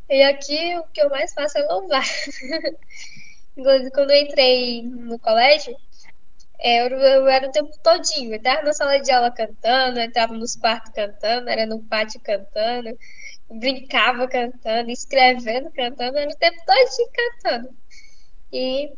e 0.09 0.23
aqui 0.23 0.77
o 0.77 0.83
que 0.89 1.01
eu 1.01 1.09
mais 1.09 1.33
faço 1.33 1.57
é 1.57 1.63
louvar. 1.63 2.03
Inclusive, 3.57 3.91
quando 3.91 4.11
eu 4.11 4.21
entrei 4.21 4.83
no 4.83 5.19
colégio, 5.19 5.75
é, 6.59 6.81
eu, 6.81 6.89
eu 6.99 7.27
era 7.27 7.47
o 7.47 7.51
tempo 7.51 7.71
todinho. 7.83 8.33
Eu 8.35 8.41
tava 8.41 8.63
na 8.63 8.73
sala 8.73 8.99
de 8.99 9.11
aula 9.11 9.31
cantando, 9.31 9.99
eu 9.99 10.05
entrava 10.05 10.33
nos 10.33 10.55
quartos 10.55 10.91
cantando, 10.93 11.49
era 11.49 11.65
no 11.65 11.83
pátio 11.85 12.19
cantando, 12.21 12.97
brincava 13.49 14.27
cantando, 14.27 14.91
escrevendo 14.91 15.71
cantando, 15.71 16.17
era 16.17 16.29
o 16.31 16.37
tempo 16.37 16.57
todinho 16.65 17.09
cantando. 17.13 17.69
E 18.51 18.93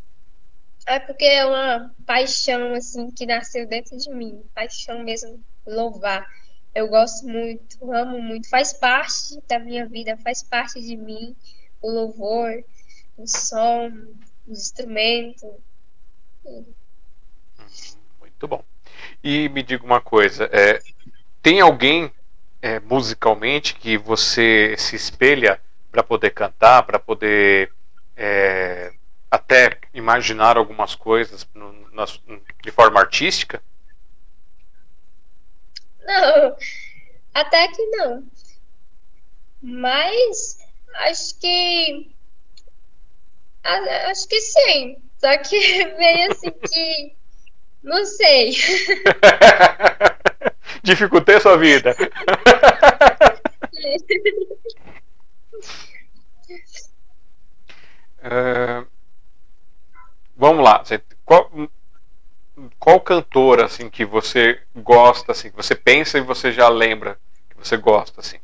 é 0.86 0.98
porque 1.00 1.24
é 1.24 1.46
uma 1.46 1.94
paixão, 2.06 2.74
assim, 2.74 3.10
que 3.12 3.26
nasceu 3.26 3.66
dentro 3.68 3.96
de 3.98 4.10
mim. 4.10 4.42
Paixão 4.54 5.04
mesmo, 5.04 5.42
louvar. 5.66 6.26
Eu 6.78 6.86
gosto 6.86 7.26
muito, 7.26 7.92
amo 7.92 8.22
muito. 8.22 8.48
Faz 8.48 8.72
parte 8.72 9.42
da 9.48 9.58
minha 9.58 9.84
vida, 9.84 10.16
faz 10.18 10.44
parte 10.44 10.80
de 10.80 10.96
mim. 10.96 11.34
O 11.82 11.90
louvor, 11.90 12.62
o 13.16 13.26
som, 13.26 13.90
os 14.46 14.60
instrumentos. 14.60 15.42
Muito 18.20 18.46
bom. 18.46 18.64
E 19.24 19.48
me 19.48 19.60
diga 19.64 19.84
uma 19.84 20.00
coisa, 20.00 20.48
é, 20.52 20.80
tem 21.42 21.60
alguém 21.60 22.12
é, 22.62 22.78
musicalmente 22.78 23.74
que 23.74 23.98
você 23.98 24.76
se 24.78 24.94
espelha 24.94 25.60
para 25.90 26.04
poder 26.04 26.30
cantar, 26.30 26.84
para 26.84 27.00
poder 27.00 27.72
é, 28.16 28.92
até 29.28 29.78
imaginar 29.92 30.56
algumas 30.56 30.94
coisas 30.94 31.44
no, 31.52 31.72
na, 31.90 32.04
de 32.62 32.70
forma 32.70 33.00
artística? 33.00 33.60
Não, 36.08 36.56
até 37.34 37.68
que 37.68 37.84
não. 37.88 38.26
Mas 39.60 40.58
acho 40.94 41.38
que. 41.38 42.10
Acho 43.62 44.26
que 44.26 44.40
sim. 44.40 44.96
Só 45.18 45.36
que 45.36 45.84
meio 45.98 46.32
assim 46.32 46.50
que. 46.50 47.14
Não 47.82 48.06
sei. 48.06 48.56
Dificultei 50.82 51.36
a 51.36 51.40
sua 51.40 51.58
vida. 51.58 51.94
uh, 58.24 58.86
vamos 60.36 60.64
lá. 60.64 60.82
Qual, 61.26 61.50
qual 62.88 63.00
cantor 63.02 63.60
assim 63.62 63.90
que 63.90 64.02
você 64.02 64.62
gosta 64.74 65.32
assim, 65.32 65.50
que 65.50 65.56
você 65.56 65.74
pensa 65.74 66.16
e 66.16 66.22
você 66.22 66.50
já 66.50 66.70
lembra 66.70 67.18
que 67.50 67.56
você 67.58 67.76
gosta 67.76 68.22
assim? 68.22 68.38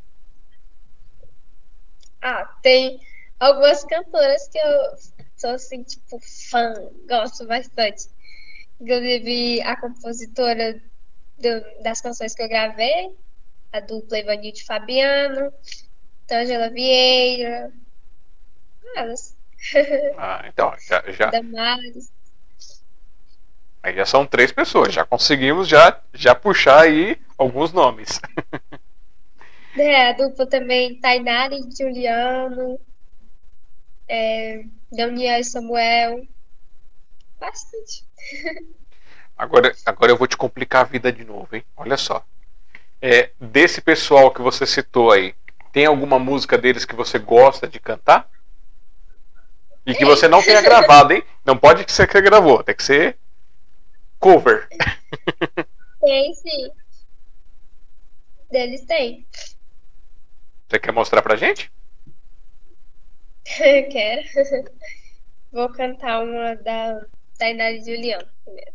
Ah, 2.21 2.45
tem 2.61 2.99
algumas 3.39 3.83
cantoras 3.85 4.47
que 4.49 4.59
eu 4.59 4.71
sou 5.35 5.49
assim, 5.49 5.81
tipo, 5.81 6.19
fã, 6.51 6.75
gosto 7.09 7.47
bastante. 7.47 8.07
Inclusive 8.79 9.63
a 9.63 9.81
compositora 9.81 10.79
do, 11.39 11.81
das 11.81 11.99
canções 11.99 12.35
que 12.35 12.43
eu 12.43 12.47
gravei, 12.47 13.17
a 13.73 13.79
dupla 13.79 14.19
Ivanilde 14.19 14.63
Fabiano, 14.63 15.51
Tângela 16.27 16.69
Vieira, 16.69 17.71
elas. 18.95 19.35
Ah, 20.15 20.45
então, 20.47 20.71
já. 20.87 21.03
já... 21.11 21.31
Aí 23.85 23.93
já 23.93 24.03
são 24.03 24.25
três 24.25 24.51
pessoas, 24.51 24.91
já 24.91 25.05
conseguimos 25.05 25.67
já, 25.67 26.01
já 26.11 26.33
puxar 26.33 26.81
aí 26.81 27.21
alguns 27.37 27.71
nomes. 27.71 28.19
É, 29.77 30.07
a 30.07 30.13
dupla 30.13 30.47
também, 30.47 30.95
Tainara 31.01 31.53
e 31.53 31.69
Juliano, 31.77 32.79
é, 34.07 34.63
Daniel 34.89 35.41
e 35.41 35.43
Samuel, 35.43 36.25
bastante. 37.37 38.05
Agora, 39.37 39.75
agora 39.85 40.13
eu 40.13 40.17
vou 40.17 40.27
te 40.27 40.37
complicar 40.37 40.83
a 40.83 40.85
vida 40.85 41.11
de 41.11 41.25
novo, 41.25 41.53
hein? 41.53 41.65
Olha 41.75 41.97
só. 41.97 42.25
É, 43.01 43.31
desse 43.37 43.81
pessoal 43.81 44.31
que 44.31 44.41
você 44.41 44.65
citou 44.65 45.11
aí, 45.11 45.35
tem 45.73 45.85
alguma 45.85 46.17
música 46.17 46.57
deles 46.57 46.85
que 46.85 46.95
você 46.95 47.19
gosta 47.19 47.67
de 47.67 47.81
cantar? 47.81 48.29
E 49.85 49.93
que 49.93 50.05
você 50.05 50.29
não 50.29 50.41
tenha 50.41 50.61
gravado, 50.61 51.11
hein? 51.11 51.21
Não 51.43 51.57
pode 51.57 51.91
ser 51.91 52.07
que 52.07 52.13
você 52.13 52.21
gravou, 52.21 52.63
tem 52.63 52.73
que 52.73 52.83
ser 52.83 53.17
cover. 54.25 54.67
Tem 56.01 56.33
sim. 56.33 56.71
Deles 58.49 58.83
tem. 58.85 59.27
Você 60.67 60.79
quer 60.79 60.91
mostrar 60.91 61.21
pra 61.21 61.35
gente? 61.35 61.71
Quero. 63.45 64.23
Vou 65.53 65.69
cantar 65.69 66.23
uma 66.23 66.55
da 66.55 67.05
Tainara 67.37 67.77
Juliano 67.77 68.27
primeiro. 68.43 68.73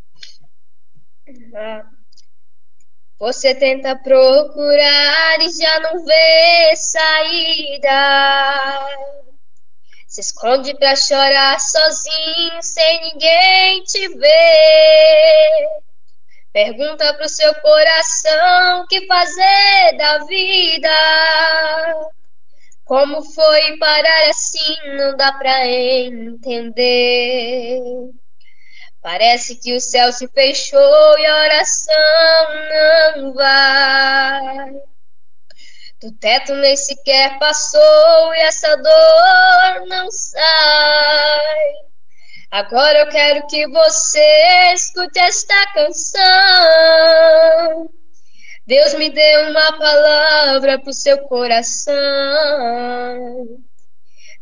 Ah. 1.57 1.85
Você 3.19 3.53
tenta 3.53 3.97
procurar 3.97 5.41
e 5.41 5.51
já 5.51 5.81
não 5.81 6.05
vê 6.05 6.77
saída. 6.77 7.91
Se 10.11 10.21
esconde 10.23 10.75
pra 10.75 10.97
chorar 10.97 11.61
sozinho, 11.61 12.61
sem 12.61 13.01
ninguém 13.01 13.85
te 13.85 14.09
ver. 14.09 15.69
Pergunta 16.53 17.15
pro 17.15 17.29
seu 17.29 17.55
coração 17.61 18.81
o 18.81 18.89
que 18.89 19.07
fazer 19.07 19.97
da 19.97 20.25
vida. 20.25 20.91
Como 22.85 23.23
foi 23.23 23.79
parar 23.79 24.31
assim, 24.31 24.97
não 24.97 25.17
dá 25.17 25.31
pra 25.35 25.65
entender. 25.69 27.81
Parece 29.01 29.61
que 29.61 29.77
o 29.77 29.81
céu 29.81 30.13
se 30.13 30.27
fechou 30.27 31.19
e 31.21 31.27
a 31.27 31.37
oração 31.37 31.95
não 33.15 33.33
vai. 33.33 34.90
Do 36.01 36.11
teto 36.13 36.55
nem 36.55 36.75
sequer 36.77 37.39
passou 37.39 38.35
e 38.35 38.41
essa 38.41 38.75
dor 38.75 39.87
não 39.87 40.11
sai. 40.11 41.73
Agora 42.51 43.01
eu 43.01 43.09
quero 43.11 43.47
que 43.49 43.69
você 43.69 44.73
escute 44.73 45.19
esta 45.19 45.73
canção. 45.75 46.21
Deus 48.67 48.95
me 48.95 49.11
deu 49.11 49.51
uma 49.51 49.77
palavra 49.77 50.79
pro 50.79 50.95
seu 50.95 51.19
coração. 51.29 51.95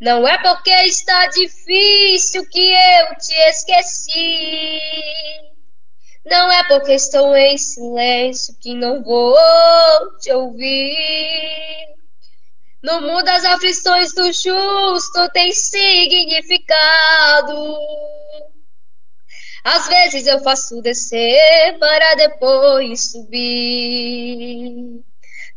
Não 0.00 0.28
é 0.28 0.38
porque 0.40 0.70
está 0.70 1.26
difícil 1.26 2.48
que 2.50 2.72
eu 2.72 3.16
te 3.16 3.34
esqueci. 3.48 4.80
Não 6.28 6.52
é 6.52 6.64
porque 6.64 6.92
estou 6.92 7.34
em 7.34 7.56
silêncio 7.56 8.54
que 8.60 8.74
não 8.74 9.02
vou 9.02 9.34
te 10.20 10.30
ouvir. 10.32 11.96
No 12.82 13.00
mundo 13.00 13.28
as 13.28 13.44
aflições 13.44 14.12
do 14.14 14.30
justo 14.32 15.28
têm 15.32 15.52
significado. 15.52 16.98
Às 19.64 19.88
vezes 19.88 20.26
eu 20.26 20.38
faço 20.40 20.80
descer 20.82 21.78
para 21.78 22.14
depois 22.16 23.10
subir. 23.10 25.02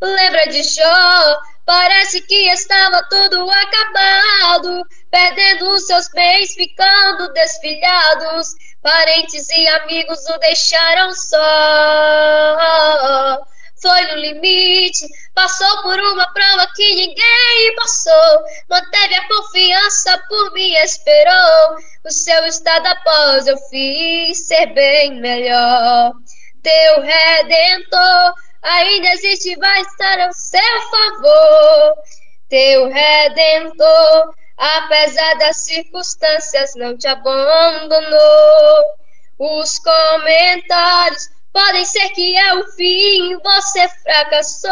Lembra 0.01 0.47
de 0.47 0.63
Jó? 0.63 1.39
Parece 1.63 2.21
que 2.21 2.49
estava 2.49 3.03
tudo 3.03 3.47
acabado, 3.49 4.83
perdendo 5.11 5.69
os 5.69 5.85
seus 5.85 6.09
bens, 6.09 6.53
ficando 6.55 7.31
desfilhados. 7.33 8.55
Parentes 8.81 9.47
e 9.49 9.67
amigos 9.67 10.27
o 10.27 10.39
deixaram 10.39 11.13
só. 11.13 11.37
Foi 13.79 14.01
no 14.07 14.15
limite, 14.15 15.07
passou 15.35 15.83
por 15.83 15.99
uma 15.99 16.33
prova 16.33 16.67
que 16.75 16.95
ninguém 16.95 17.75
passou. 17.75 18.43
Manteve 18.69 19.15
a 19.15 19.27
confiança, 19.27 20.19
por 20.27 20.51
mim 20.53 20.73
esperou. 20.77 21.77
O 22.03 22.11
seu 22.11 22.43
estado 22.47 22.87
após 22.87 23.45
eu 23.45 23.57
fiz 23.69 24.47
ser 24.47 24.65
bem 24.73 25.21
melhor. 25.21 26.13
Teu 26.63 27.01
redentor 27.01 28.33
ainda 28.95 29.13
existe, 29.13 29.55
vai 29.57 29.81
estar 29.81 30.19
ao 30.19 30.33
seu 30.33 30.81
favor. 30.89 31.95
Teu 32.49 32.89
redentor 32.89 34.33
apesar 34.61 35.33
das 35.39 35.57
circunstâncias, 35.57 36.75
não 36.75 36.95
te 36.95 37.07
abandonou. 37.07 38.95
Os 39.39 39.79
comentários 39.79 41.29
podem 41.51 41.83
ser 41.83 42.09
que 42.09 42.37
é 42.37 42.53
o 42.53 42.67
fim, 42.73 43.37
você 43.39 43.89
fracassou. 44.03 44.71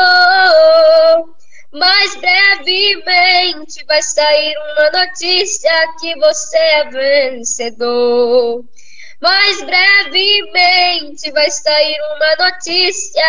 Mas 1.72 2.16
brevemente 2.16 3.84
vai 3.86 4.02
sair 4.02 4.56
uma 4.58 4.92
notícia 4.92 5.72
que 6.00 6.16
você 6.20 6.58
é 6.58 6.86
vencedor. 6.86 8.64
Mas 9.22 9.62
brevemente 9.62 11.32
vai 11.32 11.52
sair 11.52 11.98
uma 12.16 12.36
notícia 12.48 13.24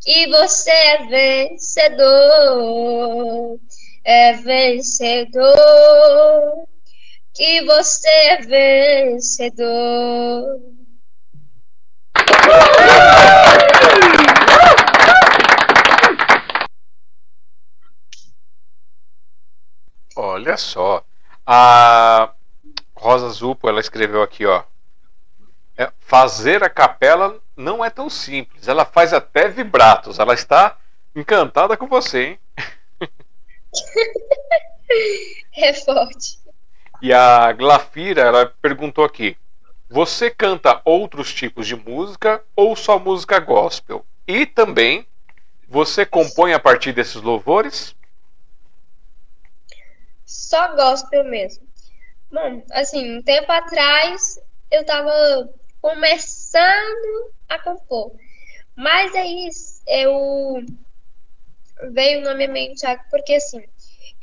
que 0.00 0.26
você 0.28 0.70
é 0.70 1.06
vencedor 1.06 2.50
é 4.04 4.32
vencedor, 4.34 5.54
que 7.34 7.64
você 7.64 8.08
é 8.08 8.36
vencedor. 9.12 10.60
Olha 20.16 20.56
só, 20.56 21.04
a 21.46 22.32
Rosa 23.00 23.30
Zupo, 23.30 23.66
ela 23.66 23.80
escreveu 23.80 24.22
aqui, 24.22 24.44
ó. 24.44 24.62
É, 25.76 25.90
fazer 26.00 26.62
a 26.62 26.68
capela 26.68 27.40
não 27.56 27.82
é 27.82 27.88
tão 27.88 28.10
simples. 28.10 28.68
Ela 28.68 28.84
faz 28.84 29.14
até 29.14 29.48
vibratos. 29.48 30.18
Ela 30.18 30.34
está 30.34 30.76
encantada 31.16 31.78
com 31.78 31.86
você, 31.86 32.22
hein? 32.22 32.38
é 35.56 35.72
forte. 35.72 36.38
E 37.00 37.10
a 37.10 37.50
Glafira, 37.52 38.20
ela 38.20 38.54
perguntou 38.60 39.02
aqui: 39.02 39.34
Você 39.88 40.30
canta 40.30 40.82
outros 40.84 41.32
tipos 41.32 41.66
de 41.66 41.74
música 41.74 42.44
ou 42.54 42.76
só 42.76 42.98
música 42.98 43.40
gospel? 43.40 44.04
E 44.28 44.44
também, 44.44 45.06
você 45.66 46.04
compõe 46.04 46.52
a 46.52 46.60
partir 46.60 46.92
desses 46.92 47.22
louvores? 47.22 47.96
Só 50.26 50.76
gospel 50.76 51.24
mesmo. 51.24 51.69
Bom, 52.30 52.62
assim, 52.70 53.18
um 53.18 53.22
tempo 53.22 53.50
atrás 53.50 54.38
eu 54.70 54.84
tava 54.84 55.10
começando 55.80 57.32
a 57.48 57.58
compor. 57.58 58.12
Mas 58.76 59.14
aí 59.14 59.48
eu 59.88 60.62
veio 61.92 62.22
na 62.22 62.34
minha 62.34 62.48
mente 62.48 62.86
porque 63.10 63.34
assim, 63.34 63.62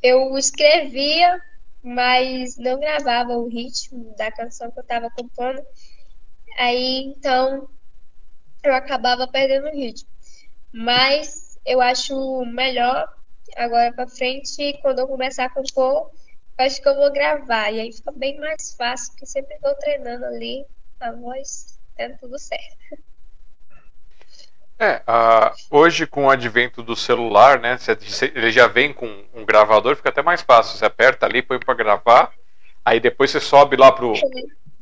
eu 0.02 0.38
escrevia, 0.38 1.42
mas 1.84 2.58
não 2.58 2.80
gravava 2.80 3.34
o 3.34 3.48
ritmo 3.48 4.16
da 4.16 4.32
canção 4.32 4.72
que 4.72 4.80
eu 4.80 4.84
estava 4.84 5.10
compondo. 5.12 5.62
Aí 6.58 7.14
então 7.18 7.68
eu 8.64 8.74
acabava 8.74 9.28
perdendo 9.28 9.68
o 9.68 9.76
ritmo. 9.76 10.10
Mas 10.72 11.60
eu 11.66 11.82
acho 11.82 12.46
melhor 12.46 13.08
agora 13.56 13.92
para 13.92 14.08
frente, 14.08 14.78
quando 14.82 15.00
eu 15.00 15.08
começar 15.08 15.46
a 15.46 15.50
compor, 15.50 16.10
acho 16.58 16.82
que 16.82 16.90
eu 16.90 16.96
vou 16.96 17.12
gravar. 17.12 17.72
E 17.72 17.80
aí 17.80 17.92
fica 17.92 18.12
bem 18.12 18.40
mais 18.40 18.76
fácil, 18.76 19.12
porque 19.12 19.26
sempre 19.26 19.56
estou 19.56 19.76
treinando 19.76 20.26
ali 20.26 20.66
a 21.00 21.12
voz, 21.12 21.80
dando 21.98 22.18
tudo 22.18 22.40
certo. 22.40 22.78
É, 24.80 25.02
uh, 25.08 25.56
hoje 25.72 26.06
com 26.06 26.26
o 26.26 26.30
advento 26.30 26.84
do 26.84 26.96
celular, 26.96 27.60
né, 27.60 27.80
ele 28.36 28.52
já 28.52 28.68
vem 28.68 28.94
com 28.94 29.08
um 29.34 29.44
gravador, 29.44 29.96
fica 29.96 30.10
até 30.10 30.22
mais 30.22 30.42
fácil. 30.42 30.78
Você 30.78 30.86
aperta 30.86 31.26
ali, 31.26 31.42
põe 31.42 31.60
para 31.60 31.74
gravar, 31.74 32.32
aí 32.86 33.00
depois 33.00 33.32
você 33.32 33.40
sobe 33.40 33.76
lá 33.76 33.92
pro, 33.92 34.14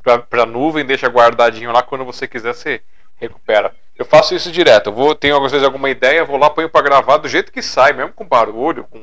pra, 0.02 0.18
pra 0.18 0.44
nuvem, 0.44 0.84
deixa 0.84 1.08
guardadinho 1.08 1.72
lá, 1.72 1.82
quando 1.82 2.04
você 2.04 2.28
quiser 2.28 2.54
você 2.54 2.82
recupera. 3.16 3.74
Eu 3.96 4.04
faço 4.04 4.34
isso 4.34 4.52
direto, 4.52 4.90
eu 4.90 4.92
vou, 4.92 5.14
tenho 5.14 5.42
às 5.42 5.50
vezes 5.50 5.66
alguma 5.66 5.88
ideia, 5.88 6.26
vou 6.26 6.36
lá, 6.36 6.50
ponho 6.50 6.68
para 6.68 6.82
gravar 6.84 7.16
do 7.16 7.28
jeito 7.28 7.50
que 7.50 7.62
sai, 7.62 7.94
mesmo 7.94 8.12
com 8.12 8.26
barulho, 8.26 8.84
com, 8.84 9.00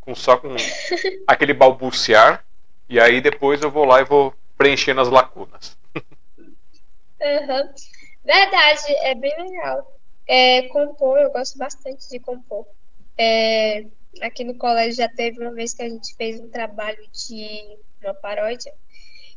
com 0.00 0.14
só 0.14 0.36
com 0.36 0.54
aquele 1.26 1.54
balbuciar, 1.54 2.44
e 2.88 2.98
aí 2.98 3.20
depois 3.20 3.62
eu 3.62 3.70
vou 3.70 3.84
lá 3.84 4.00
e 4.00 4.04
vou 4.04 4.34
preenchendo 4.56 5.00
as 5.00 5.08
lacunas. 5.08 5.76
Uhum. 5.94 7.72
Verdade, 8.24 8.92
é 9.02 9.14
bem 9.14 9.34
legal. 9.36 9.98
É, 10.26 10.62
compor, 10.68 11.18
eu 11.18 11.30
gosto 11.30 11.58
bastante 11.58 12.08
de 12.08 12.18
compor. 12.18 12.66
É, 13.18 13.84
aqui 14.22 14.44
no 14.44 14.54
colégio 14.54 14.94
já 14.94 15.08
teve 15.08 15.40
uma 15.40 15.52
vez 15.52 15.74
que 15.74 15.82
a 15.82 15.88
gente 15.88 16.14
fez 16.16 16.40
um 16.40 16.48
trabalho 16.48 17.02
de 17.12 17.78
uma 18.02 18.14
paródia. 18.14 18.72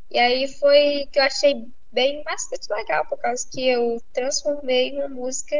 E 0.10 0.19
aí 0.19 0.47
foi 0.60 1.08
que 1.12 1.19
eu 1.19 1.23
achei 1.23 1.67
bem 1.91 2.23
bastante 2.23 2.71
legal, 2.71 3.06
por 3.08 3.17
causa 3.17 3.47
que 3.52 3.67
eu 3.67 4.02
transformei 4.13 4.93
uma 4.93 5.08
música 5.08 5.56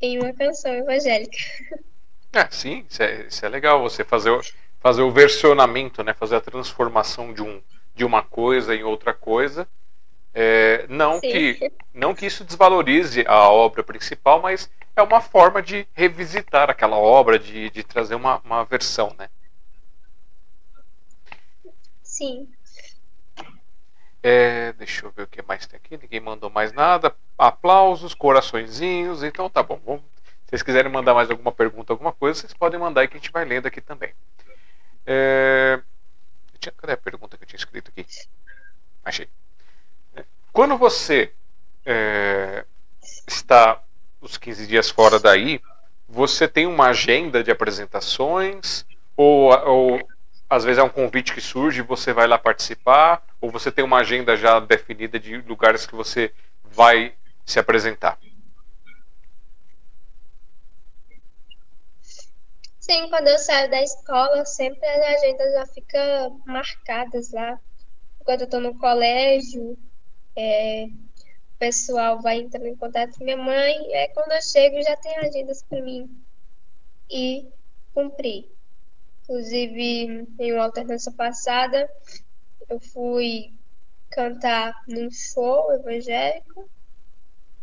em 0.00 0.18
uma 0.18 0.32
canção 0.32 0.72
evangélica. 0.72 1.36
É, 2.32 2.46
sim, 2.50 2.84
isso 2.88 3.02
é, 3.02 3.26
isso 3.26 3.44
é 3.44 3.48
legal, 3.48 3.80
você 3.80 4.04
fazer, 4.04 4.30
o, 4.30 4.40
fazer 4.80 5.02
o 5.02 5.10
versionamento, 5.10 6.02
né? 6.02 6.12
Fazer 6.12 6.36
a 6.36 6.40
transformação 6.40 7.32
de, 7.32 7.42
um, 7.42 7.62
de 7.94 8.04
uma 8.04 8.22
coisa 8.22 8.74
em 8.74 8.82
outra 8.82 9.14
coisa. 9.14 9.66
É, 10.34 10.86
não, 10.88 11.20
que, 11.20 11.72
não 11.92 12.14
que 12.14 12.26
isso 12.26 12.44
desvalorize 12.44 13.24
a 13.26 13.48
obra 13.48 13.82
principal, 13.82 14.40
mas 14.40 14.70
é 14.94 15.02
uma 15.02 15.20
forma 15.20 15.62
de 15.62 15.86
revisitar 15.94 16.70
aquela 16.70 16.96
obra, 16.96 17.38
de, 17.38 17.70
de 17.70 17.82
trazer 17.82 18.14
uma, 18.14 18.40
uma 18.44 18.64
versão, 18.64 19.14
né? 19.18 19.28
Sim. 22.02 22.48
É, 24.22 24.72
deixa 24.74 25.06
eu 25.06 25.10
ver 25.10 25.22
o 25.22 25.26
que 25.26 25.40
mais 25.42 25.66
tem 25.66 25.76
aqui. 25.76 25.96
Ninguém 25.96 26.20
mandou 26.20 26.50
mais 26.50 26.72
nada. 26.72 27.14
Aplausos, 27.36 28.14
coraçõezinhos. 28.14 29.22
Então 29.22 29.48
tá 29.48 29.62
bom. 29.62 29.80
Vamos, 29.84 30.02
se 30.48 30.52
vocês 30.52 30.62
quiserem 30.62 30.90
mandar 30.90 31.12
mais 31.12 31.30
alguma 31.30 31.52
pergunta, 31.52 31.92
alguma 31.92 32.10
coisa, 32.10 32.40
vocês 32.40 32.54
podem 32.54 32.80
mandar 32.80 33.02
aí 33.02 33.08
que 33.08 33.18
a 33.18 33.20
gente 33.20 33.30
vai 33.30 33.44
lendo 33.44 33.66
aqui 33.66 33.82
também. 33.82 34.14
É, 35.04 35.78
cadê 36.78 36.94
a 36.94 36.96
pergunta 36.96 37.36
que 37.36 37.44
eu 37.44 37.46
tinha 37.46 37.58
escrito 37.58 37.90
aqui? 37.90 38.06
Achei. 39.04 39.28
Quando 40.50 40.78
você 40.78 41.34
é, 41.84 42.64
está 43.26 43.82
os 44.22 44.38
15 44.38 44.66
dias 44.66 44.88
fora 44.88 45.20
daí, 45.20 45.60
você 46.08 46.48
tem 46.48 46.66
uma 46.66 46.86
agenda 46.86 47.44
de 47.44 47.50
apresentações? 47.50 48.86
Ou, 49.14 49.50
ou 49.50 50.08
às 50.48 50.64
vezes 50.64 50.78
é 50.78 50.82
um 50.82 50.88
convite 50.88 51.34
que 51.34 51.42
surge 51.42 51.80
e 51.80 51.84
você 51.84 52.14
vai 52.14 52.26
lá 52.26 52.38
participar? 52.38 53.22
Ou 53.38 53.50
você 53.50 53.70
tem 53.70 53.84
uma 53.84 53.98
agenda 53.98 54.34
já 54.34 54.58
definida 54.60 55.20
de 55.20 55.36
lugares 55.42 55.84
que 55.84 55.94
você 55.94 56.32
vai 56.64 57.12
se 57.44 57.58
apresentar? 57.58 58.18
Sim, 62.90 63.10
quando 63.10 63.28
eu 63.28 63.38
saio 63.38 63.70
da 63.70 63.82
escola, 63.82 64.44
sempre 64.46 64.86
as 64.88 65.16
agendas 65.18 65.52
já 65.52 65.66
ficam 65.66 66.42
marcadas 66.46 67.30
lá. 67.32 67.60
Quando 68.20 68.42
eu 68.42 68.48
tô 68.48 68.60
no 68.60 68.78
colégio, 68.78 69.76
é, 70.36 70.86
o 70.86 70.90
pessoal 71.58 72.20
vai 72.22 72.38
entrando 72.38 72.66
em 72.66 72.76
contato 72.76 73.16
com 73.18 73.24
minha 73.24 73.36
mãe, 73.36 73.74
é 73.94 74.08
quando 74.08 74.32
eu 74.32 74.42
chego 74.42 74.82
já 74.82 74.96
tem 74.96 75.16
agendas 75.18 75.62
para 75.64 75.82
mim 75.82 76.08
e 77.10 77.50
cumprir. 77.92 78.50
Inclusive, 79.22 80.26
em 80.40 80.52
uma 80.52 80.64
alternância 80.64 81.12
passada, 81.12 81.88
eu 82.70 82.80
fui 82.80 83.54
cantar 84.10 84.72
num 84.88 85.10
show 85.10 85.72
evangélico. 85.74 86.70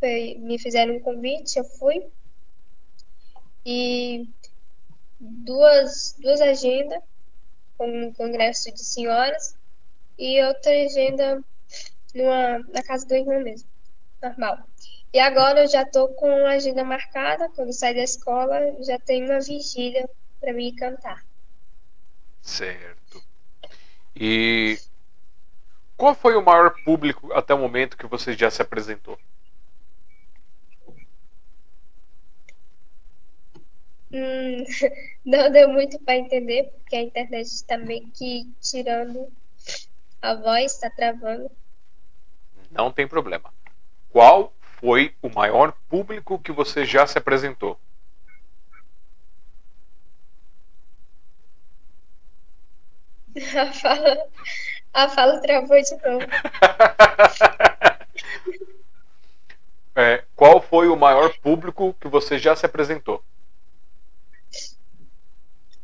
Me 0.01 0.59
fizeram 0.59 0.95
um 0.95 0.99
convite, 1.01 1.57
eu 1.57 1.65
fui. 1.79 1.99
E 3.65 4.27
duas, 5.19 6.15
duas 6.19 6.41
agendas, 6.41 7.01
um 7.79 8.11
congresso 8.13 8.71
de 8.73 8.83
senhoras 8.83 9.55
e 10.17 10.41
outra 10.43 10.71
agenda 10.71 11.43
numa, 12.13 12.59
na 12.73 12.83
casa 12.83 13.05
do 13.05 13.15
irmão 13.15 13.41
mesmo, 13.41 13.67
normal. 14.21 14.59
E 15.13 15.19
agora 15.19 15.63
eu 15.63 15.67
já 15.67 15.83
estou 15.83 16.09
com 16.09 16.45
a 16.45 16.51
agenda 16.51 16.83
marcada, 16.83 17.49
quando 17.49 17.71
sair 17.73 17.95
da 17.95 18.03
escola, 18.03 18.59
já 18.83 18.99
tenho 18.99 19.25
uma 19.25 19.39
vigília 19.39 20.09
para 20.41 20.53
mim 20.53 20.75
cantar. 20.75 21.25
Certo. 22.41 23.23
E 24.15 24.77
qual 25.97 26.13
foi 26.13 26.35
o 26.35 26.43
maior 26.43 26.75
público 26.83 27.31
até 27.33 27.53
o 27.53 27.57
momento 27.57 27.97
que 27.97 28.05
você 28.05 28.33
já 28.33 28.51
se 28.51 28.61
apresentou? 28.61 29.17
Hum, 34.15 34.63
não 35.25 35.51
deu 35.51 35.67
muito 35.67 35.99
para 35.99 36.15
entender, 36.15 36.71
porque 36.77 36.95
a 36.95 37.01
internet 37.01 37.47
está 37.47 37.77
meio 37.77 38.09
que 38.11 38.49
tirando 38.61 39.29
a 40.21 40.35
voz, 40.35 40.71
está 40.71 40.89
travando. 40.89 41.51
Não 42.71 42.93
tem 42.93 43.05
problema. 43.05 43.53
Qual 44.09 44.53
foi 44.79 45.13
o 45.21 45.29
maior 45.29 45.73
público 45.89 46.39
que 46.39 46.53
você 46.53 46.85
já 46.85 47.05
se 47.05 47.17
apresentou? 47.17 47.77
A 53.35 53.73
fala, 53.73 54.17
a 54.93 55.09
fala 55.09 55.41
travou 55.41 55.81
de 55.81 55.97
novo. 56.07 56.25
é, 59.93 60.23
qual 60.37 60.61
foi 60.61 60.87
o 60.87 60.95
maior 60.95 61.37
público 61.39 61.93
que 61.99 62.07
você 62.07 62.37
já 62.37 62.55
se 62.55 62.65
apresentou? 62.65 63.21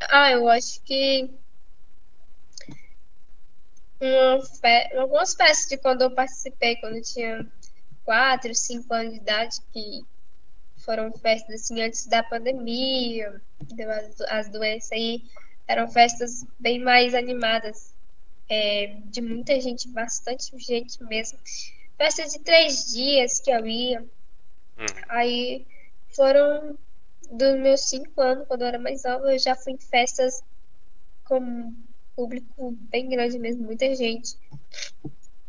Ah, 0.09 0.31
eu 0.31 0.49
acho 0.49 0.81
que 0.81 1.29
uma 4.01 4.43
fe... 4.43 4.97
algumas 4.97 5.33
festas 5.35 5.69
de 5.69 5.77
quando 5.77 6.01
eu 6.01 6.11
participei, 6.11 6.75
quando 6.77 6.95
eu 6.97 7.03
tinha 7.03 7.45
4, 8.03 8.53
5 8.53 8.93
anos 8.93 9.13
de 9.13 9.19
idade, 9.19 9.57
que 9.71 10.03
foram 10.77 11.11
festas 11.13 11.61
assim 11.61 11.81
antes 11.81 12.07
da 12.07 12.23
pandemia, 12.23 13.39
deu 13.75 13.91
as, 13.91 14.21
as 14.21 14.49
doenças 14.49 14.91
aí, 14.91 15.23
eram 15.67 15.87
festas 15.87 16.43
bem 16.59 16.79
mais 16.79 17.13
animadas, 17.13 17.93
é, 18.49 18.97
de 19.05 19.21
muita 19.21 19.59
gente, 19.61 19.87
bastante 19.89 20.57
gente 20.57 21.01
mesmo. 21.03 21.37
Festas 21.97 22.33
de 22.33 22.39
três 22.39 22.91
dias 22.91 23.39
que 23.39 23.51
eu 23.51 23.67
ia, 23.67 24.01
hum. 24.01 24.85
aí 25.07 25.65
foram 26.09 26.77
dos 27.31 27.59
meus 27.59 27.81
cinco 27.81 28.21
anos, 28.21 28.47
quando 28.47 28.61
eu 28.61 28.67
era 28.67 28.79
mais 28.79 29.03
nova, 29.03 29.31
eu 29.33 29.39
já 29.39 29.55
fui 29.55 29.73
em 29.73 29.79
festas 29.79 30.43
com 31.23 31.73
público 32.15 32.71
bem 32.89 33.09
grande 33.09 33.39
mesmo, 33.39 33.63
muita 33.63 33.95
gente. 33.95 34.37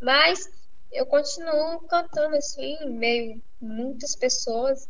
Mas 0.00 0.48
eu 0.90 1.04
continuo 1.06 1.80
cantando 1.88 2.36
assim, 2.36 2.76
meio 2.88 3.42
muitas 3.60 4.14
pessoas. 4.14 4.88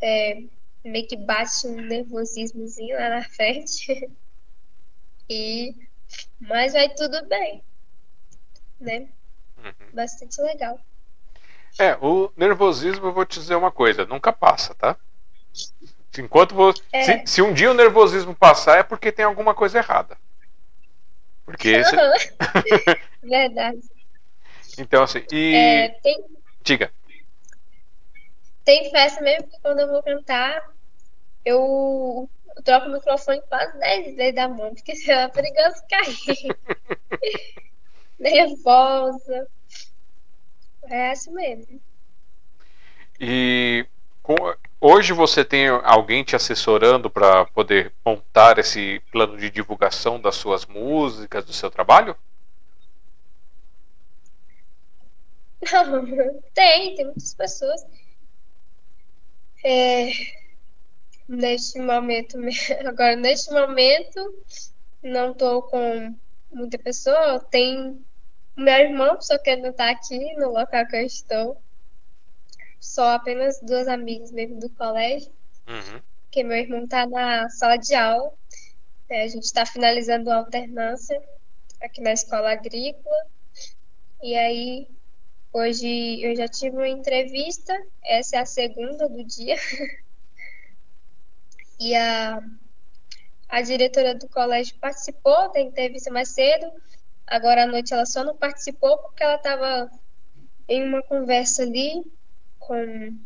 É, 0.00 0.42
meio 0.84 1.06
que 1.06 1.16
bate 1.16 1.66
um 1.66 1.80
nervosismozinho 1.80 2.96
lá 2.96 3.08
na 3.08 3.24
frente. 3.30 4.10
e 5.28 5.74
mas 6.40 6.72
vai 6.72 6.88
tudo 6.94 7.24
bem. 7.26 7.62
Né? 8.80 9.08
Uhum. 9.58 9.72
Bastante 9.92 10.40
legal. 10.42 10.78
É, 11.78 11.96
o 11.96 12.30
nervosismo, 12.36 13.06
eu 13.06 13.12
vou 13.12 13.26
te 13.26 13.38
dizer 13.38 13.54
uma 13.54 13.70
coisa, 13.70 14.06
nunca 14.06 14.32
passa, 14.32 14.74
tá? 14.74 14.96
Enquanto 16.20 16.54
você, 16.54 16.82
é. 16.92 17.02
se, 17.02 17.22
se, 17.26 17.42
um 17.42 17.52
dia 17.52 17.70
o 17.70 17.74
nervosismo 17.74 18.34
passar, 18.34 18.78
é 18.78 18.82
porque 18.82 19.12
tem 19.12 19.24
alguma 19.24 19.54
coisa 19.54 19.78
errada. 19.78 20.16
Porque 21.44 21.68
esse... 21.68 21.94
Verdade. 23.22 23.80
Então, 24.78 25.02
assim, 25.02 25.24
e. 25.32 25.54
É, 25.54 25.88
tem... 26.02 26.24
Diga. 26.62 26.92
Tem 28.64 28.90
festa 28.90 29.20
mesmo 29.22 29.48
que 29.48 29.60
quando 29.60 29.78
eu 29.78 29.88
vou 29.88 30.02
cantar, 30.02 30.70
eu, 31.44 32.28
troco 32.64 32.88
o 32.88 32.92
microfone 32.92 33.40
quase 33.48 33.78
10 33.78 34.16
vezes 34.16 34.34
da 34.34 34.48
mão, 34.48 34.74
porque 34.74 34.92
é 35.10 35.28
perigoso 35.28 35.82
cair. 35.88 36.56
Nervosa. 38.18 39.48
É 40.88 41.10
assim 41.10 41.32
mesmo. 41.32 41.80
E 43.20 43.86
hoje 44.80 45.12
você 45.12 45.44
tem 45.44 45.68
alguém 45.68 46.24
te 46.24 46.34
assessorando 46.34 47.10
para 47.10 47.44
poder 47.46 47.92
montar 48.04 48.58
esse 48.58 49.00
plano 49.12 49.36
de 49.36 49.50
divulgação 49.50 50.20
das 50.20 50.36
suas 50.36 50.66
músicas, 50.66 51.44
do 51.44 51.52
seu 51.52 51.70
trabalho? 51.70 52.16
Não, 55.72 56.04
tem, 56.54 56.94
tem 56.94 57.04
muitas 57.04 57.34
pessoas. 57.34 57.86
É, 59.64 60.10
neste 61.28 61.78
momento, 61.78 62.38
agora 62.86 63.16
neste 63.16 63.52
momento, 63.52 64.44
não 65.02 65.32
estou 65.32 65.62
com 65.62 66.14
muita 66.52 66.78
pessoa. 66.78 67.40
Tem 67.40 68.04
meu 68.56 68.74
irmão, 68.74 69.20
só 69.20 69.36
que 69.38 69.50
ele 69.50 69.62
não 69.62 69.70
está 69.70 69.90
aqui 69.90 70.34
no 70.36 70.50
local 70.50 70.86
que 70.86 70.96
eu 70.96 71.02
estou 71.02 71.62
só 72.78 73.10
apenas 73.10 73.60
duas 73.60 73.88
amigas 73.88 74.30
mesmo 74.30 74.60
do 74.60 74.70
colégio. 74.70 75.30
Uhum. 75.66 76.00
Porque 76.22 76.44
meu 76.44 76.56
irmão 76.56 76.86
tá 76.86 77.06
na 77.06 77.48
sala 77.50 77.76
de 77.76 77.94
aula. 77.94 78.32
É, 79.08 79.22
a 79.22 79.28
gente 79.28 79.44
está 79.44 79.64
finalizando 79.64 80.30
a 80.30 80.36
alternância 80.36 81.20
aqui 81.80 82.00
na 82.00 82.12
escola 82.12 82.52
agrícola. 82.52 83.26
E 84.22 84.34
aí, 84.34 84.88
hoje 85.52 86.20
eu 86.22 86.34
já 86.34 86.48
tive 86.48 86.76
uma 86.76 86.88
entrevista. 86.88 87.72
Essa 88.04 88.36
é 88.36 88.38
a 88.40 88.46
segunda 88.46 89.08
do 89.08 89.24
dia. 89.24 89.56
e 91.78 91.94
a, 91.94 92.42
a 93.48 93.62
diretora 93.62 94.14
do 94.14 94.28
colégio 94.28 94.76
participou 94.76 95.52
da 95.52 95.60
entrevista 95.60 96.10
mais 96.10 96.28
cedo. 96.28 96.70
Agora 97.26 97.64
à 97.64 97.66
noite 97.66 97.92
ela 97.92 98.06
só 98.06 98.22
não 98.22 98.36
participou 98.36 98.98
porque 98.98 99.22
ela 99.22 99.36
estava 99.36 99.90
em 100.68 100.82
uma 100.82 101.02
conversa 101.02 101.62
ali 101.62 102.04
com 102.66 102.82
um 102.82 103.18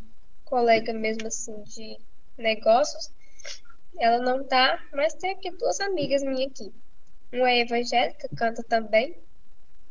colega 0.44 0.92
mesmo 0.92 1.26
assim 1.26 1.62
de 1.64 1.98
negócios. 2.36 3.10
Ela 3.98 4.18
não 4.18 4.44
tá, 4.44 4.78
mas 4.92 5.14
tem 5.14 5.32
aqui 5.32 5.50
duas 5.50 5.80
amigas 5.80 6.22
minhas 6.22 6.52
aqui. 6.52 6.72
Uma 7.32 7.50
é 7.50 7.60
evangélica, 7.60 8.28
canta 8.36 8.62
também. 8.62 9.16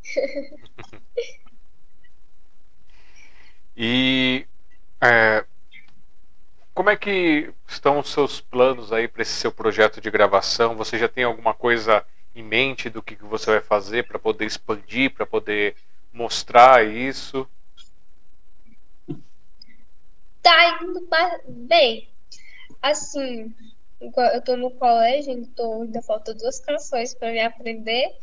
e 3.75 4.45
é, 5.01 5.43
como 6.73 6.89
é 6.89 6.95
que 6.95 7.53
estão 7.67 7.99
os 7.99 8.11
seus 8.11 8.39
planos 8.39 8.93
aí 8.93 9.07
para 9.07 9.21
esse 9.21 9.33
seu 9.33 9.51
projeto 9.51 9.99
de 9.99 10.11
gravação? 10.11 10.75
Você 10.75 10.97
já 10.97 11.07
tem 11.07 11.23
alguma 11.23 11.53
coisa 11.53 12.05
em 12.35 12.43
mente 12.43 12.89
do 12.89 13.01
que, 13.01 13.15
que 13.15 13.25
você 13.25 13.51
vai 13.51 13.61
fazer 13.61 14.07
para 14.07 14.19
poder 14.19 14.45
expandir, 14.45 15.11
para 15.11 15.25
poder 15.25 15.75
mostrar 16.13 16.85
isso? 16.85 17.47
Tá 20.41 20.79
indo 20.81 21.07
bem. 21.47 22.09
Assim, 22.81 23.53
eu 23.99 24.41
tô 24.41 24.55
no 24.55 24.71
colégio, 24.71 25.33
então 25.33 25.81
ainda 25.81 26.01
faltam 26.01 26.35
duas 26.35 26.59
canções 26.59 27.13
para 27.13 27.31
me 27.31 27.39
aprender. 27.39 28.17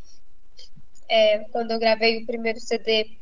É, 1.09 1.41
quando 1.51 1.71
eu 1.71 1.79
gravei 1.79 2.23
o 2.23 2.27
primeiro 2.27 2.59
CD, 2.59 3.19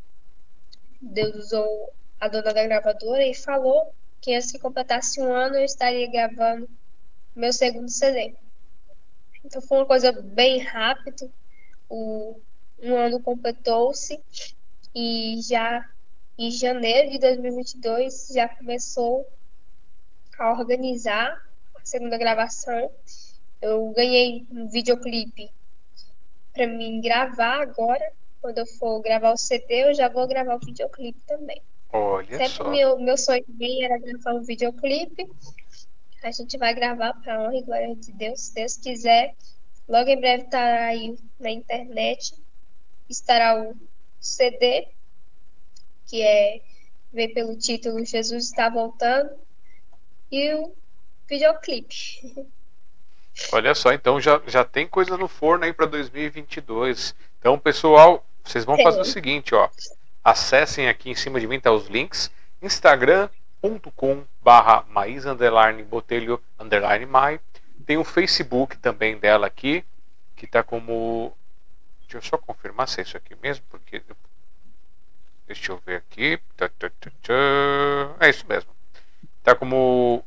Deus 1.00 1.34
usou 1.36 1.92
a 2.20 2.28
dona 2.28 2.54
da 2.54 2.64
gravadora 2.64 3.24
e 3.26 3.34
falou 3.34 3.94
que 4.20 4.34
antes 4.34 4.52
que 4.52 4.58
completasse 4.58 5.20
um 5.20 5.32
ano 5.32 5.56
eu 5.56 5.64
estaria 5.64 6.10
gravando 6.10 6.68
meu 7.34 7.52
segundo 7.52 7.90
CD. 7.90 8.34
Então 9.44 9.60
foi 9.60 9.78
uma 9.78 9.86
coisa 9.86 10.12
bem 10.12 10.60
rápida. 10.60 11.28
Um 11.90 12.96
ano 12.96 13.20
completou-se 13.20 14.22
e 14.94 15.40
já 15.42 15.84
em 16.38 16.50
janeiro 16.50 17.10
de 17.10 17.18
2022 17.18 18.28
já 18.34 18.48
começou 18.48 19.26
a 20.38 20.52
organizar 20.52 21.40
a 21.76 21.84
segunda 21.84 22.18
gravação. 22.18 22.90
Eu 23.62 23.92
ganhei 23.92 24.46
um 24.50 24.66
videoclipe 24.66 25.50
para 26.52 26.66
mim 26.66 27.00
gravar 27.00 27.62
agora. 27.62 28.12
Quando 28.40 28.58
eu 28.58 28.66
for 28.66 29.00
gravar 29.00 29.32
o 29.32 29.36
CD, 29.36 29.88
eu 29.88 29.94
já 29.94 30.08
vou 30.08 30.26
gravar 30.26 30.56
o 30.56 30.58
videoclipe 30.58 31.20
também. 31.26 31.62
Olha 31.92 32.36
Sempre 32.36 32.48
só. 32.48 32.70
meu, 32.70 32.98
meu 32.98 33.16
sonho 33.16 33.44
também 33.44 33.84
era 33.84 33.96
gravar 33.98 34.34
um 34.34 34.42
videoclipe. 34.42 35.30
A 36.22 36.30
gente 36.30 36.58
vai 36.58 36.74
gravar 36.74 37.14
para 37.14 37.42
honra 37.42 37.56
e 37.56 37.62
glória 37.62 37.94
de 37.94 38.12
Deus, 38.12 38.40
se 38.40 38.54
Deus 38.54 38.76
quiser. 38.76 39.34
Logo 39.88 40.08
em 40.08 40.18
breve 40.18 40.44
estará 40.44 40.86
aí 40.86 41.16
na 41.38 41.50
internet. 41.50 42.34
Estará 43.08 43.62
o 43.62 43.76
CD, 44.20 44.88
que 46.14 46.22
é 46.22 46.60
vem 47.12 47.34
pelo 47.34 47.56
título 47.56 48.04
Jesus 48.04 48.44
está 48.44 48.68
voltando, 48.68 49.30
e 50.30 50.54
o 50.54 50.72
videoclipe. 51.28 52.48
Olha 53.52 53.74
só, 53.74 53.92
então 53.92 54.20
já, 54.20 54.40
já 54.46 54.64
tem 54.64 54.86
coisa 54.86 55.16
no 55.16 55.26
forno 55.26 55.64
aí 55.64 55.72
para 55.72 55.86
2022. 55.86 57.16
Então, 57.40 57.58
pessoal, 57.58 58.24
vocês 58.44 58.64
vão 58.64 58.76
Tem. 58.76 58.84
fazer 58.84 59.00
o 59.00 59.04
seguinte, 59.04 59.56
ó. 59.56 59.68
Acessem 60.22 60.88
aqui 60.88 61.10
em 61.10 61.16
cima 61.16 61.40
de 61.40 61.48
mim, 61.48 61.58
tá 61.58 61.72
os 61.72 61.88
links. 61.88 62.30
instagram.com 62.62 64.24
barra 64.40 64.86
underline 65.26 65.82
Botelho 65.82 66.40
underline 66.60 67.06
Mai. 67.06 67.40
Tem 67.84 67.96
o 67.96 68.04
Facebook 68.04 68.78
também 68.78 69.18
dela 69.18 69.48
aqui, 69.48 69.84
que 70.36 70.46
tá 70.46 70.62
como... 70.62 71.36
Deixa 72.02 72.18
eu 72.18 72.22
só 72.22 72.38
confirmar 72.38 72.86
se 72.86 73.00
é 73.00 73.02
isso 73.02 73.16
aqui 73.16 73.34
mesmo, 73.42 73.64
porque... 73.68 74.00
Deixa 75.46 75.72
eu 75.72 75.82
ver 75.84 75.96
aqui. 75.96 76.40
É 78.20 78.30
isso 78.30 78.46
mesmo. 78.48 78.70
Tá 79.42 79.54
como 79.54 80.24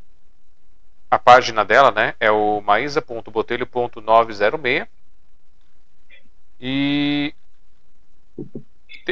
a 1.10 1.18
página 1.18 1.66
dela, 1.66 1.92
né, 1.92 2.14
é 2.20 2.30
o 2.30 2.62
maísa.botelho.906. 2.62 4.86
E 6.60 7.34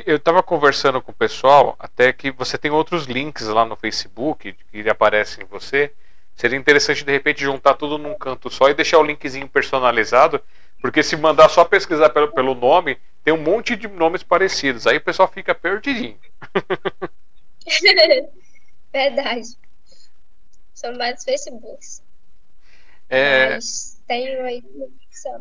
eu 0.05 0.17
estava 0.17 0.43
conversando 0.43 1.01
com 1.01 1.11
o 1.11 1.15
pessoal, 1.15 1.75
até 1.79 2.11
que 2.11 2.31
você 2.31 2.57
tem 2.57 2.69
outros 2.69 3.05
links 3.05 3.47
lá 3.47 3.65
no 3.65 3.75
Facebook 3.75 4.55
que 4.71 4.89
aparecem 4.89 5.43
em 5.43 5.47
você. 5.47 5.91
Seria 6.35 6.57
interessante 6.57 7.05
de 7.05 7.11
repente 7.11 7.41
juntar 7.41 7.75
tudo 7.75 7.97
num 7.97 8.17
canto 8.17 8.49
só 8.49 8.69
e 8.69 8.73
deixar 8.73 8.99
o 8.99 9.03
linkzinho 9.03 9.47
personalizado, 9.47 10.41
porque 10.81 11.01
se 11.01 11.15
mandar 11.15 11.47
só 11.47 11.63
pesquisar 11.63 12.09
pelo, 12.09 12.33
pelo 12.33 12.53
nome, 12.53 12.97
tem 13.25 13.33
um 13.35 13.43
monte 13.43 13.75
de 13.75 13.89
nomes 13.89 14.23
parecidos. 14.23 14.87
Aí 14.87 14.97
o 14.97 15.01
pessoal 15.01 15.29
fica 15.29 15.55
perdidinho. 15.55 16.19
Verdade. 18.93 19.57
São 20.75 20.95
vários 20.95 21.23
Facebooks. 21.23 22.03
É, 23.09 23.57
Mas 23.57 24.01
tenho 24.07 24.43
aí 24.45 24.63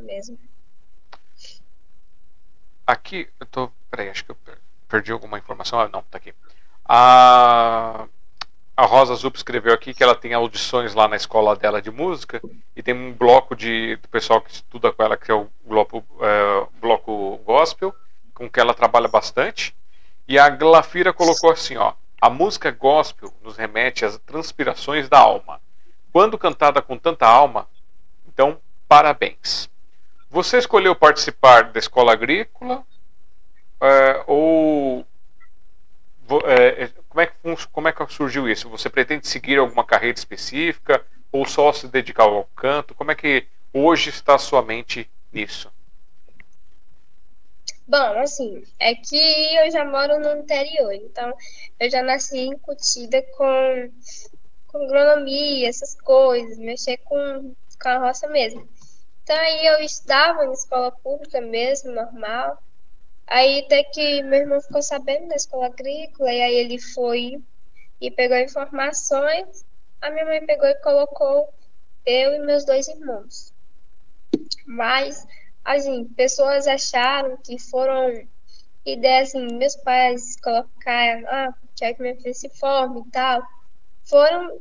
mesmo. 0.01 0.39
Aqui, 2.87 3.29
eu 3.41 3.47
tô. 3.47 3.71
Peraí, 3.91 4.09
acho 4.11 4.25
que 4.25 4.31
eu 4.31 4.37
per- 4.37 4.59
perdi 4.89 5.13
alguma 5.13 5.39
informação. 5.39 5.81
Ah, 5.81 5.89
não, 5.89 6.03
tá 6.05 6.19
aqui. 6.19 6.35
A, 6.85 8.09
a 8.77 8.85
Rosa 8.87 9.15
Zup 9.15 9.37
escreveu 9.37 9.73
aqui 9.73 9.95
que 9.95 10.03
ela 10.03 10.15
tem 10.15 10.35
audições 10.35 10.95
lá 10.95 11.07
na 11.07 11.17
escola 11.17 11.55
dela 11.55 11.81
de 11.81 11.91
música 11.91 12.41
e 12.75 12.83
tem 12.83 12.93
um 12.93 13.13
bloco 13.13 13.55
de, 13.55 13.97
do 13.97 14.09
pessoal 14.09 14.41
que 14.41 14.51
estuda 14.51 14.93
com 14.93 15.03
ela, 15.03 15.17
que 15.17 15.31
é 15.31 15.35
o 15.35 15.49
bloco, 15.65 16.05
é, 16.21 16.67
bloco 16.81 17.37
gospel, 17.45 17.95
com 18.35 18.51
que 18.51 18.59
ela 18.59 18.75
trabalha 18.75 19.07
bastante. 19.07 19.75
E 20.27 20.39
a 20.39 20.49
Glafira 20.49 21.13
colocou 21.13 21.53
assim: 21.53 21.77
ó, 21.77 21.93
a 22.21 22.29
música 22.29 22.71
gospel 22.73 23.33
nos 23.43 23.57
remete 23.57 24.05
às 24.05 24.19
transpirações 24.19 25.09
da 25.09 25.19
alma. 25.19 25.61
Quando 26.13 26.39
cantada 26.39 26.83
com 26.83 26.99
tanta 26.99 27.27
alma, 27.27 27.69
então 28.27 28.59
parabéns. 28.89 29.71
Você 30.31 30.59
escolheu 30.59 30.97
participar 30.97 31.71
da 31.71 31.79
escola 31.79 32.13
agrícola 32.13 32.83
é, 33.81 34.25
ou 34.27 35.07
é, 36.45 36.91
como, 37.15 37.21
é 37.21 37.27
que, 37.27 37.69
como 37.69 37.89
é 37.89 37.93
que 37.93 38.13
surgiu 38.13 38.49
isso? 38.49 38.69
Você 38.69 38.91
pretende 38.91 39.29
seguir 39.29 39.59
alguma 39.59 39.85
carreira 39.85 40.19
específica 40.19 41.05
ou 41.31 41.47
só 41.47 41.73
se 41.73 41.87
dedicar 41.87 42.25
ao 42.25 42.45
canto? 42.57 42.95
Como 42.95 43.13
é 43.13 43.15
que 43.15 43.47
hoje 43.73 44.11
está 44.11 44.35
a 44.35 44.39
sua 44.39 44.63
mente 44.63 45.09
nisso? 45.33 45.73
Bom, 47.87 48.19
assim, 48.19 48.65
é 48.81 48.97
que 48.97 49.17
eu 49.57 49.71
já 49.71 49.85
moro 49.85 50.19
no 50.19 50.41
interior, 50.41 50.93
então 50.95 51.33
eu 51.79 51.89
já 51.89 52.03
nasci 52.03 52.39
incutida 52.39 53.23
com, 53.37 53.93
com 54.67 54.79
agronomia, 54.85 55.69
essas 55.69 55.95
coisas, 56.01 56.59
mexer 56.59 56.97
com, 57.05 57.55
com 57.81 57.89
a 57.89 57.99
roça 57.99 58.27
mesmo. 58.27 58.67
Então 59.23 59.37
aí 59.37 59.67
eu 59.67 59.79
estudava 59.81 60.45
em 60.47 60.53
escola 60.53 60.91
pública 60.91 61.41
mesmo, 61.41 61.93
normal. 61.93 62.61
Aí 63.27 63.65
até 63.65 63.85
que 63.85 64.23
meu 64.23 64.41
irmão 64.41 64.61
ficou 64.61 64.83
sabendo 64.83 65.29
da 65.29 65.37
escola 65.37 65.67
agrícola, 65.67 66.33
e 66.33 66.43
aí 66.43 66.55
ele 66.55 66.79
foi 66.79 67.43
e 68.01 68.11
pegou 68.11 68.37
informações. 68.39 69.65
A 70.01 70.11
minha 70.11 70.25
mãe 70.27 70.45
pegou 70.45 70.69
e 70.69 70.75
colocou 70.77 71.49
eu 72.05 72.35
e 72.35 72.39
meus 72.41 72.65
dois 72.65 72.87
irmãos. 72.89 73.53
Mas 74.67 75.27
assim, 75.65 76.05
pessoas 76.05 76.67
acharam 76.67 77.37
que 77.39 77.59
foram 77.59 78.29
ideias 78.85 79.29
assim, 79.31 79.47
meus 79.57 79.77
pais 79.77 80.37
colocaram, 80.41 81.27
ah, 81.29 81.55
quer 81.75 81.95
que 81.95 82.03
minha 82.03 82.17
filha 82.17 82.35
se 82.35 82.51
forme 82.51 83.01
e 83.01 83.11
tal. 83.11 83.43
Foram 84.05 84.61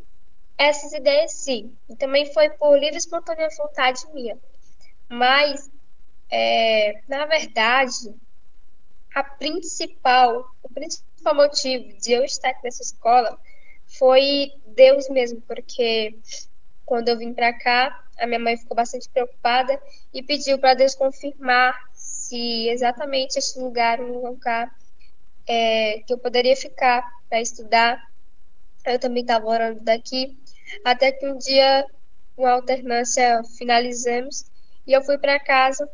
essas 0.58 0.94
ideias 0.94 1.34
sim. 1.34 1.76
E 1.90 1.96
também 1.96 2.32
foi 2.34 2.50
por 2.52 2.78
livre 2.78 2.96
e 2.96 2.98
espontânea 2.98 3.50
vontade 3.58 4.02
minha. 4.14 4.38
Mas, 5.10 5.70
é, 6.32 7.02
na 7.08 7.26
verdade, 7.26 8.16
a 9.14 9.24
principal, 9.24 10.46
o 10.62 10.70
principal 10.70 11.36
motivo 11.36 11.98
de 12.00 12.14
eu 12.14 12.24
estar 12.24 12.50
aqui 12.50 12.64
nessa 12.64 12.82
escola 12.82 13.38
foi 13.86 14.52
Deus 14.68 15.10
mesmo, 15.10 15.42
porque 15.42 16.18
quando 16.86 17.10
eu 17.10 17.18
vim 17.18 17.34
para 17.34 17.54
cá, 17.54 18.04
a 18.18 18.26
minha 18.26 18.40
mãe 18.40 18.58
ficou 18.58 18.76
bastante 18.76 19.10
preocupada 19.10 19.80
e 20.14 20.22
pediu 20.24 20.58
para 20.60 20.74
Deus 20.74 20.96
confirmar 20.96 21.78
se 21.94 22.68
exatamente 22.70 23.38
este 23.38 23.60
lugar 23.60 24.02
um 24.02 24.28
lugar 24.28 24.74
é, 25.48 26.00
que 26.06 26.14
eu 26.14 26.18
poderia 26.18 26.56
ficar 26.56 27.04
para 27.30 27.42
estudar. 27.42 28.02
Eu 28.86 29.00
também 29.00 29.22
estava 29.22 29.46
orando 29.46 29.82
daqui, 29.82 30.38
até 30.84 31.12
que 31.12 31.28
um 31.28 31.38
dia, 31.38 31.86
uma 32.36 32.52
alternância, 32.52 33.42
finalizamos 33.58 34.46
e 34.86 34.94
eu 34.94 35.04
fui 35.04 35.18
para 35.18 35.40
casa, 35.40 35.90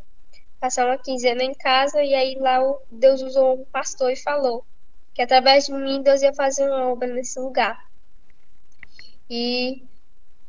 passar 0.59 0.85
uma 0.85 0.97
quinzena 0.97 1.43
em 1.43 1.53
casa, 1.53 2.03
e 2.03 2.13
aí 2.13 2.35
lá 2.35 2.59
Deus 2.91 3.21
usou 3.21 3.61
um 3.61 3.65
pastor 3.65 4.11
e 4.11 4.15
falou 4.15 4.65
que 5.13 5.21
através 5.21 5.65
de 5.65 5.73
mim 5.73 6.01
Deus 6.01 6.21
ia 6.21 6.33
fazer 6.33 6.63
uma 6.67 6.87
obra 6.89 7.07
nesse 7.07 7.39
lugar. 7.39 7.77
E 9.29 9.83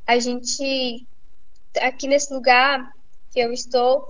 a 0.07 0.19
gente, 0.19 1.07
aqui 1.81 2.09
nesse 2.09 2.33
lugar 2.33 2.93
que 3.31 3.41
eu 3.41 3.53
estou, 3.53 4.07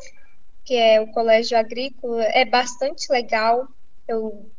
que 0.64 0.74
é 0.74 1.00
o 1.00 1.10
Colégio 1.12 1.58
Agrícola, 1.58 2.24
é 2.24 2.44
bastante 2.44 3.10
legal. 3.10 3.68
Eu 4.06 4.50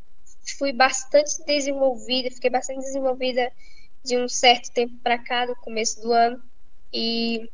fui 0.57 0.73
bastante 0.73 1.43
desenvolvida, 1.45 2.29
fiquei 2.31 2.49
bastante 2.49 2.79
desenvolvida 2.79 3.51
de 4.03 4.17
um 4.17 4.27
certo 4.27 4.71
tempo 4.71 4.95
para 5.03 5.17
cá, 5.17 5.45
do 5.45 5.55
começo 5.55 6.01
do 6.01 6.11
ano, 6.11 6.41
e 6.91 7.49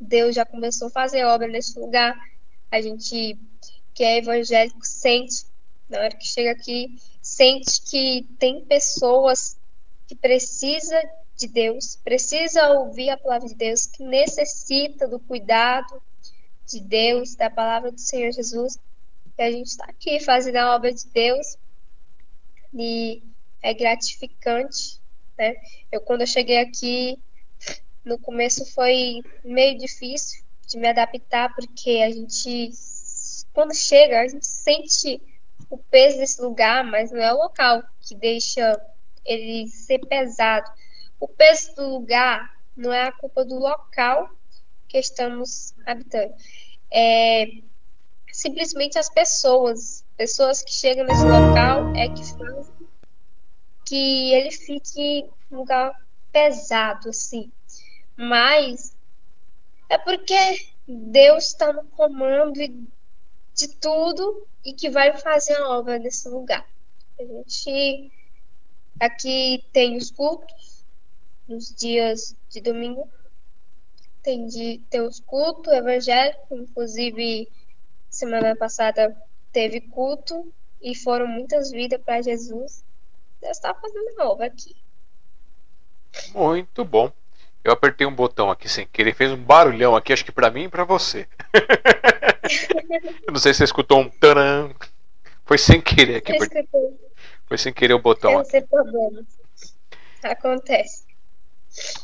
Deus 0.00 0.34
já 0.34 0.44
começou 0.44 0.88
a 0.88 0.92
fazer 0.92 1.24
obra 1.24 1.48
nesse 1.48 1.78
lugar. 1.78 2.16
A 2.70 2.80
gente 2.80 3.38
que 3.94 4.04
é 4.04 4.18
evangélico 4.18 4.86
sente, 4.86 5.44
na 5.88 5.98
hora 5.98 6.14
que 6.14 6.26
chega 6.26 6.52
aqui, 6.52 6.96
sente 7.20 7.82
que 7.82 8.28
tem 8.38 8.64
pessoas 8.64 9.58
que 10.06 10.14
precisa 10.14 11.00
de 11.36 11.48
Deus, 11.48 11.96
precisa 12.04 12.68
ouvir 12.70 13.10
a 13.10 13.16
palavra 13.16 13.48
de 13.48 13.54
Deus, 13.54 13.86
que 13.86 14.04
necessita 14.04 15.08
do 15.08 15.18
cuidado 15.18 16.00
de 16.66 16.80
Deus, 16.80 17.34
da 17.34 17.48
palavra 17.50 17.90
do 17.90 18.00
Senhor 18.00 18.30
Jesus. 18.32 18.78
E 19.36 19.42
a 19.42 19.50
gente 19.50 19.66
está 19.66 19.84
aqui 19.86 20.20
fazendo 20.20 20.56
a 20.56 20.74
obra 20.74 20.92
de 20.92 21.06
Deus 21.08 21.56
e 22.74 23.22
é 23.62 23.72
gratificante, 23.72 25.00
né? 25.36 25.56
Eu 25.90 26.00
quando 26.00 26.20
eu 26.20 26.26
cheguei 26.26 26.58
aqui 26.58 27.18
no 28.04 28.18
começo 28.18 28.64
foi 28.66 29.22
meio 29.44 29.78
difícil 29.78 30.47
de 30.68 30.78
me 30.78 30.88
adaptar 30.88 31.52
porque 31.54 32.02
a 32.06 32.10
gente 32.10 32.70
quando 33.52 33.74
chega 33.74 34.20
a 34.20 34.28
gente 34.28 34.46
sente 34.46 35.20
o 35.70 35.76
peso 35.76 36.18
desse 36.18 36.40
lugar, 36.40 36.84
mas 36.84 37.10
não 37.10 37.20
é 37.20 37.32
o 37.32 37.38
local 37.38 37.82
que 38.00 38.14
deixa 38.14 38.80
ele 39.24 39.66
ser 39.68 39.98
pesado. 40.06 40.70
O 41.18 41.26
peso 41.26 41.74
do 41.74 41.88
lugar 41.88 42.50
não 42.76 42.92
é 42.92 43.04
a 43.04 43.12
culpa 43.12 43.44
do 43.44 43.58
local 43.58 44.30
que 44.86 44.98
estamos 44.98 45.74
habitando. 45.84 46.32
É 46.90 47.46
simplesmente 48.32 48.98
as 48.98 49.10
pessoas, 49.10 50.04
pessoas 50.16 50.62
que 50.62 50.72
chegam 50.72 51.04
nesse 51.04 51.24
local 51.24 51.94
é 51.96 52.08
que 52.08 52.24
fazem 52.24 52.88
que 53.84 54.34
ele 54.34 54.50
fique 54.50 55.28
um 55.50 55.56
lugar 55.56 55.92
pesado 56.30 57.08
assim. 57.08 57.50
Mas 58.16 58.94
é 59.88 59.98
porque 59.98 60.34
Deus 60.86 61.48
está 61.48 61.72
no 61.72 61.84
comando 61.84 62.60
de 63.54 63.68
tudo 63.80 64.46
e 64.64 64.72
que 64.72 64.90
vai 64.90 65.16
fazer 65.16 65.54
a 65.54 65.70
obra 65.70 65.98
nesse 65.98 66.28
lugar. 66.28 66.66
A 67.18 67.24
gente 67.24 68.12
aqui 69.00 69.64
tem 69.72 69.96
os 69.96 70.10
cultos 70.10 70.84
nos 71.48 71.74
dias 71.74 72.36
de 72.48 72.60
domingo. 72.60 73.08
Tem, 74.22 74.46
de, 74.46 74.78
tem 74.90 75.00
os 75.00 75.20
cultos 75.20 75.72
evangélicos, 75.72 76.50
inclusive 76.50 77.48
semana 78.10 78.54
passada 78.54 79.16
teve 79.52 79.80
culto 79.80 80.52
e 80.82 80.94
foram 80.94 81.26
muitas 81.26 81.70
vidas 81.70 82.00
para 82.02 82.22
Jesus. 82.22 82.84
Deus 83.40 83.56
está 83.56 83.74
fazendo 83.74 84.20
a 84.20 84.28
obra 84.28 84.46
aqui. 84.46 84.76
Muito 86.34 86.84
bom. 86.84 87.12
Eu 87.64 87.72
apertei 87.72 88.06
um 88.06 88.14
botão 88.14 88.50
aqui 88.50 88.68
sem 88.68 88.86
querer, 88.86 89.14
fez 89.14 89.30
um 89.30 89.36
barulhão 89.36 89.94
aqui, 89.94 90.12
acho 90.12 90.24
que 90.24 90.32
para 90.32 90.50
mim 90.50 90.64
e 90.64 90.68
para 90.68 90.84
você. 90.84 91.26
Eu 93.26 93.32
não 93.32 93.40
sei 93.40 93.52
se 93.52 93.58
você 93.58 93.64
escutou 93.64 94.00
um 94.00 94.08
taran. 94.08 94.70
Foi 95.44 95.58
sem 95.58 95.80
querer 95.80 96.16
aqui. 96.16 96.32
Foi 97.46 97.58
sem 97.58 97.72
querer 97.72 97.94
o 97.94 97.98
botão. 97.98 98.32
Eu 98.32 98.38
não 98.38 98.44
sei 98.44 98.62
problema. 98.62 99.22
Acontece. 100.22 101.06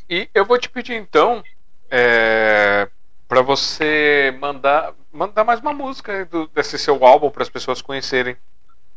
E 0.08 0.28
eu 0.34 0.44
vou 0.44 0.58
te 0.58 0.68
pedir 0.68 0.94
então 0.94 1.42
é, 1.90 2.88
para 3.28 3.42
você 3.42 4.34
mandar 4.38 4.94
mandar 5.12 5.44
mais 5.44 5.60
uma 5.60 5.72
música 5.72 6.24
do, 6.26 6.48
desse 6.48 6.78
seu 6.78 7.04
álbum 7.04 7.30
para 7.30 7.42
as 7.42 7.48
pessoas 7.48 7.80
conhecerem. 7.80 8.36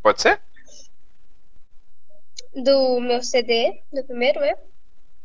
Pode 0.02 0.22
ser? 0.22 0.42
Do 2.56 3.00
meu 3.00 3.22
CD, 3.22 3.82
do 3.94 4.04
primeiro, 4.04 4.40
é? 4.40 4.56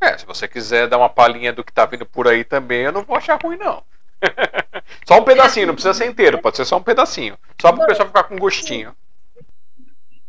É, 0.02 0.18
se 0.18 0.26
você 0.26 0.48
quiser 0.48 0.88
dar 0.88 0.98
uma 0.98 1.08
palhinha 1.08 1.52
do 1.52 1.62
que 1.62 1.72
tá 1.72 1.86
vindo 1.86 2.04
por 2.04 2.26
aí 2.26 2.42
também, 2.42 2.80
eu 2.80 2.90
não 2.90 3.04
vou 3.04 3.16
achar 3.16 3.40
ruim, 3.40 3.56
não. 3.56 3.84
só 5.06 5.20
um 5.20 5.24
pedacinho, 5.24 5.68
não 5.68 5.74
precisa 5.74 5.94
ser 5.94 6.06
inteiro, 6.06 6.42
pode 6.42 6.56
ser 6.56 6.64
só 6.64 6.76
um 6.76 6.82
pedacinho. 6.82 7.38
Só 7.60 7.72
para 7.72 7.84
o 7.84 7.86
pessoal 7.86 8.08
ficar 8.08 8.24
com 8.24 8.36
gostinho. 8.36 8.96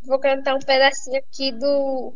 Vou 0.04 0.20
cantar 0.20 0.54
um 0.54 0.60
pedacinho 0.60 1.18
aqui 1.18 1.50
do, 1.50 2.14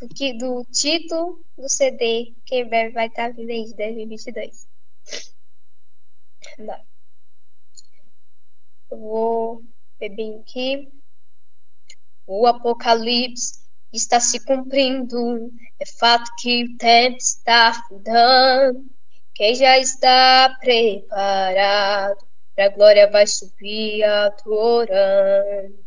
do, 0.00 0.38
do 0.38 0.66
título 0.72 1.40
do 1.56 1.68
CD, 1.68 2.34
que 2.44 2.56
em 2.56 2.68
vai 2.68 3.06
estar 3.06 3.32
vindo 3.32 3.50
aí 3.50 3.64
de 3.64 3.76
2022. 3.76 4.66
Não. 6.58 6.80
Eu 8.90 8.98
vou 8.98 9.62
beber 10.00 10.40
aqui. 10.40 10.92
O 12.26 12.44
Apocalipse 12.44 13.61
está 13.92 14.20
se 14.20 14.40
cumprindo. 14.40 15.50
É 15.80 15.86
fato 15.86 16.30
que 16.38 16.64
o 16.64 16.76
tempo 16.76 17.16
está 17.18 17.72
findando. 17.88 18.84
Quem 19.34 19.54
já 19.54 19.78
está 19.78 20.56
preparado 20.60 22.18
para 22.54 22.66
a 22.66 22.68
glória 22.68 23.10
vai 23.10 23.26
subir 23.26 24.04
adorando. 24.04 25.82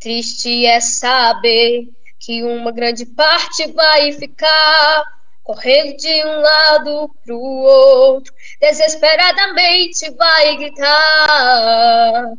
Triste 0.00 0.66
é 0.66 0.80
saber 0.80 1.88
que 2.18 2.42
uma 2.42 2.72
grande 2.72 3.06
parte 3.06 3.70
vai 3.72 4.12
ficar 4.12 5.04
correndo 5.42 5.96
de 5.98 6.24
um 6.24 6.40
lado 6.40 7.10
para 7.22 7.34
o 7.34 7.38
outro, 7.38 8.32
desesperadamente 8.60 10.10
vai 10.12 10.56
gritar. 10.56 12.32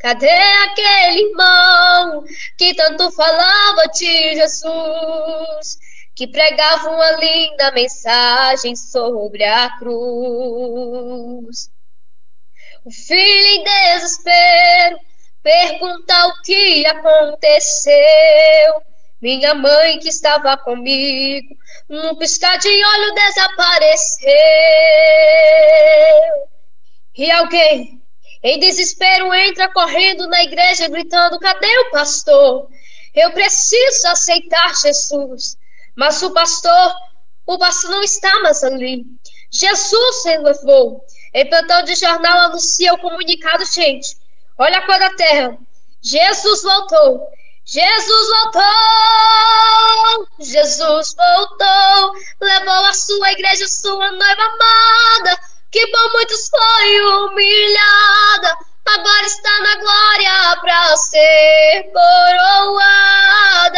Cadê 0.00 0.30
aquele 0.30 1.28
irmão 1.28 2.24
que 2.56 2.74
tanto 2.74 3.12
falava 3.12 3.86
de 3.88 4.34
Jesus? 4.34 5.78
Que 6.16 6.26
pregava 6.26 6.88
uma 6.88 7.10
linda 7.12 7.70
mensagem 7.72 8.74
sobre 8.74 9.44
a 9.44 9.76
cruz. 9.78 11.70
O 12.82 12.90
filho 12.90 13.46
em 13.46 13.62
desespero 13.62 14.98
pergunta 15.42 16.28
o 16.28 16.42
que 16.44 16.86
aconteceu. 16.86 17.92
Minha 19.20 19.54
mãe 19.54 19.98
que 19.98 20.08
estava 20.08 20.56
comigo, 20.56 21.54
num 21.86 22.16
piscar 22.16 22.56
de 22.58 22.68
olho 22.68 23.14
desapareceu. 23.14 24.30
E 27.14 27.30
alguém 27.30 27.99
em 28.42 28.58
desespero, 28.58 29.32
entra 29.34 29.72
correndo 29.72 30.26
na 30.28 30.42
igreja, 30.42 30.88
gritando: 30.88 31.38
Cadê 31.38 31.78
o 31.80 31.90
pastor? 31.90 32.68
Eu 33.14 33.32
preciso 33.32 34.08
aceitar 34.08 34.74
Jesus. 34.76 35.58
Mas 35.94 36.22
o 36.22 36.32
pastor, 36.32 36.94
o 37.46 37.58
pastor 37.58 37.90
não 37.90 38.02
está 38.02 38.38
mais 38.40 38.64
ali. 38.64 39.04
Jesus 39.50 40.22
se 40.22 40.38
levou. 40.38 41.04
Em 41.34 41.48
plantão 41.48 41.84
de 41.84 41.94
jornal 41.96 42.46
anuncia 42.46 42.94
o 42.94 42.98
comunicado, 42.98 43.64
gente. 43.66 44.16
Olha 44.56 44.78
a 44.78 44.86
cor 44.86 44.98
da 44.98 45.14
terra. 45.14 45.58
Jesus 46.00 46.62
voltou. 46.62 47.28
Jesus 47.66 48.28
voltou! 48.28 50.28
Jesus 50.40 51.14
voltou! 51.14 52.14
Levou 52.40 52.86
a 52.86 52.94
sua 52.94 53.32
igreja, 53.32 53.68
sua 53.68 54.10
noiva 54.10 54.42
amada 54.42 55.38
que 55.70 55.86
por 55.86 56.12
muitos 56.12 56.48
foi 56.48 57.00
humilhada, 57.00 58.56
agora 58.86 59.26
está 59.26 59.60
na 59.60 59.76
glória 59.76 60.56
para 60.60 60.96
ser 60.96 61.90
coroada. 61.92 63.70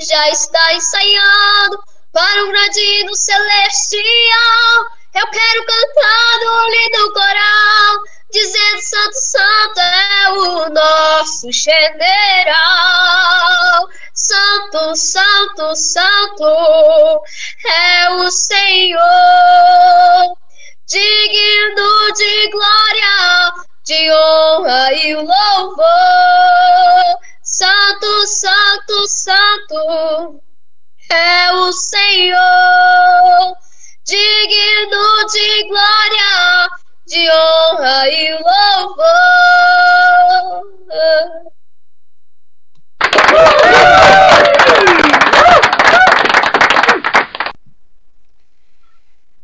Já 0.00 0.28
está 0.30 0.72
ensaiando 0.72 1.82
para 2.12 2.44
um 2.44 2.48
grande 2.48 3.06
celestial. 3.14 4.86
Eu 5.14 5.26
quero 5.26 5.66
cantar 5.66 6.38
no 6.44 6.70
lindo 6.70 7.12
coral, 7.12 8.02
dizendo 8.32 8.80
Santo, 8.80 9.14
Santo 9.14 9.80
é 9.80 10.30
o 10.30 10.70
nosso 10.70 11.52
general. 11.52 12.60
Santo, 14.30 14.94
Santo, 14.94 15.74
Santo 15.74 17.22
é 17.66 18.10
o 18.10 18.30
Senhor, 18.30 19.00
digno 20.86 22.12
de 22.16 22.48
glória, 22.50 23.52
de 23.84 24.12
honra 24.12 24.92
e 24.92 25.16
louvor. 25.16 25.82
Santo, 27.42 28.24
Santo, 28.28 29.08
Santo 29.08 30.40
é 31.10 31.52
o 31.52 31.72
Senhor, 31.72 33.56
digno 34.04 35.26
de 35.26 35.64
glória, 35.68 36.68
de 37.08 37.28
honra 37.32 38.08
e 38.08 38.30
louvor. 38.34 39.10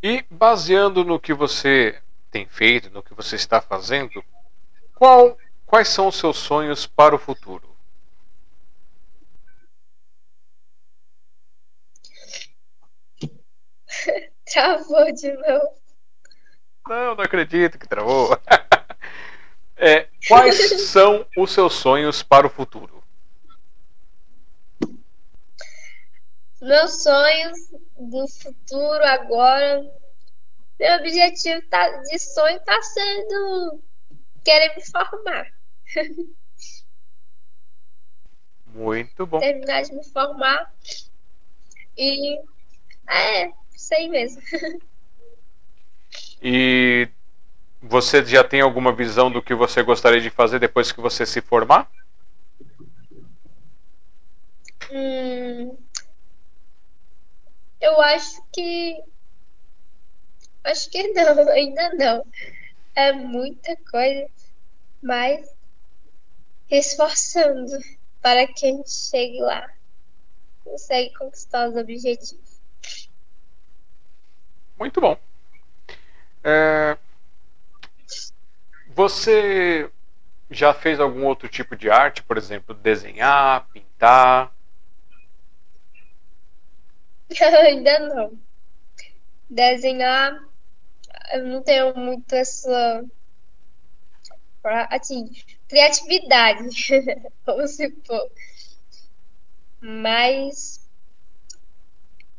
E 0.02 0.24
baseando 0.30 1.04
no 1.04 1.18
que 1.18 1.34
você 1.34 2.00
tem 2.30 2.46
feito, 2.46 2.90
no 2.90 3.02
que 3.02 3.12
você 3.12 3.34
está 3.34 3.60
fazendo, 3.60 4.24
qual, 4.94 5.36
quais 5.64 5.88
são 5.88 6.06
os 6.06 6.16
seus 6.16 6.36
sonhos 6.36 6.86
para 6.86 7.14
o 7.14 7.18
futuro? 7.18 7.68
Travou 14.46 15.12
de 15.12 15.32
novo. 15.32 15.76
Não, 16.88 17.16
não 17.16 17.24
acredito 17.24 17.78
que 17.78 17.88
travou. 17.88 18.38
é, 19.76 20.08
quais 20.28 20.86
são 20.88 21.26
os 21.36 21.50
seus 21.50 21.74
sonhos 21.74 22.22
para 22.22 22.46
o 22.46 22.50
futuro? 22.50 22.95
Meus 26.66 27.04
sonhos 27.04 27.58
do 27.96 28.26
futuro 28.26 29.04
agora, 29.04 29.88
meu 30.80 30.96
objetivo 30.96 31.62
tá, 31.70 31.88
de 32.02 32.18
sonho 32.18 32.56
está 32.56 32.82
sendo 32.82 33.80
querer 34.44 34.74
me 34.74 34.84
formar. 34.84 35.46
Muito 38.66 39.24
bom. 39.26 39.38
Terminar 39.38 39.82
de 39.82 39.94
me 39.94 40.04
formar. 40.06 40.74
E 41.96 42.36
é, 43.08 43.52
aí 43.92 44.08
mesmo. 44.08 44.42
E 46.42 47.08
você 47.82 48.24
já 48.24 48.44
tem 48.44 48.60
alguma 48.60 48.92
visão 48.92 49.30
do 49.30 49.42
que 49.42 49.54
você 49.54 49.82
gostaria 49.82 50.20
de 50.20 50.30
fazer 50.30 50.58
depois 50.58 50.92
que 50.92 51.00
você 51.00 51.24
se 51.24 51.40
formar? 51.40 51.90
Hum, 54.92 55.76
eu 57.80 58.00
acho 58.00 58.42
que. 58.52 59.02
Acho 60.64 60.90
que 60.90 61.08
não, 61.08 61.38
ainda 61.50 61.94
não. 61.94 62.26
É 62.94 63.12
muita 63.12 63.76
coisa, 63.90 64.28
mas 65.02 65.54
esforçando 66.70 67.78
para 68.22 68.46
que 68.46 68.66
a 68.66 68.70
gente 68.70 68.90
chegue 68.90 69.40
lá. 69.40 69.70
Consegue 70.64 71.14
conquistar 71.14 71.68
os 71.68 71.76
objetivos. 71.76 72.60
Muito 74.78 75.00
bom. 75.00 75.18
É... 76.42 76.96
Você 78.88 79.90
já 80.50 80.72
fez 80.72 80.98
algum 81.00 81.24
outro 81.24 81.48
tipo 81.48 81.76
de 81.76 81.90
arte, 81.90 82.22
por 82.22 82.38
exemplo, 82.38 82.74
desenhar, 82.74 83.68
pintar? 83.68 84.55
Ainda 87.66 87.98
não. 88.00 88.38
Desenhar, 89.48 90.38
eu 91.32 91.44
não 91.44 91.62
tenho 91.62 91.94
muito 91.96 92.34
essa. 92.34 93.04
Assim, 94.90 95.30
criatividade, 95.68 96.68
vamos 97.46 97.76
supor. 97.76 98.28
Mas 99.80 100.86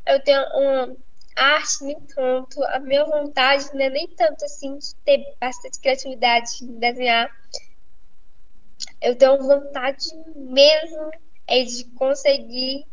eu 0.06 0.22
tenho 0.24 0.42
uma 0.54 0.98
arte 1.36 1.84
no 1.84 1.92
encanto. 1.92 2.64
A 2.66 2.80
minha 2.80 3.06
vontade 3.06 3.74
não 3.74 3.82
é 3.82 3.90
nem 3.90 4.08
tanto 4.10 4.44
assim 4.44 4.78
de 4.78 4.96
ter 5.06 5.36
bastante 5.40 5.80
criatividade 5.80 6.50
em 6.64 6.80
desenhar. 6.80 7.30
Eu 9.02 9.16
tenho 9.16 9.38
vontade 9.38 10.06
mesmo 10.36 11.12
é 11.48 11.64
de 11.64 11.86
conseguir, 11.96 12.86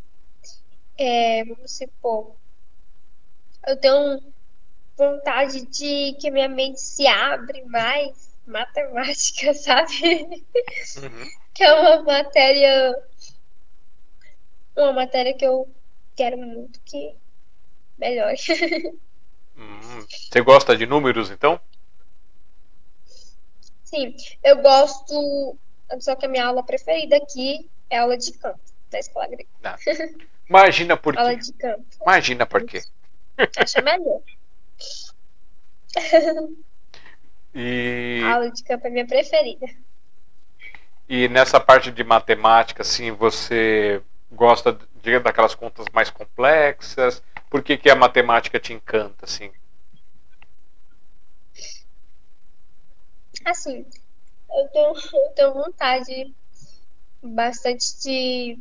é, 0.97 1.45
vamos 1.45 1.77
supor, 1.77 2.35
eu 3.67 3.77
tenho 3.79 4.23
vontade 4.97 5.67
de 5.67 6.17
que 6.21 6.31
minha 6.31 6.49
mente 6.49 6.81
se 6.81 7.07
abre 7.07 7.65
mais 7.65 8.33
matemática, 8.47 9.55
sabe? 9.55 10.45
Uhum. 10.99 11.31
que 11.53 11.65
é 11.65 11.73
uma 11.73 12.03
matéria 12.03 13.03
uma 14.77 14.93
matéria 14.93 15.35
que 15.35 15.47
eu 15.47 15.69
quero 16.17 16.37
muito 16.37 16.81
que 16.85 17.15
melhore. 17.99 18.39
Hum, 19.57 20.05
você 20.09 20.41
gosta 20.41 20.77
de 20.77 20.85
números, 20.85 21.31
então? 21.31 21.61
Sim, 23.85 24.17
eu 24.43 24.61
gosto. 24.61 25.57
Só 26.01 26.17
que 26.17 26.27
a 26.27 26.29
minha 26.29 26.47
aula 26.47 26.65
preferida 26.65 27.17
aqui 27.17 27.71
é 27.89 27.99
aula 27.99 28.19
de 28.19 28.33
canto 28.33 28.59
da 28.91 28.99
escola 28.99 29.29
grega. 29.29 29.49
Ah. 29.63 29.77
Imagina 30.49 30.97
por 30.97 31.15
quê. 31.15 31.21
aula 31.21 31.37
de 31.37 31.53
canto. 31.55 31.99
Imagina 32.03 32.47
por 32.47 32.65
quê. 32.65 32.83
Acho 33.57 33.83
melhor. 33.83 34.21
E... 37.55 38.21
A 38.25 38.35
aula 38.35 38.51
de 38.51 38.65
campo 38.65 38.87
é 38.87 38.91
minha 38.91 39.07
preferida. 39.07 39.67
E 41.09 41.29
nessa 41.29 41.61
parte 41.61 41.91
de 41.91 42.03
matemática, 42.03 42.83
assim, 42.83 43.13
você 43.13 44.03
gosta 44.33 44.77
de, 45.03 45.19
daquelas 45.21 45.55
contas 45.55 45.87
mais 45.93 46.11
complexas? 46.11 47.23
Por 47.49 47.63
que, 47.63 47.77
que 47.77 47.89
a 47.89 47.95
matemática 47.95 48.59
te 48.59 48.73
encanta, 48.73 49.25
assim? 49.25 49.53
Assim, 53.45 53.87
eu 54.51 54.69
tenho, 54.69 54.95
eu 55.15 55.33
tenho 55.37 55.53
vontade 55.55 56.35
bastante 57.23 58.01
de 58.03 58.59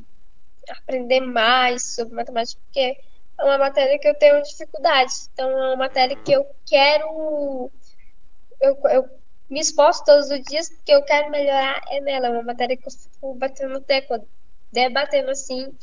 aprender 0.69 1.21
mais 1.21 1.95
sobre 1.95 2.15
matemática, 2.15 2.59
porque 2.65 2.97
é 3.39 3.43
uma 3.43 3.57
matéria 3.57 3.99
que 3.99 4.07
eu 4.07 4.15
tenho 4.15 4.41
dificuldade. 4.41 5.11
Então, 5.33 5.49
é 5.49 5.67
uma 5.67 5.75
matéria 5.75 6.15
que 6.15 6.31
eu 6.31 6.45
quero. 6.65 7.71
Eu, 8.61 8.77
eu 8.89 9.09
me 9.49 9.59
esforço 9.59 10.03
todos 10.05 10.29
os 10.29 10.41
dias 10.43 10.69
porque 10.69 10.93
eu 10.93 11.03
quero 11.03 11.29
melhorar 11.29 11.81
é 11.89 11.99
nela. 12.01 12.27
É 12.27 12.29
uma 12.29 12.43
matéria 12.43 12.77
que 12.77 12.87
eu 12.87 12.91
fico 12.91 13.35
batendo 13.35 13.81
tecla, 13.81 14.23
debatendo 14.71 15.31
assim. 15.31 15.75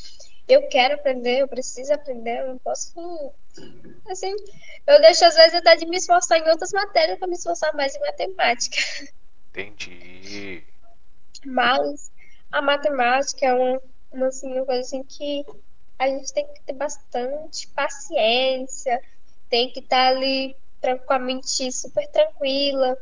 Eu 0.48 0.68
quero 0.68 0.94
aprender, 0.94 1.40
eu 1.40 1.48
preciso 1.48 1.92
aprender, 1.92 2.40
eu 2.40 2.48
não 2.48 2.58
posso. 2.58 2.92
Assim, 4.08 4.34
eu 4.86 5.00
deixo 5.00 5.24
às 5.24 5.36
vezes 5.36 5.54
até 5.54 5.76
de 5.76 5.86
me 5.86 5.96
esforçar 5.96 6.38
em 6.38 6.48
outras 6.48 6.72
matérias 6.72 7.18
para 7.18 7.28
me 7.28 7.34
esforçar 7.34 7.74
mais 7.74 7.94
em 7.94 8.00
matemática. 8.00 8.76
Entendi. 9.50 10.64
Mas 11.44 12.10
a 12.50 12.60
matemática 12.60 13.46
é 13.46 13.54
uma, 13.54 13.80
uma, 14.12 14.28
assim, 14.28 14.52
uma 14.52 14.64
coisa 14.64 14.80
assim 14.80 15.02
que 15.02 15.44
a 15.98 16.08
gente 16.08 16.32
tem 16.32 16.46
que 16.46 16.62
ter 16.62 16.72
bastante 16.72 17.68
paciência, 17.68 19.00
tem 19.48 19.70
que 19.70 19.80
estar 19.80 19.96
tá 19.96 20.16
ali 20.16 20.56
com 21.06 21.12
a 21.12 21.18
mente 21.18 21.70
super 21.70 22.06
tranquila, 22.08 22.96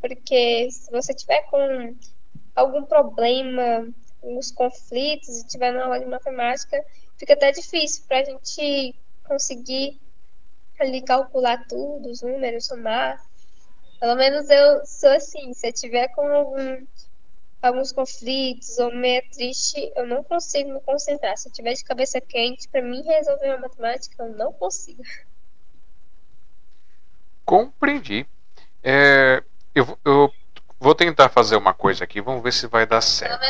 porque 0.00 0.70
se 0.70 0.90
você 0.90 1.14
tiver 1.14 1.42
com 1.50 1.96
algum 2.54 2.84
problema, 2.84 3.88
uns 4.22 4.50
conflitos, 4.50 5.28
e 5.38 5.46
tiver 5.46 5.72
na 5.72 5.84
aula 5.84 5.98
de 5.98 6.06
matemática, 6.06 6.84
fica 7.16 7.32
até 7.32 7.52
difícil 7.52 8.04
para 8.06 8.20
a 8.20 8.24
gente 8.24 8.94
conseguir 9.24 10.00
ali 10.78 11.02
calcular 11.02 11.66
tudo, 11.66 12.10
os 12.10 12.22
números, 12.22 12.66
somar. 12.66 13.20
Pelo 13.98 14.14
menos 14.14 14.48
eu 14.48 14.84
sou 14.86 15.10
assim, 15.10 15.52
se 15.52 15.68
eu 15.68 15.72
tiver 15.72 16.08
com 16.08 16.26
algum 16.26 16.86
alguns 17.60 17.92
conflitos 17.92 18.78
ou 18.78 18.94
meio 18.94 19.22
triste, 19.30 19.92
eu 19.96 20.06
não 20.06 20.22
consigo 20.22 20.72
me 20.72 20.80
concentrar. 20.80 21.36
Se 21.36 21.48
eu 21.48 21.52
tiver 21.52 21.74
de 21.74 21.84
cabeça 21.84 22.20
quente, 22.20 22.68
para 22.68 22.82
mim 22.82 23.02
resolver 23.02 23.48
uma 23.48 23.58
matemática, 23.58 24.22
eu 24.22 24.30
não 24.30 24.52
consigo. 24.52 25.02
Compreendi. 27.44 28.26
É, 28.82 29.42
eu, 29.74 29.98
eu, 30.04 30.32
vou 30.78 30.94
tentar 30.94 31.28
fazer 31.28 31.56
uma 31.56 31.74
coisa 31.74 32.04
aqui, 32.04 32.20
vamos 32.20 32.42
ver 32.42 32.52
se 32.52 32.66
vai 32.66 32.86
dar 32.86 33.00
certo. 33.00 33.40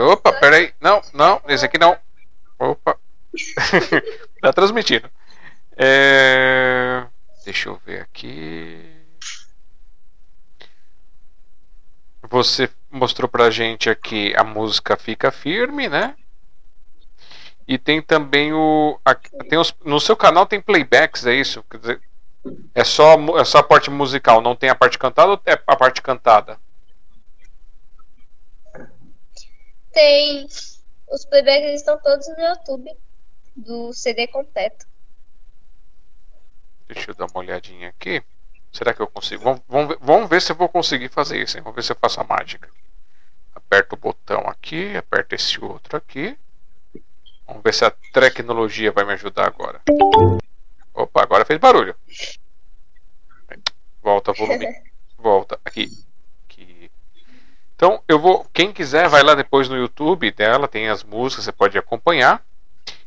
Opa, 0.00 0.32
peraí. 0.32 0.74
Não, 0.80 1.00
não, 1.12 1.40
esse 1.48 1.64
aqui 1.64 1.78
não. 1.78 1.96
Opa. 2.58 2.98
tá 4.40 4.52
transmitindo. 4.52 5.08
É, 5.76 7.06
deixa 7.44 7.68
eu 7.68 7.80
ver 7.84 8.02
aqui. 8.02 9.00
Você 12.28 12.68
mostrou 12.92 13.28
pra 13.28 13.50
gente 13.50 13.88
aqui 13.88 14.34
a 14.36 14.44
música 14.44 14.96
Fica 14.96 15.32
Firme, 15.32 15.88
né? 15.88 16.14
E 17.66 17.78
tem 17.78 18.02
também 18.02 18.52
o. 18.52 19.00
Tem 19.48 19.58
os, 19.58 19.74
no 19.84 19.98
seu 19.98 20.16
canal 20.16 20.46
tem 20.46 20.60
playbacks, 20.60 21.24
é 21.26 21.34
isso? 21.34 21.64
Quer 21.70 21.78
dizer, 21.78 22.02
é 22.74 22.84
só, 22.84 23.14
é 23.38 23.44
só 23.44 23.58
a 23.58 23.62
parte 23.62 23.88
musical, 23.88 24.40
não 24.40 24.54
tem 24.54 24.68
a 24.68 24.74
parte 24.74 24.98
cantada 24.98 25.32
ou 25.32 25.40
é 25.46 25.52
a 25.66 25.76
parte 25.76 26.02
cantada? 26.02 26.58
Tem. 29.92 30.46
Os 31.10 31.24
playbacks 31.24 31.80
estão 31.80 31.98
todos 31.98 32.26
no 32.28 32.42
YouTube 32.42 32.90
do 33.56 33.92
CD 33.92 34.26
completo. 34.26 34.86
Deixa 36.88 37.10
eu 37.10 37.14
dar 37.14 37.26
uma 37.26 37.40
olhadinha 37.40 37.88
aqui. 37.88 38.22
Será 38.72 38.94
que 38.94 39.02
eu 39.02 39.06
consigo? 39.06 39.44
Vamos, 39.44 39.60
vamos, 39.68 39.96
vamos 40.00 40.30
ver 40.30 40.40
se 40.40 40.50
eu 40.50 40.56
vou 40.56 40.68
conseguir 40.68 41.10
fazer 41.10 41.42
isso. 41.42 41.56
Hein? 41.58 41.62
Vamos 41.62 41.76
ver 41.76 41.82
se 41.82 41.92
eu 41.92 41.96
faço 41.96 42.20
a 42.20 42.24
mágica. 42.24 42.68
Aperto 43.54 43.94
o 43.94 43.98
botão 43.98 44.48
aqui, 44.48 44.96
aperto 44.96 45.34
esse 45.34 45.62
outro 45.62 45.96
aqui. 45.96 46.36
Vamos 47.46 47.62
ver 47.62 47.74
se 47.74 47.84
a 47.84 47.90
tecnologia 48.12 48.90
vai 48.90 49.04
me 49.04 49.12
ajudar 49.12 49.46
agora. 49.46 49.82
Opa, 50.94 51.22
agora 51.22 51.44
fez 51.44 51.60
barulho. 51.60 51.94
Volta 54.02 54.32
volume. 54.32 54.66
Volta 55.18 55.60
aqui. 55.64 55.90
aqui. 56.44 56.90
Então, 57.76 58.02
eu 58.08 58.18
vou. 58.18 58.46
Quem 58.52 58.72
quiser, 58.72 59.08
vai 59.08 59.22
lá 59.22 59.34
depois 59.34 59.68
no 59.68 59.76
YouTube 59.76 60.30
dela, 60.30 60.66
tem 60.66 60.88
as 60.88 61.04
músicas, 61.04 61.44
você 61.44 61.52
pode 61.52 61.76
acompanhar. 61.76 62.42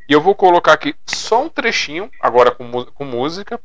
E 0.07 0.13
eu 0.13 0.21
vou 0.21 0.35
colocar 0.35 0.73
aqui 0.73 0.95
só 1.05 1.43
um 1.43 1.49
trechinho, 1.49 2.09
agora 2.21 2.51
com, 2.51 2.85
com 2.85 3.03
música, 3.03 3.59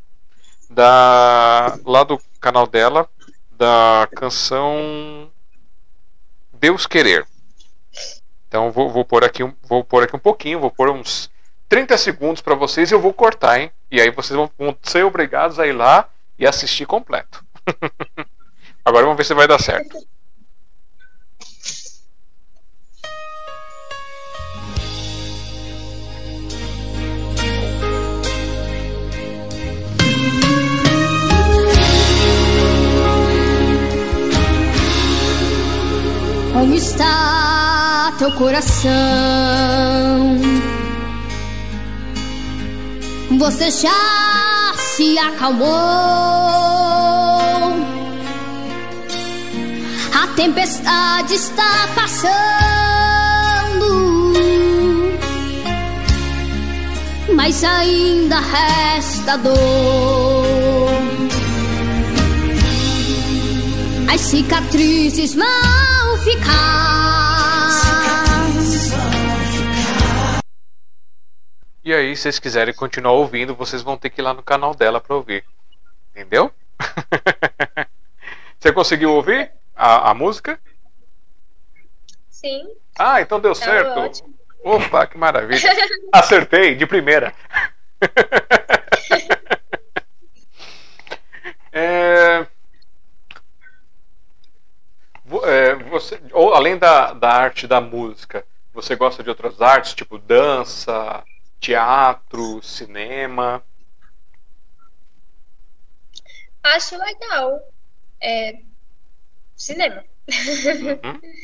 da 0.70 1.78
lá 1.84 2.04
do 2.04 2.18
canal 2.40 2.66
dela 2.66 3.08
da 3.50 4.08
canção 4.16 5.30
Deus 6.54 6.86
Querer. 6.86 7.26
Então 8.48 8.70
vou, 8.70 8.88
vou 8.88 9.04
pôr 9.04 9.24
aqui 9.24 9.42
vou 9.64 9.84
pôr 9.84 10.04
aqui 10.04 10.16
um 10.16 10.20
pouquinho, 10.20 10.60
vou 10.60 10.70
pôr 10.70 10.90
uns 10.90 11.30
30 11.68 11.98
segundos 11.98 12.40
para 12.40 12.54
vocês 12.54 12.90
e 12.90 12.94
eu 12.94 13.00
vou 13.00 13.12
cortar, 13.12 13.60
hein? 13.60 13.70
E 13.90 14.00
aí 14.00 14.10
vocês 14.10 14.36
vão, 14.36 14.50
vão 14.58 14.76
ser 14.82 15.04
obrigados 15.04 15.58
a 15.58 15.66
ir 15.66 15.72
lá 15.72 16.08
e 16.38 16.46
assistir 16.46 16.86
completo. 16.86 17.44
Agora 18.84 19.04
vamos 19.04 19.18
ver 19.18 19.24
se 19.24 19.34
vai 19.34 19.46
dar 19.46 19.60
certo. 19.60 19.98
Como 36.61 36.74
está 36.74 38.12
teu 38.18 38.30
coração? 38.32 38.90
Você 43.38 43.70
já 43.70 44.74
se 44.76 45.18
acalmou? 45.18 45.70
A 50.12 50.26
tempestade 50.36 51.32
está 51.32 51.88
passando, 51.94 52.28
mas 57.34 57.64
ainda 57.64 58.38
resta 58.38 59.38
dor. 59.38 60.90
as 64.12 64.20
cicatrizes 64.20 65.34
vão 65.34 65.89
ficar. 66.30 67.70
E 71.82 71.94
aí, 71.94 72.14
se 72.14 72.22
vocês 72.22 72.38
quiserem 72.38 72.74
continuar 72.74 73.12
ouvindo, 73.14 73.54
vocês 73.54 73.82
vão 73.82 73.96
ter 73.96 74.10
que 74.10 74.20
ir 74.20 74.24
lá 74.24 74.34
no 74.34 74.42
canal 74.42 74.74
dela 74.74 75.00
para 75.00 75.16
ouvir. 75.16 75.44
Entendeu? 76.10 76.52
Você 78.58 78.72
conseguiu 78.72 79.12
ouvir 79.14 79.50
a, 79.74 80.10
a 80.10 80.14
música? 80.14 80.60
Sim. 82.28 82.68
Ah, 82.98 83.20
então 83.22 83.40
deu 83.40 83.54
Tá 83.54 83.64
certo. 83.64 83.98
ótimo. 83.98 84.34
Opa, 84.62 85.06
que 85.06 85.16
maravilha. 85.16 85.70
Acertei 86.12 86.74
de 86.74 86.86
primeira. 86.86 87.34
É, 91.72 92.44
vo- 95.24 95.46
é, 95.46 95.74
você, 96.01 96.20
ou 96.32 96.55
além 96.55 96.78
da, 96.78 97.12
da 97.12 97.30
arte 97.30 97.66
da 97.66 97.80
música, 97.80 98.46
você 98.72 98.96
gosta 98.96 99.22
de 99.22 99.28
outras 99.30 99.61
artes, 99.61 99.94
tipo 99.94 100.18
dança, 100.18 101.24
teatro, 101.61 102.62
cinema? 102.62 103.64
Acho 106.62 106.96
legal. 106.98 107.61
É, 108.22 108.55
cinema. 109.57 110.05
Uhum. 110.80 111.22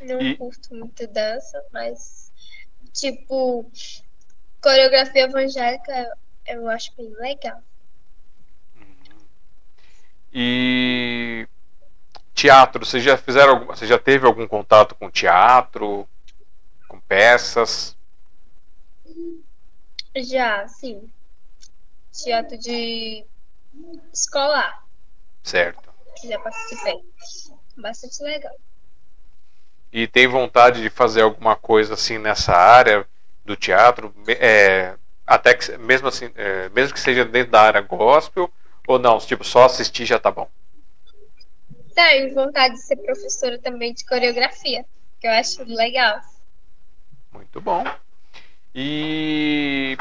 Não 0.00 0.28
E- 0.28 0.38
curto 0.38 0.72
muito 0.72 1.04
dança, 1.08 1.60
mas 1.72 2.32
tipo 2.92 3.70
coreografia 4.62 5.24
evangélica 5.24 6.18
eu 6.46 6.68
acho 6.68 6.94
bem 6.96 7.10
legal. 7.16 7.62
E 10.32 11.46
teatro, 12.34 12.84
você 12.84 13.00
já 13.00 13.16
fizeram 13.16 13.64
você 13.66 13.86
já 13.86 13.98
teve 13.98 14.26
algum 14.26 14.46
contato 14.46 14.94
com 14.94 15.10
teatro, 15.10 16.06
com 16.88 17.00
peças? 17.00 17.96
Já, 20.16 20.66
sim. 20.68 21.10
Teatro 22.12 22.58
de 22.58 23.24
escolar, 24.12 24.84
Certo. 25.42 25.82
que 26.16 26.28
já 26.28 26.38
participei. 26.38 27.02
Bastante 27.76 28.22
legal. 28.22 28.54
E 29.92 30.06
tem 30.06 30.26
vontade 30.26 30.82
de 30.82 30.90
fazer 30.90 31.22
alguma 31.22 31.56
coisa 31.56 31.94
assim 31.94 32.18
nessa 32.18 32.52
área 32.52 33.06
do 33.44 33.56
teatro, 33.56 34.14
é, 34.28 34.96
até 35.26 35.54
que 35.54 35.76
mesmo 35.78 36.08
assim, 36.08 36.30
é, 36.34 36.68
mesmo 36.70 36.94
que 36.94 37.00
seja 37.00 37.24
dentro 37.24 37.52
da 37.52 37.62
área 37.62 37.80
gospel, 37.80 38.50
ou 38.86 38.98
não, 38.98 39.18
tipo 39.18 39.44
só 39.44 39.64
assistir 39.64 40.04
já 40.06 40.18
tá 40.18 40.30
bom. 40.30 40.48
Tenho 41.94 42.34
vontade 42.34 42.74
de 42.74 42.82
ser 42.82 42.96
professora 42.96 43.58
também 43.58 43.94
de 43.94 44.04
coreografia, 44.04 44.84
que 45.20 45.26
eu 45.26 45.30
acho 45.30 45.62
legal. 45.64 46.20
Muito 47.32 47.60
bom. 47.60 47.84
E 48.74 49.96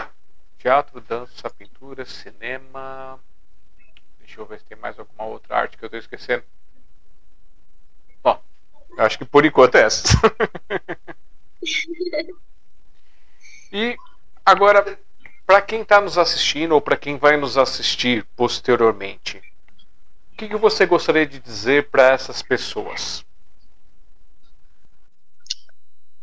teatro, 0.58 1.00
dança, 1.02 1.50
pintura, 1.52 2.04
cinema. 2.04 3.20
Deixa 4.20 4.42
eu 4.42 4.46
ver 4.46 4.60
se 4.60 4.66
tem 4.66 4.78
mais 4.78 4.98
alguma 4.98 5.26
outra 5.26 5.56
arte 5.56 5.78
que 5.78 5.84
eu 5.84 5.88
estou 5.88 6.00
esquecendo. 6.00 6.44
Bom, 8.24 8.42
acho 8.98 9.20
que 9.20 9.26
por 9.26 9.46
enquanto 9.46 9.76
é 9.76 9.82
essa. 9.82 10.08
e 13.72 13.96
agora, 14.44 14.98
para 15.46 15.62
quem 15.62 15.82
está 15.82 16.02
nos 16.02 16.18
assistindo 16.18 16.72
ou 16.72 16.82
para 16.82 16.98
quem 16.98 17.18
vai 17.18 17.38
nos 17.38 17.56
assistir 17.56 18.26
posteriormente, 18.36 19.40
o 20.34 20.36
que, 20.36 20.50
que 20.50 20.58
você 20.58 20.88
gostaria 20.88 21.28
de 21.28 21.40
dizer 21.40 21.92
para 21.92 22.12
essas 22.12 22.42
pessoas? 22.42 23.24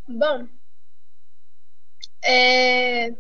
Bom, 0.09 0.49
é... 2.21 3.15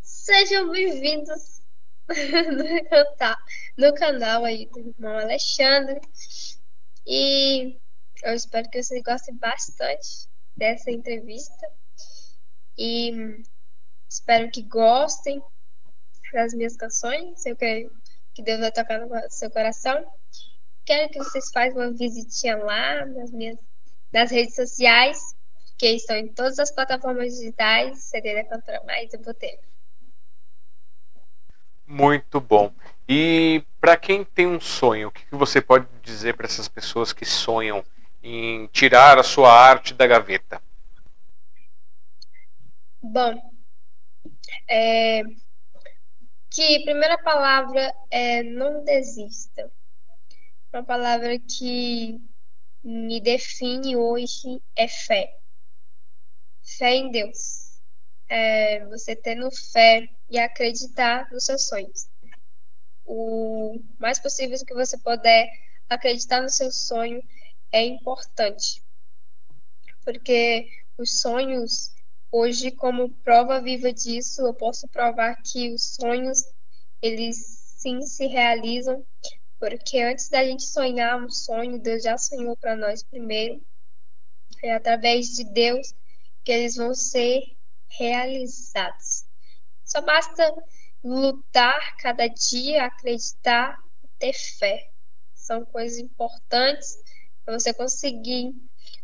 sejam 0.00 0.70
bem-vindos 0.70 1.60
no 3.76 3.94
canal, 3.94 4.46
aí 4.46 4.64
do 4.64 4.78
irmão 4.78 5.18
Alexandre. 5.18 6.00
E 7.06 7.78
eu 8.22 8.32
espero 8.32 8.70
que 8.70 8.82
vocês 8.82 9.02
gostem 9.02 9.36
bastante 9.36 10.26
dessa 10.56 10.90
entrevista. 10.90 11.70
E 12.78 13.44
espero 14.08 14.50
que 14.50 14.62
gostem 14.62 15.42
das 16.32 16.54
minhas 16.54 16.78
canções. 16.78 17.44
Eu 17.44 17.54
creio 17.56 17.92
que 18.34 18.42
Deus 18.42 18.60
vai 18.60 18.72
tocar 18.72 18.98
no 19.00 19.08
seu 19.30 19.50
coração. 19.50 20.04
Quero 20.84 21.10
que 21.10 21.18
vocês 21.18 21.50
façam 21.50 21.80
uma 21.80 21.92
visitinha 21.92 22.56
lá 22.56 23.06
nas 23.06 23.30
minhas 23.30 23.58
nas 24.14 24.30
redes 24.30 24.54
sociais, 24.54 25.18
que 25.76 25.88
estão 25.88 26.16
em 26.16 26.28
todas 26.28 26.60
as 26.60 26.70
plataformas 26.70 27.34
digitais, 27.34 28.04
CD 28.04 28.34
da 28.34 28.44
Cantora 28.44 28.80
Mais 28.84 29.12
e 29.12 29.18
Boteiro. 29.18 29.60
Muito 31.84 32.40
bom. 32.40 32.72
E 33.08 33.64
para 33.80 33.96
quem 33.96 34.24
tem 34.24 34.46
um 34.46 34.60
sonho, 34.60 35.08
o 35.08 35.10
que 35.10 35.26
que 35.26 35.34
você 35.34 35.60
pode 35.60 35.86
dizer 36.00 36.36
para 36.36 36.46
essas 36.46 36.68
pessoas 36.68 37.12
que 37.12 37.24
sonham 37.24 37.84
em 38.22 38.68
tirar 38.68 39.18
a 39.18 39.24
sua 39.24 39.52
arte 39.52 39.92
da 39.92 40.06
gaveta? 40.06 40.62
Bom, 43.02 43.34
é, 44.68 45.22
que 46.54 46.84
primeira 46.84 47.18
palavra 47.18 47.92
é 48.08 48.44
não 48.44 48.84
desista. 48.84 49.68
Uma 50.72 50.84
palavra 50.84 51.36
que 51.36 52.20
me 52.82 53.20
define 53.20 53.96
hoje 53.96 54.62
é 54.76 54.86
fé. 54.86 55.36
Fé 56.78 56.94
em 56.94 57.10
Deus. 57.10 57.80
É 58.28 58.84
você 58.86 59.16
tendo 59.16 59.50
fé 59.72 60.08
e 60.30 60.38
acreditar 60.38 61.28
nos 61.32 61.44
seus 61.44 61.66
sonhos. 61.66 62.08
O 63.04 63.80
mais 63.98 64.20
possível 64.20 64.56
que 64.64 64.74
você 64.74 64.96
puder 64.98 65.50
acreditar 65.88 66.40
no 66.40 66.48
seu 66.48 66.70
sonho 66.70 67.20
é 67.72 67.84
importante. 67.84 68.80
Porque 70.04 70.68
os 70.96 71.20
sonhos, 71.20 71.93
hoje, 72.36 72.72
como 72.72 73.14
prova 73.22 73.60
viva 73.60 73.92
disso, 73.92 74.42
eu 74.42 74.52
posso 74.52 74.88
provar 74.88 75.40
que 75.40 75.72
os 75.72 75.94
sonhos, 75.94 76.42
eles 77.00 77.36
sim 77.78 78.00
se 78.02 78.26
realizam 78.26 79.06
porque 79.60 80.00
antes 80.00 80.28
da 80.28 80.44
gente 80.44 80.64
sonhar 80.64 81.16
um 81.22 81.30
sonho, 81.30 81.78
Deus 81.78 82.02
já 82.02 82.18
sonhou 82.18 82.56
para 82.56 82.74
nós 82.74 83.04
primeiro. 83.04 83.64
É 84.64 84.74
através 84.74 85.28
de 85.28 85.44
Deus 85.44 85.94
que 86.42 86.50
eles 86.50 86.74
vão 86.74 86.92
ser 86.92 87.40
realizados. 87.88 89.24
Só 89.84 90.00
basta 90.00 90.52
lutar 91.04 91.96
cada 91.98 92.26
dia, 92.26 92.84
acreditar, 92.84 93.78
ter 94.18 94.34
fé. 94.58 94.90
São 95.34 95.64
coisas 95.64 95.98
importantes 95.98 96.96
para 97.44 97.58
você 97.58 97.72
conseguir 97.72 98.52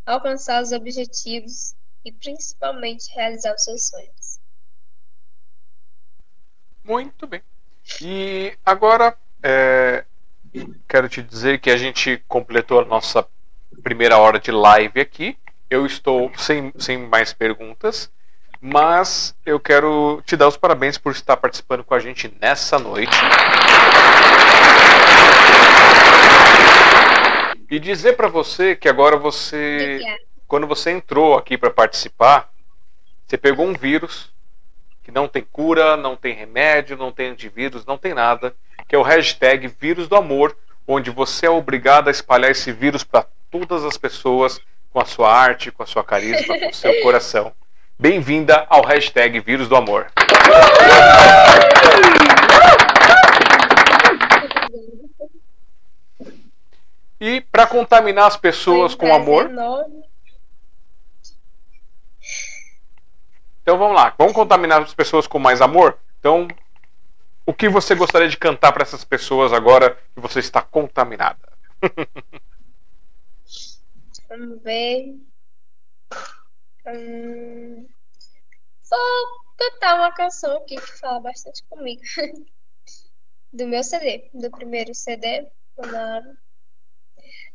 alcançar 0.05 0.61
os 0.63 0.73
objetivos 0.73 1.77
e 2.05 2.13
principalmente 2.13 3.13
realizar 3.15 3.55
os 3.55 3.65
seus 3.65 3.89
sonhos. 3.89 4.41
Muito 6.85 7.27
bem. 7.27 7.43
E 8.01 8.57
agora 8.65 9.17
é, 9.43 10.05
quero 10.89 11.09
te 11.09 11.23
dizer 11.23 11.61
que 11.61 11.71
a 11.71 11.77
gente 11.77 12.23
completou 12.27 12.81
a 12.81 12.85
nossa 12.85 13.27
primeira 13.83 14.19
hora 14.19 14.39
de 14.39 14.51
live 14.51 15.01
aqui. 15.01 15.37
Eu 15.69 15.87
estou 15.87 16.33
sem, 16.37 16.73
sem 16.79 16.99
mais 16.99 17.33
perguntas, 17.33 18.11
mas 18.61 19.37
eu 19.47 19.61
quero 19.61 20.23
te 20.27 20.37
dar 20.37 20.49
os 20.49 20.57
parabéns 20.57 20.99
por 20.99 21.13
estar 21.13 21.37
participando 21.37 21.85
com 21.85 21.95
a 21.95 22.01
gente 22.01 22.33
nessa 22.41 22.79
noite. 22.79 23.17
E 27.71 27.79
dizer 27.79 28.17
para 28.17 28.27
você 28.27 28.75
que 28.75 28.89
agora 28.89 29.17
você 29.17 29.99
Obrigada. 30.01 30.30
Quando 30.51 30.67
você 30.67 30.91
entrou 30.91 31.39
aqui 31.39 31.57
para 31.57 31.71
participar, 31.71 32.51
você 33.25 33.39
pegou 33.39 33.65
um 33.65 33.73
vírus 33.73 34.33
que 35.05 35.13
não 35.13 35.29
tem 35.29 35.45
cura, 35.45 35.97
não 35.97 36.17
tem 36.17 36.35
remédio, 36.35 36.97
não 36.97 37.13
tem 37.13 37.29
antivírus, 37.29 37.87
não 37.87 37.97
tem 37.97 38.13
nada, 38.13 38.53
que 38.89 38.97
é 38.97 38.99
o 38.99 39.03
hashtag 39.03 39.69
vírus 39.69 40.09
do 40.09 40.17
amor, 40.17 40.57
onde 40.89 41.09
você 41.09 41.47
é 41.47 41.51
obrigado 41.51 42.09
a 42.09 42.11
espalhar 42.11 42.51
esse 42.51 42.73
vírus 42.73 43.05
para 43.05 43.25
todas 43.49 43.85
as 43.85 43.97
pessoas 43.97 44.61
com 44.93 44.99
a 44.99 45.05
sua 45.05 45.33
arte, 45.33 45.71
com 45.71 45.85
a 45.85 45.87
sua 45.87 46.03
carisma, 46.03 46.59
com 46.59 46.69
o 46.69 46.75
seu 46.75 46.99
coração. 47.01 47.53
Bem-vinda 47.97 48.67
ao 48.69 48.85
hashtag 48.85 49.39
vírus 49.39 49.69
do 49.69 49.77
amor. 49.77 50.11
E 57.21 57.41
para 57.41 57.69
contaminar 57.69 58.27
as 58.27 58.37
pessoas 58.37 58.97
com 58.97 59.15
amor, 59.15 59.45
prazer 59.45 59.53
enorme. 59.53 60.11
Então 63.71 63.79
vamos 63.79 63.95
lá, 63.95 64.13
vamos 64.19 64.33
contaminar 64.33 64.83
as 64.83 64.93
pessoas 64.93 65.29
com 65.29 65.39
mais 65.39 65.61
amor? 65.61 65.97
Então, 66.19 66.49
O 67.47 67.55
que 67.55 67.69
você 67.69 67.95
gostaria 67.95 68.29
de 68.29 68.37
cantar 68.37 68.73
para 68.73 68.83
essas 68.83 69.05
pessoas 69.05 69.53
agora 69.53 69.97
que 70.13 70.21
você 70.21 70.41
está 70.41 70.61
contaminada? 70.61 71.39
Vamos 74.29 74.61
ver. 74.65 75.15
Hum, 76.85 77.87
vou 78.91 79.27
cantar 79.57 79.95
uma 79.99 80.13
canção 80.15 80.57
aqui 80.57 80.75
que 80.75 80.99
fala 80.99 81.21
bastante 81.21 81.63
comigo. 81.69 82.03
Do 83.53 83.69
meu 83.69 83.85
CD, 83.85 84.29
do 84.35 84.51
primeiro 84.51 84.93
CD. 84.97 85.47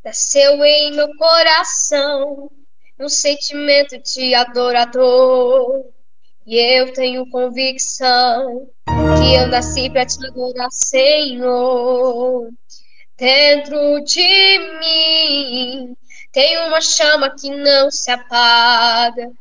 Nasceu 0.01 0.63
em 0.63 0.95
meu 0.95 1.13
coração 1.17 2.49
um 2.97 3.09
sentimento 3.09 3.97
de 4.01 4.33
adorador. 4.33 5.93
E 6.45 6.57
eu 6.57 6.93
tenho 6.93 7.27
convicção 7.31 8.67
que 9.17 9.33
eu 9.33 9.47
nasci 9.47 9.89
para 9.89 10.05
te 10.05 10.23
adorar, 10.27 10.69
Senhor. 10.69 12.49
Dentro 13.17 14.03
de 14.03 14.59
mim 14.79 15.97
tem 16.31 16.67
uma 16.67 16.81
chama 16.81 17.33
que 17.35 17.49
não 17.49 17.89
se 17.89 18.11
apaga. 18.11 19.31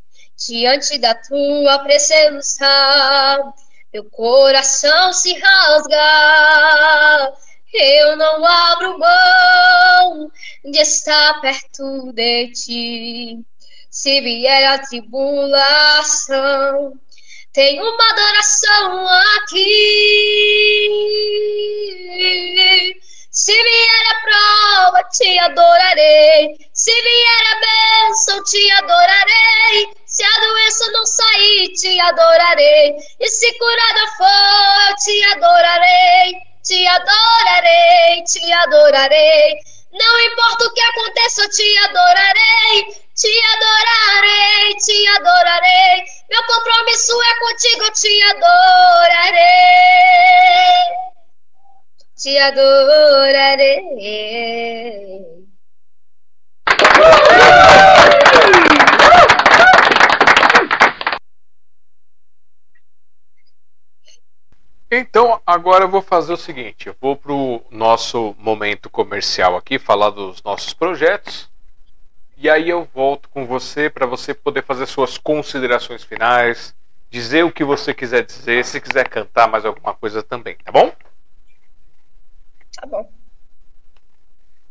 Diante 0.48 0.96
da 0.96 1.14
tua 1.14 1.78
presença, 1.80 3.52
meu 3.92 4.04
coração 4.04 5.12
se 5.12 5.38
rasga. 5.38 7.34
Eu 7.74 8.16
não 8.16 8.46
abro 8.46 8.98
mão 8.98 10.30
de 10.64 10.78
estar 10.78 11.40
perto 11.42 12.12
de 12.14 12.50
ti. 12.52 13.44
Se 13.94 14.20
vier 14.20 14.66
a 14.66 14.78
tribulação, 14.80 15.54
tem 17.52 17.80
uma 17.80 18.10
adoração 18.10 19.06
aqui. 19.36 19.70
Se 23.30 23.52
vier 23.52 24.06
a 24.10 24.14
prova, 24.20 25.04
te 25.10 25.38
adorarei. 25.38 26.56
Se 26.72 26.90
vier 26.90 27.46
a 27.52 27.60
bênção, 27.60 28.42
te 28.42 28.68
adorarei. 28.72 29.86
Se 30.06 30.24
a 30.24 30.40
doença 30.40 30.90
não 30.90 31.06
sair, 31.06 31.68
te 31.74 32.00
adorarei. 32.00 32.96
E 33.20 33.28
se 33.28 33.56
curada 33.56 34.08
for, 34.16 34.96
te 35.04 35.22
adorarei. 35.34 36.34
Te 36.64 36.84
adorarei, 36.84 38.24
te 38.24 38.52
adorarei. 38.52 39.54
Não 39.92 40.20
importa 40.20 40.64
o 40.64 40.74
que 40.74 40.80
aconteça, 40.80 41.42
eu 41.42 41.50
te 41.50 41.78
adorarei. 41.78 43.03
Te 43.14 43.28
adorarei, 43.54 44.74
te 44.76 45.06
adorarei. 45.08 46.04
Meu 46.30 46.42
compromisso 46.44 47.22
é 47.22 47.34
contigo, 47.40 47.90
te 47.92 48.22
adorarei 48.22 49.64
te 52.24 52.38
adorarei. 52.38 53.82
Então, 64.90 65.42
agora 65.44 65.84
eu 65.84 65.88
vou 65.88 66.00
fazer 66.00 66.32
o 66.32 66.36
seguinte: 66.36 66.86
eu 66.86 66.96
vou 67.00 67.16
para 67.16 67.32
o 67.32 67.62
nosso 67.70 68.34
momento 68.38 68.88
comercial 68.88 69.56
aqui, 69.56 69.78
falar 69.78 70.10
dos 70.10 70.42
nossos 70.42 70.72
projetos. 70.72 71.52
E 72.36 72.50
aí 72.50 72.68
eu 72.68 72.84
volto 72.92 73.28
com 73.28 73.46
você 73.46 73.88
para 73.88 74.06
você 74.06 74.34
poder 74.34 74.62
fazer 74.64 74.86
suas 74.86 75.16
considerações 75.16 76.02
finais, 76.02 76.74
dizer 77.10 77.44
o 77.44 77.52
que 77.52 77.64
você 77.64 77.94
quiser 77.94 78.24
dizer, 78.24 78.64
se 78.64 78.80
quiser 78.80 79.08
cantar 79.08 79.48
mais 79.48 79.64
alguma 79.64 79.94
coisa 79.94 80.22
também, 80.22 80.56
tá 80.56 80.72
bom? 80.72 80.92
Tá 82.74 82.86
bom. 82.86 83.10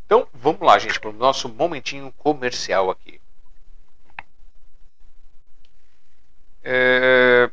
Então, 0.05 0.27
vamos 0.33 0.61
lá, 0.61 0.77
gente, 0.77 0.99
para 0.99 1.09
o 1.09 1.13
nosso 1.13 1.47
momentinho 1.47 2.11
comercial 2.17 2.91
aqui. 2.91 3.19
É... 6.63 7.49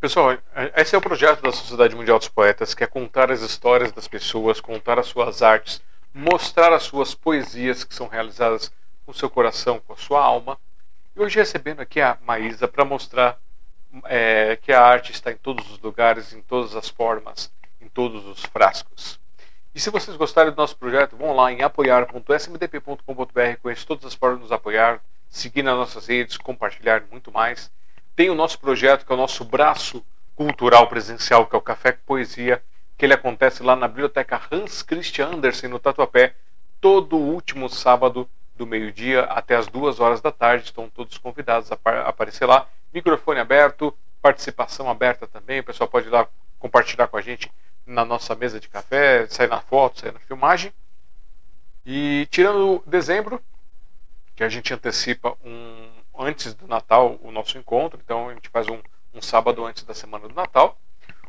Pessoal, 0.00 0.36
esse 0.76 0.94
é 0.94 0.98
o 0.98 1.02
projeto 1.02 1.42
da 1.42 1.52
Sociedade 1.52 1.94
Mundial 1.94 2.18
dos 2.18 2.28
Poetas, 2.28 2.74
que 2.74 2.82
é 2.82 2.86
contar 2.86 3.30
as 3.30 3.40
histórias 3.40 3.92
das 3.92 4.08
pessoas, 4.08 4.60
contar 4.60 4.98
as 4.98 5.06
suas 5.06 5.42
artes, 5.42 5.80
mostrar 6.14 6.72
as 6.72 6.82
suas 6.82 7.14
poesias 7.14 7.84
que 7.84 7.94
são 7.94 8.08
realizadas 8.08 8.72
com 9.04 9.12
seu 9.12 9.30
coração, 9.30 9.80
com 9.80 9.92
a 9.92 9.96
sua 9.96 10.22
alma. 10.22 10.58
E 11.14 11.20
hoje 11.20 11.36
recebendo 11.36 11.80
aqui 11.80 12.00
a 12.00 12.18
Maísa 12.24 12.66
para 12.68 12.84
mostrar 12.84 13.38
é, 14.04 14.56
que 14.56 14.72
a 14.72 14.82
arte 14.82 15.12
está 15.12 15.30
em 15.30 15.36
todos 15.36 15.70
os 15.70 15.78
lugares, 15.78 16.32
em 16.32 16.40
todas 16.40 16.74
as 16.74 16.88
formas, 16.88 17.52
em 17.80 17.88
todos 17.88 18.26
os 18.26 18.42
frascos. 18.44 19.20
E 19.74 19.80
se 19.80 19.90
vocês 19.90 20.16
gostarem 20.16 20.52
do 20.52 20.56
nosso 20.56 20.76
projeto, 20.76 21.16
vão 21.16 21.34
lá 21.34 21.50
em 21.50 21.62
apoiar.smdp.com.br, 21.62 23.56
conheça 23.62 23.86
todas 23.86 24.04
as 24.04 24.14
formas 24.14 24.38
de 24.38 24.42
nos 24.44 24.52
apoiar, 24.52 25.00
seguir 25.28 25.62
nas 25.62 25.76
nossas 25.76 26.06
redes, 26.06 26.36
compartilhar 26.36 27.04
muito 27.10 27.32
mais. 27.32 27.70
Tem 28.14 28.28
o 28.28 28.34
nosso 28.34 28.58
projeto, 28.58 29.06
que 29.06 29.12
é 29.12 29.14
o 29.14 29.18
nosso 29.18 29.44
braço 29.44 30.04
cultural 30.34 30.86
presencial, 30.88 31.46
que 31.46 31.56
é 31.56 31.58
o 31.58 31.62
Café 31.62 31.92
com 31.92 32.00
Poesia, 32.04 32.62
que 32.96 33.04
ele 33.04 33.14
acontece 33.14 33.62
lá 33.62 33.74
na 33.74 33.88
Biblioteca 33.88 34.40
Hans 34.50 34.82
Christian 34.82 35.28
Andersen, 35.28 35.68
no 35.68 35.78
Tatuapé, 35.78 36.34
todo 36.80 37.16
último 37.16 37.68
sábado 37.68 38.28
do 38.54 38.66
meio-dia 38.66 39.22
até 39.24 39.56
as 39.56 39.66
duas 39.66 40.00
horas 40.00 40.20
da 40.20 40.30
tarde. 40.30 40.64
Estão 40.64 40.88
todos 40.88 41.18
convidados 41.18 41.70
a 41.72 41.76
aparecer 42.08 42.46
lá. 42.46 42.68
Microfone 42.92 43.40
aberto, 43.40 43.96
participação 44.20 44.90
aberta 44.90 45.26
também. 45.26 45.60
O 45.60 45.64
pessoal 45.64 45.88
pode 45.88 46.06
ir 46.06 46.10
lá 46.10 46.28
compartilhar 46.58 47.08
com 47.08 47.16
a 47.16 47.22
gente 47.22 47.50
na 47.86 48.04
nossa 48.04 48.34
mesa 48.34 48.60
de 48.60 48.68
café, 48.68 49.26
sair 49.26 49.48
na 49.48 49.60
foto, 49.60 50.00
sair 50.00 50.12
na 50.12 50.20
filmagem. 50.20 50.72
E 51.84 52.28
tirando 52.30 52.82
dezembro, 52.86 53.42
que 54.36 54.44
a 54.44 54.48
gente 54.48 54.72
antecipa 54.72 55.36
um 55.44 55.90
antes 56.16 56.54
do 56.54 56.68
Natal 56.68 57.18
o 57.22 57.30
nosso 57.30 57.58
encontro, 57.58 57.98
então 58.02 58.28
a 58.28 58.34
gente 58.34 58.48
faz 58.48 58.68
um, 58.68 58.78
um 59.14 59.20
sábado 59.20 59.64
antes 59.64 59.82
da 59.82 59.94
semana 59.94 60.28
do 60.28 60.34
Natal. 60.34 60.78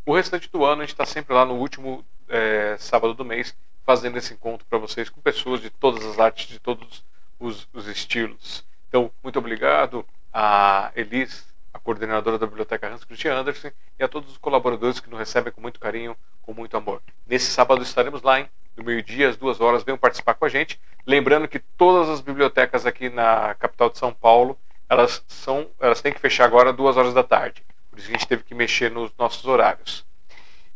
O 0.05 0.13
restante 0.13 0.49
do 0.51 0.65
ano 0.65 0.81
a 0.81 0.85
gente 0.85 0.93
está 0.93 1.05
sempre 1.05 1.33
lá 1.33 1.45
no 1.45 1.55
último 1.55 2.03
é, 2.27 2.75
sábado 2.77 3.13
do 3.13 3.23
mês 3.23 3.55
fazendo 3.85 4.17
esse 4.17 4.33
encontro 4.33 4.65
para 4.69 4.77
vocês 4.77 5.09
com 5.09 5.21
pessoas 5.21 5.61
de 5.61 5.69
todas 5.69 6.05
as 6.05 6.19
artes, 6.19 6.47
de 6.47 6.59
todos 6.59 7.03
os, 7.39 7.67
os 7.73 7.87
estilos. 7.87 8.65
Então, 8.89 9.11
muito 9.23 9.39
obrigado 9.39 10.05
a 10.31 10.91
Elis 10.95 11.53
a 11.73 11.79
coordenadora 11.79 12.37
da 12.37 12.45
Biblioteca 12.45 12.87
Hans 12.87 13.03
Christian 13.03 13.33
Andersen 13.33 13.71
e 13.99 14.03
a 14.03 14.07
todos 14.07 14.31
os 14.31 14.37
colaboradores 14.37 14.99
que 14.99 15.09
nos 15.09 15.17
recebem 15.17 15.51
com 15.51 15.59
muito 15.59 15.79
carinho, 15.79 16.15
com 16.41 16.53
muito 16.53 16.77
amor. 16.77 17.01
Nesse 17.25 17.47
sábado 17.47 17.81
estaremos 17.81 18.21
lá, 18.21 18.39
hein? 18.39 18.49
Do 18.75 18.83
meio-dia 18.83 19.29
às 19.29 19.37
duas 19.37 19.59
horas, 19.59 19.83
venham 19.83 19.97
participar 19.97 20.35
com 20.35 20.45
a 20.45 20.49
gente. 20.49 20.79
Lembrando 21.05 21.47
que 21.47 21.59
todas 21.59 22.09
as 22.09 22.21
bibliotecas 22.21 22.85
aqui 22.85 23.09
na 23.09 23.55
capital 23.55 23.89
de 23.89 23.97
São 23.97 24.13
Paulo, 24.13 24.57
elas 24.87 25.23
são, 25.27 25.67
elas 25.79 26.01
têm 26.01 26.13
que 26.13 26.19
fechar 26.19 26.45
agora 26.45 26.71
duas 26.71 26.95
horas 26.95 27.13
da 27.13 27.23
tarde. 27.23 27.63
Por 27.93 27.99
isso 27.99 28.09
a 28.09 28.13
gente 28.13 28.27
teve 28.27 28.41
que 28.41 28.55
mexer 28.55 28.89
nos 28.89 29.11
nossos 29.19 29.45
horários. 29.45 30.03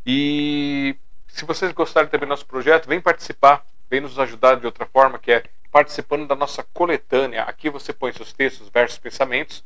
E 0.05 0.95
se 1.27 1.43
vocês 1.45 1.71
gostarem 1.71 2.07
também 2.07 2.27
do 2.27 2.29
nosso 2.29 2.45
projeto, 2.45 2.87
vem 2.87 3.01
participar, 3.01 3.65
vem 3.89 4.01
nos 4.01 4.19
ajudar 4.19 4.57
de 4.57 4.67
outra 4.67 4.85
forma, 4.85 5.17
que 5.17 5.31
é 5.31 5.43
participando 5.71 6.27
da 6.27 6.35
nossa 6.35 6.61
coletânea. 6.61 7.41
Aqui 7.41 7.71
você 7.71 7.91
põe 7.91 8.13
seus 8.13 8.31
textos, 8.31 8.69
versos, 8.69 8.99
pensamentos 8.99 9.63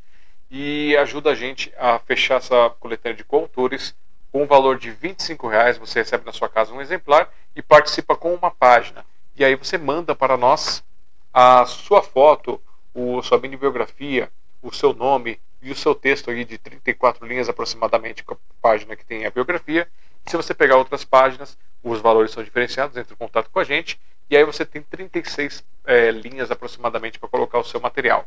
e 0.50 0.96
ajuda 0.96 1.30
a 1.30 1.34
gente 1.34 1.70
a 1.76 1.98
fechar 1.98 2.36
essa 2.36 2.70
coletânea 2.80 3.18
de 3.18 3.24
coautores 3.24 3.94
com 4.30 4.44
um 4.44 4.46
valor 4.46 4.78
de 4.78 4.90
25 4.90 5.46
reais. 5.46 5.76
Você 5.76 5.98
recebe 5.98 6.24
na 6.24 6.32
sua 6.32 6.48
casa 6.48 6.72
um 6.72 6.80
exemplar 6.80 7.30
e 7.54 7.60
participa 7.60 8.16
com 8.16 8.32
uma 8.32 8.50
página. 8.50 9.04
E 9.36 9.44
aí 9.44 9.54
você 9.56 9.76
manda 9.76 10.14
para 10.14 10.38
nós 10.38 10.82
a 11.34 11.66
sua 11.66 12.02
foto, 12.02 12.58
a 12.94 13.22
sua 13.22 13.38
mini 13.38 13.58
biografia, 13.58 14.30
o 14.62 14.72
seu 14.72 14.94
nome 14.94 15.38
e 15.62 15.70
o 15.70 15.76
seu 15.76 15.94
texto 15.94 16.30
aí 16.30 16.44
de 16.44 16.58
34 16.58 17.26
linhas 17.26 17.48
aproximadamente 17.48 18.24
com 18.24 18.34
a 18.34 18.36
página 18.60 18.96
que 18.96 19.04
tem 19.04 19.24
a 19.24 19.30
biografia. 19.30 19.88
Se 20.26 20.36
você 20.36 20.52
pegar 20.52 20.76
outras 20.76 21.04
páginas, 21.04 21.56
os 21.82 22.00
valores 22.00 22.32
são 22.32 22.42
diferenciados, 22.42 22.96
entre 22.96 23.14
em 23.14 23.16
contato 23.16 23.50
com 23.50 23.58
a 23.58 23.64
gente 23.64 23.98
e 24.32 24.36
aí 24.36 24.44
você 24.44 24.64
tem 24.64 24.82
36 24.82 25.62
é, 25.84 26.10
linhas 26.10 26.50
aproximadamente 26.50 27.18
para 27.18 27.28
colocar 27.28 27.58
o 27.58 27.64
seu 27.64 27.78
material. 27.78 28.26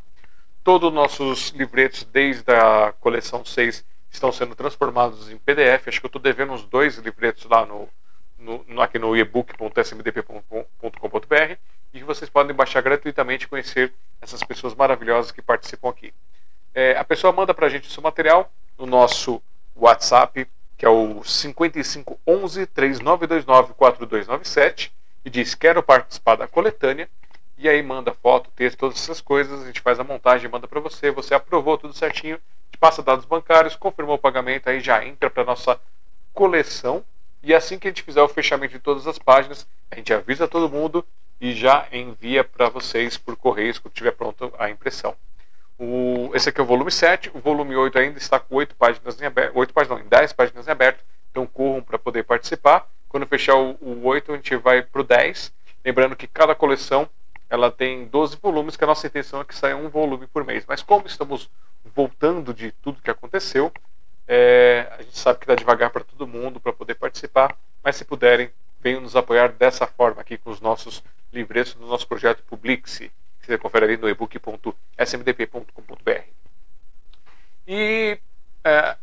Todos 0.64 0.90
os 0.90 0.94
nossos 0.94 1.50
livretos, 1.50 2.04
desde 2.04 2.52
a 2.52 2.94
coleção 3.00 3.44
6, 3.44 3.84
estão 4.12 4.32
sendo 4.32 4.56
transformados 4.56 5.32
em 5.32 5.38
PDF. 5.40 5.88
Acho 5.88 6.00
que 6.00 6.06
eu 6.06 6.10
estou 6.10 6.22
devendo 6.22 6.54
uns 6.54 6.64
dois 6.64 6.98
livretos 6.98 7.46
lá 7.46 7.66
no, 7.66 7.90
no, 8.38 8.82
aqui 8.82 9.00
no 9.00 9.18
ebook.smdp.com.br 9.18 11.58
e 11.92 12.04
vocês 12.04 12.30
podem 12.30 12.56
baixar 12.56 12.82
gratuitamente 12.82 13.46
e 13.46 13.50
conhecer 13.50 13.92
essas 14.22 14.44
pessoas 14.44 14.76
maravilhosas 14.76 15.32
que 15.32 15.42
participam 15.42 15.90
aqui. 15.90 16.14
É, 16.76 16.98
a 16.98 17.06
pessoa 17.06 17.32
manda 17.32 17.54
para 17.54 17.68
a 17.68 17.70
gente 17.70 17.88
o 17.88 17.92
seu 17.92 18.04
material 18.04 18.52
no 18.78 18.86
nosso 18.86 19.42
WhatsApp, 19.74 20.46
que 20.78 20.86
é 20.86 20.90
o 20.90 21.24
5511 21.24 22.66
3929 22.68 23.74
4297 23.76 24.92
e 25.24 25.30
diz: 25.30 25.56
Quero 25.56 25.82
participar 25.82 26.36
da 26.36 26.50
coletânea 26.50 27.10
e 27.58 27.70
aí 27.70 27.82
manda 27.82 28.14
foto, 28.14 28.52
texto, 28.54 28.80
todas 28.80 28.98
essas 28.98 29.22
coisas, 29.22 29.62
a 29.62 29.66
gente 29.66 29.80
faz 29.80 30.02
a 30.02 30.04
montagem, 30.04 30.52
manda 30.52 30.68
para 30.68 30.82
você, 30.82 31.10
você 31.10 31.34
aprovou 31.34 31.78
tudo 31.78 31.94
certinho, 31.94 32.38
passa 32.78 33.02
dados 33.02 33.24
bancários, 33.24 33.78
confirmou 33.78 34.16
o 34.16 34.20
pagamento, 34.20 34.70
aí 34.70 34.82
já 34.82 35.06
entra 35.06 35.30
para 35.30 35.46
nossa 35.46 35.80
coleção. 36.34 37.06
E 37.42 37.54
assim 37.54 37.80
que 37.80 37.88
a 37.88 37.92
gente 37.92 38.04
fizer 38.04 38.22
o 38.22 38.28
fechamento 38.28 38.74
de 38.74 38.80
todas 38.80 39.08
as 39.08 39.18
páginas, 39.18 39.66
a 39.90 39.96
gente 39.96 40.14
avisa 40.14 40.46
todo 40.46 40.70
mundo 40.70 41.06
e 41.40 41.54
já 41.54 41.88
envia 41.90 42.44
para 42.44 42.68
vocês 42.68 43.18
por 43.18 43.38
correios 43.38 43.80
quando 43.80 43.94
estiver 43.94 44.12
pronto 44.12 44.54
a 44.60 44.70
impressão. 44.70 45.16
O, 45.78 46.32
esse 46.34 46.50
aqui 46.50 46.60
é 46.60 46.64
o 46.64 46.68
volume 46.68 46.92
7, 46.92 47.32
o 47.34 47.40
volume 47.40 47.76
8 47.76 48.00
ainda 48.00 48.18
está 48.18 48.40
com 48.40 48.56
8 48.56 48.76
páginas 48.76 49.22
em 49.22 49.26
aberto, 49.26 49.58
8 49.58 49.74
páginas 49.74 50.00
não, 50.00 50.08
10 50.08 50.34
páginas 50.34 50.68
em 50.68 50.72
aberto, 50.72 51.04
então 51.30 51.46
corram 51.46 51.82
para 51.82 52.00
poder 52.00 52.24
participar. 52.24 52.88
Quando 53.10 53.28
fechar 53.28 53.56
o, 53.56 53.78
o 53.82 54.06
8, 54.06 54.32
a 54.32 54.36
gente 54.36 54.56
vai 54.56 54.82
para 54.82 55.02
o 55.02 55.04
10. 55.04 55.54
Lembrando 55.84 56.16
que 56.16 56.28
cada 56.28 56.56
coleção 56.56 57.10
ela 57.50 57.72
tem 57.72 58.06
12 58.06 58.38
volumes, 58.42 58.76
que 58.76 58.84
a 58.84 58.88
nossa 58.88 59.06
intenção 59.08 59.42
é 59.42 59.44
que 59.44 59.56
saia 59.56 59.76
um 59.76 59.90
volume 59.90 60.28
por 60.28 60.44
mês. 60.44 60.66
Mas 60.68 60.82
como 60.82 61.06
estamos 61.06 61.50
voltando 61.94 62.54
de 62.54 62.72
tudo 62.72 63.02
que 63.02 63.12
aconteceu, 63.12 63.72
é, 64.28 64.88
a 64.98 65.02
gente 65.02 65.18
sabe 65.18 65.40
que 65.40 65.48
dá 65.48 65.56
devagar 65.56 65.90
para 65.92 66.04
todo 66.04 66.28
mundo 66.28 66.60
para 66.60 66.74
poder 66.74 66.96
participar, 66.96 67.56
mas 67.84 67.96
se 67.96 68.04
puderem, 68.04 68.50
venham 68.82 69.02
nos 69.02 69.16
apoiar 69.16 69.50
dessa 69.50 69.86
forma 69.86 70.22
aqui 70.22 70.38
com 70.38 70.50
os 70.50 70.60
nossos 70.60 71.04
livretos 71.32 71.76
do 71.76 71.86
nosso 71.86 72.08
projeto 72.08 72.44
Publixe, 72.44 73.12
você 73.46 73.58
confere 73.58 73.86
ali 73.86 73.98
no 73.98 74.10
ebook.smdp.com.br. 74.10 76.22
E 77.68 78.20
é, 78.64 78.96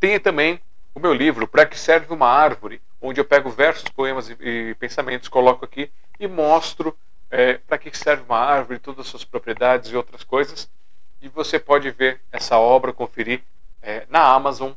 tem 0.00 0.18
também 0.18 0.60
o 0.94 1.00
meu 1.00 1.14
livro, 1.14 1.46
Para 1.46 1.66
que 1.66 1.78
serve 1.78 2.12
uma 2.12 2.28
árvore, 2.28 2.80
onde 3.00 3.20
eu 3.20 3.24
pego 3.24 3.50
versos, 3.50 3.88
poemas 3.88 4.28
e, 4.28 4.36
e 4.40 4.74
pensamentos, 4.74 5.28
coloco 5.28 5.64
aqui 5.64 5.90
e 6.18 6.26
mostro 6.26 6.96
é, 7.30 7.58
para 7.58 7.78
que 7.78 7.96
serve 7.96 8.24
uma 8.24 8.38
árvore, 8.38 8.78
todas 8.78 9.00
as 9.00 9.06
suas 9.06 9.24
propriedades 9.24 9.90
e 9.90 9.96
outras 9.96 10.24
coisas. 10.24 10.68
E 11.22 11.28
você 11.28 11.58
pode 11.58 11.90
ver 11.90 12.20
essa 12.32 12.58
obra, 12.58 12.92
conferir 12.92 13.42
é, 13.82 14.06
na 14.08 14.22
Amazon 14.22 14.72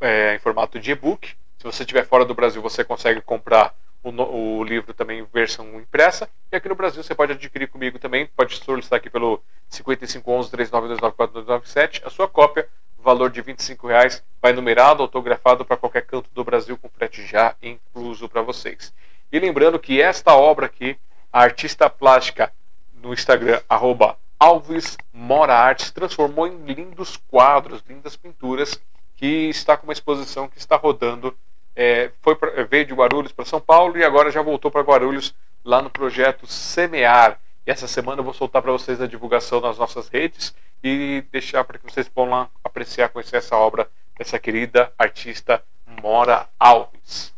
é, 0.00 0.36
em 0.36 0.38
formato 0.38 0.78
de 0.78 0.92
e-book. 0.92 1.34
Se 1.58 1.64
você 1.64 1.82
estiver 1.82 2.04
fora 2.04 2.24
do 2.24 2.34
Brasil, 2.34 2.60
você 2.60 2.84
consegue 2.84 3.20
comprar 3.20 3.74
o, 4.02 4.10
o, 4.10 4.64
livro 4.64 4.92
também 4.92 5.24
versão 5.32 5.80
impressa. 5.80 6.28
E 6.50 6.56
aqui 6.56 6.68
no 6.68 6.74
Brasil 6.74 7.00
você 7.02 7.14
pode 7.14 7.32
adquirir 7.32 7.68
comigo 7.68 7.98
também. 7.98 8.26
Pode 8.26 8.56
solicitar 8.56 8.98
aqui 8.98 9.08
pelo 9.08 9.42
5511-3929-4297 9.70 12.02
a 12.04 12.10
sua 12.10 12.28
cópia. 12.28 12.68
Valor 12.98 13.30
de 13.30 13.40
R$ 13.40 13.56
reais 13.84 14.22
vai 14.40 14.52
numerado, 14.52 15.02
autografado 15.02 15.64
para 15.64 15.76
qualquer 15.76 16.02
canto 16.02 16.30
do 16.32 16.44
Brasil, 16.44 16.78
com 16.78 16.88
frete 16.88 17.26
já 17.26 17.56
incluso 17.60 18.28
para 18.28 18.42
vocês. 18.42 18.94
E 19.32 19.38
lembrando 19.38 19.78
que 19.78 20.00
esta 20.00 20.34
obra 20.36 20.66
aqui, 20.66 20.96
a 21.32 21.42
artista 21.42 21.90
plástica 21.90 22.52
no 22.94 23.12
Instagram, 23.12 23.60
arroba 23.68 24.16
Alves 24.38 24.96
Mora 25.12 25.54
Artes, 25.54 25.90
transformou 25.90 26.46
em 26.46 26.56
lindos 26.64 27.16
quadros, 27.16 27.82
lindas 27.88 28.16
pinturas, 28.16 28.80
que 29.16 29.48
está 29.48 29.76
com 29.76 29.86
uma 29.86 29.92
exposição 29.92 30.48
que 30.48 30.58
está 30.58 30.76
rodando 30.76 31.36
é, 31.74 32.10
foi 32.20 32.34
pra, 32.36 32.64
veio 32.64 32.84
de 32.84 32.94
Guarulhos 32.94 33.32
para 33.32 33.44
São 33.44 33.60
Paulo 33.60 33.96
e 33.96 34.04
agora 34.04 34.30
já 34.30 34.42
voltou 34.42 34.70
para 34.70 34.82
Guarulhos 34.82 35.34
lá 35.64 35.80
no 35.80 35.90
projeto 35.90 36.46
Semear. 36.46 37.38
E 37.66 37.70
essa 37.70 37.86
semana 37.86 38.20
eu 38.20 38.24
vou 38.24 38.34
soltar 38.34 38.60
para 38.60 38.72
vocês 38.72 39.00
a 39.00 39.06
divulgação 39.06 39.60
nas 39.60 39.78
nossas 39.78 40.08
redes 40.08 40.54
e 40.82 41.24
deixar 41.30 41.64
para 41.64 41.78
que 41.78 41.84
vocês 41.84 42.08
possam 42.08 42.30
lá 42.30 42.48
apreciar, 42.64 43.08
conhecer 43.08 43.36
essa 43.36 43.56
obra 43.56 43.88
dessa 44.18 44.38
querida 44.38 44.92
artista 44.98 45.62
Mora 46.02 46.48
Alves. 46.58 47.32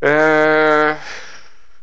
É... 0.00 0.96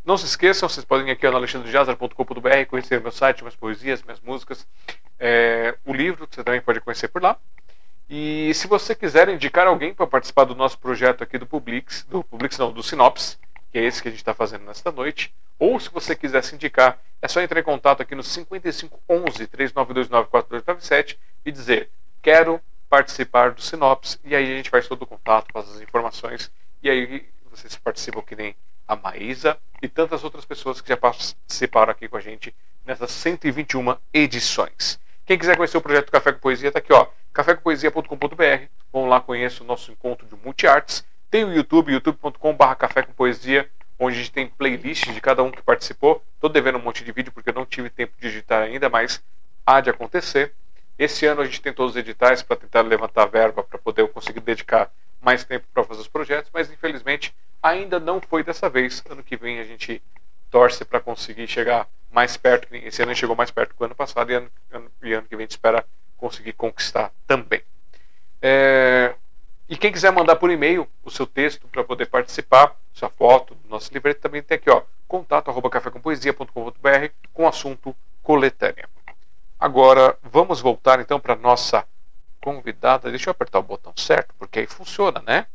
Não 0.05 0.17
se 0.17 0.25
esqueçam, 0.25 0.69
vocês 0.69 0.85
podem 0.85 1.09
ir 1.09 1.11
aqui 1.11 1.27
no 1.29 1.35
alexandrejazar.com.br 1.35 2.65
conhecer 2.69 3.01
meu 3.01 3.11
site, 3.11 3.41
minhas 3.41 3.55
poesias, 3.55 4.01
minhas 4.03 4.21
músicas, 4.21 4.65
é... 5.19 5.75
o 5.83 5.93
livro 5.93 6.27
que 6.27 6.35
você 6.35 6.43
também 6.43 6.61
pode 6.61 6.79
conhecer 6.79 7.07
por 7.07 7.21
lá. 7.21 7.37
E 8.09 8.53
se 8.53 8.67
você 8.67 8.95
quiser 8.95 9.27
indicar 9.27 9.67
alguém 9.67 9.93
para 9.93 10.07
participar 10.07 10.45
do 10.45 10.55
nosso 10.55 10.79
projeto 10.79 11.23
aqui 11.23 11.37
do 11.37 11.45
Publix, 11.45 12.05
do 12.09 12.23
Publix 12.23 12.57
não, 12.57 12.71
do 12.71 12.81
Sinopse, 12.81 13.37
que 13.69 13.77
é 13.77 13.83
esse 13.83 14.01
que 14.01 14.07
a 14.07 14.11
gente 14.11 14.21
está 14.21 14.33
fazendo 14.33 14.63
nesta 14.63 14.91
noite, 14.91 15.33
ou 15.59 15.77
se 15.79 15.89
você 15.89 16.15
quiser 16.15 16.41
se 16.43 16.55
indicar, 16.55 16.99
é 17.21 17.27
só 17.27 17.41
entrar 17.41 17.59
em 17.59 17.63
contato 17.63 18.01
aqui 18.01 18.15
no 18.15 18.23
5511 18.23 19.47
3929 19.47 20.29
4297 20.29 21.19
e 21.45 21.51
dizer: 21.51 21.89
"Quero 22.21 22.61
participar 22.89 23.51
do 23.51 23.61
Sinopse", 23.61 24.17
e 24.23 24.33
aí 24.35 24.53
a 24.53 24.55
gente 24.55 24.69
faz 24.69 24.87
todo 24.87 25.01
o 25.01 25.07
contato, 25.07 25.51
faz 25.51 25.69
as 25.69 25.81
informações 25.81 26.49
e 26.81 26.89
aí 26.89 27.27
vocês 27.49 27.75
participam 27.75 28.21
que 28.21 28.35
nem 28.35 28.55
a 28.87 28.95
Maísa 28.95 29.57
e 29.81 29.89
tantas 29.89 30.23
outras 30.23 30.45
pessoas 30.45 30.79
que 30.79 30.87
já 30.87 30.95
participaram 30.95 31.91
aqui 31.91 32.07
com 32.07 32.15
a 32.15 32.21
gente 32.21 32.55
nessas 32.85 33.11
121 33.11 33.97
edições. 34.13 34.97
Quem 35.25 35.37
quiser 35.37 35.57
conhecer 35.57 35.77
o 35.77 35.81
projeto 35.81 36.09
Café 36.09 36.31
com 36.31 36.39
Poesia, 36.39 36.69
está 36.69 36.79
aqui, 36.79 36.93
ó 36.93 37.07
cafécompoesia.com.br. 37.37 38.65
Vão 38.91 39.07
lá, 39.07 39.21
conheça 39.21 39.63
o 39.63 39.67
nosso 39.67 39.91
encontro 39.91 40.25
de 40.25 40.35
multiartes. 40.43 41.05
Tem 41.29 41.43
o 41.43 41.53
YouTube, 41.53 41.93
youtube.com.br 41.93 42.75
Café 42.75 43.03
com 43.03 43.13
Poesia, 43.13 43.69
onde 43.99 44.15
a 44.15 44.19
gente 44.19 44.31
tem 44.31 44.47
playlists 44.47 45.13
de 45.13 45.21
cada 45.21 45.43
um 45.43 45.51
que 45.51 45.61
participou. 45.61 46.23
Estou 46.33 46.49
devendo 46.49 46.79
um 46.79 46.81
monte 46.81 47.03
de 47.03 47.11
vídeo 47.11 47.31
porque 47.31 47.51
eu 47.51 47.53
não 47.53 47.63
tive 47.63 47.91
tempo 47.91 48.13
de 48.19 48.27
editar 48.27 48.63
ainda, 48.63 48.89
mas 48.89 49.21
há 49.63 49.79
de 49.79 49.89
acontecer. 49.91 50.51
Esse 50.97 51.27
ano 51.27 51.41
a 51.41 51.45
gente 51.45 51.61
tentou 51.61 51.85
os 51.85 51.95
editais 51.95 52.41
para 52.41 52.55
tentar 52.55 52.81
levantar 52.81 53.27
verba 53.27 53.61
para 53.61 53.77
poder 53.77 54.07
conseguir 54.07 54.39
dedicar 54.39 54.91
mais 55.21 55.43
tempo 55.43 55.67
para 55.71 55.83
fazer 55.83 56.01
os 56.01 56.07
projetos, 56.07 56.49
mas 56.51 56.71
infelizmente 56.71 57.35
ainda 57.61 57.99
não 57.99 58.19
foi 58.19 58.43
dessa 58.43 58.67
vez. 58.67 59.03
Ano 59.07 59.21
que 59.21 59.37
vem 59.37 59.59
a 59.59 59.63
gente 59.63 60.01
torce 60.49 60.83
para 60.83 60.99
conseguir 60.99 61.47
chegar 61.47 61.87
mais 62.11 62.35
perto. 62.35 62.67
Esse 62.73 63.03
ano 63.03 63.11
a 63.11 63.13
gente 63.13 63.21
chegou 63.21 63.35
mais 63.35 63.51
perto 63.51 63.75
que 63.75 63.81
o 63.83 63.85
ano 63.85 63.93
passado 63.93 64.31
e 64.31 64.33
ano, 64.33 64.49
e 65.03 65.13
ano 65.13 65.27
que 65.27 65.35
vem 65.35 65.43
a 65.43 65.45
gente 65.45 65.51
espera 65.51 65.85
conseguir 66.17 66.53
conquistar 66.53 67.11
também. 67.25 67.61
É, 68.41 69.15
e 69.69 69.75
quem 69.75 69.91
quiser 69.91 70.11
mandar 70.11 70.37
por 70.37 70.49
e-mail 70.49 70.87
o 71.03 71.11
seu 71.11 71.25
texto 71.25 71.67
para 71.67 71.83
poder 71.83 72.07
participar, 72.07 72.75
sua 72.93 73.09
foto 73.09 73.55
do 73.55 73.69
nosso 73.69 73.93
livreto, 73.93 74.21
também 74.21 74.41
tem 74.41 74.55
aqui, 74.55 74.69
ó, 74.69 74.81
contato 75.07 75.49
arroba 75.49 75.69
cafécompoesia.com.br 75.69 77.09
com 77.33 77.47
assunto 77.47 77.95
coletânea. 78.23 78.87
Agora, 79.59 80.17
vamos 80.23 80.61
voltar 80.61 80.99
então 80.99 81.19
para 81.19 81.35
nossa 81.35 81.85
convidada. 82.39 83.09
Deixa 83.09 83.29
eu 83.29 83.31
apertar 83.31 83.59
o 83.59 83.63
botão 83.63 83.91
certo, 83.95 84.33
porque 84.37 84.59
aí 84.59 84.67
funciona, 84.67 85.21
né? 85.25 85.47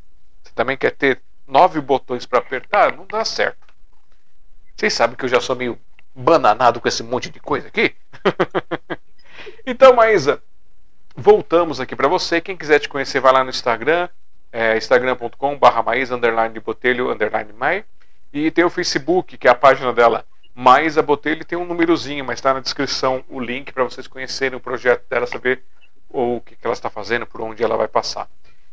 Você 0.42 0.52
também 0.54 0.76
quer 0.76 0.90
ter 0.90 1.22
nove 1.46 1.80
botões 1.80 2.26
para 2.26 2.40
apertar? 2.40 2.96
Não 2.96 3.06
dá 3.06 3.24
certo. 3.24 3.72
Vocês 4.76 4.92
sabem 4.92 5.16
que 5.16 5.24
eu 5.24 5.28
já 5.28 5.40
sou 5.40 5.54
meio 5.54 5.78
bananado 6.14 6.80
com 6.80 6.88
esse 6.88 7.02
monte 7.02 7.30
de 7.30 7.40
coisa 7.40 7.68
aqui? 7.68 7.94
então, 9.64 9.94
Maísa, 9.94 10.42
voltamos 11.16 11.80
aqui 11.80 11.94
para 11.94 12.08
você. 12.08 12.40
Quem 12.40 12.56
quiser 12.56 12.78
te 12.78 12.88
conhecer, 12.88 13.20
vai 13.20 13.32
lá 13.32 13.44
no 13.44 13.50
Instagram, 13.50 14.08
é, 14.50 14.76
instagram.com 14.76 15.58
Botelho, 16.64 17.10
underline 17.10 17.52
Mai. 17.52 17.84
E 18.32 18.50
tem 18.50 18.64
o 18.64 18.70
Facebook, 18.70 19.36
que 19.36 19.46
é 19.46 19.50
a 19.50 19.54
página 19.54 19.92
dela, 19.92 20.24
Maísa 20.54 21.02
Botelho, 21.02 21.44
tem 21.44 21.56
um 21.56 21.64
númerozinho, 21.64 22.24
mas 22.24 22.38
está 22.38 22.52
na 22.52 22.60
descrição 22.60 23.24
o 23.28 23.40
link 23.40 23.72
para 23.72 23.84
vocês 23.84 24.06
conhecerem 24.06 24.56
o 24.56 24.60
projeto 24.60 25.08
dela, 25.08 25.26
saber 25.26 25.62
o 26.08 26.40
que, 26.40 26.56
que 26.56 26.66
ela 26.66 26.74
está 26.74 26.90
fazendo, 26.90 27.26
por 27.26 27.40
onde 27.40 27.62
ela 27.62 27.76
vai 27.76 27.88
passar. 27.88 28.28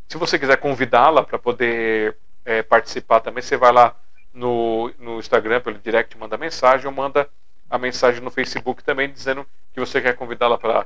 Se 0.08 0.18
você 0.18 0.38
quiser 0.38 0.58
convidá-la 0.58 1.24
para 1.24 1.40
poder 1.40 2.18
é, 2.44 2.62
participar 2.62 3.22
também, 3.22 3.42
você 3.42 3.56
vai 3.56 3.72
lá 3.72 3.96
no, 4.34 4.92
no 5.00 5.20
Instagram, 5.20 5.62
pelo 5.62 5.78
direct, 5.78 6.18
manda 6.18 6.38
mensagem, 6.38 6.86
ou 6.86 6.92
manda 6.92 7.30
a 7.70 7.78
mensagem 7.78 8.22
no 8.22 8.32
Facebook 8.32 8.84
também, 8.84 9.12
dizendo 9.12 9.46
que 9.74 9.80
você 9.80 10.02
quer 10.02 10.16
convidá-la 10.16 10.58
para 10.58 10.86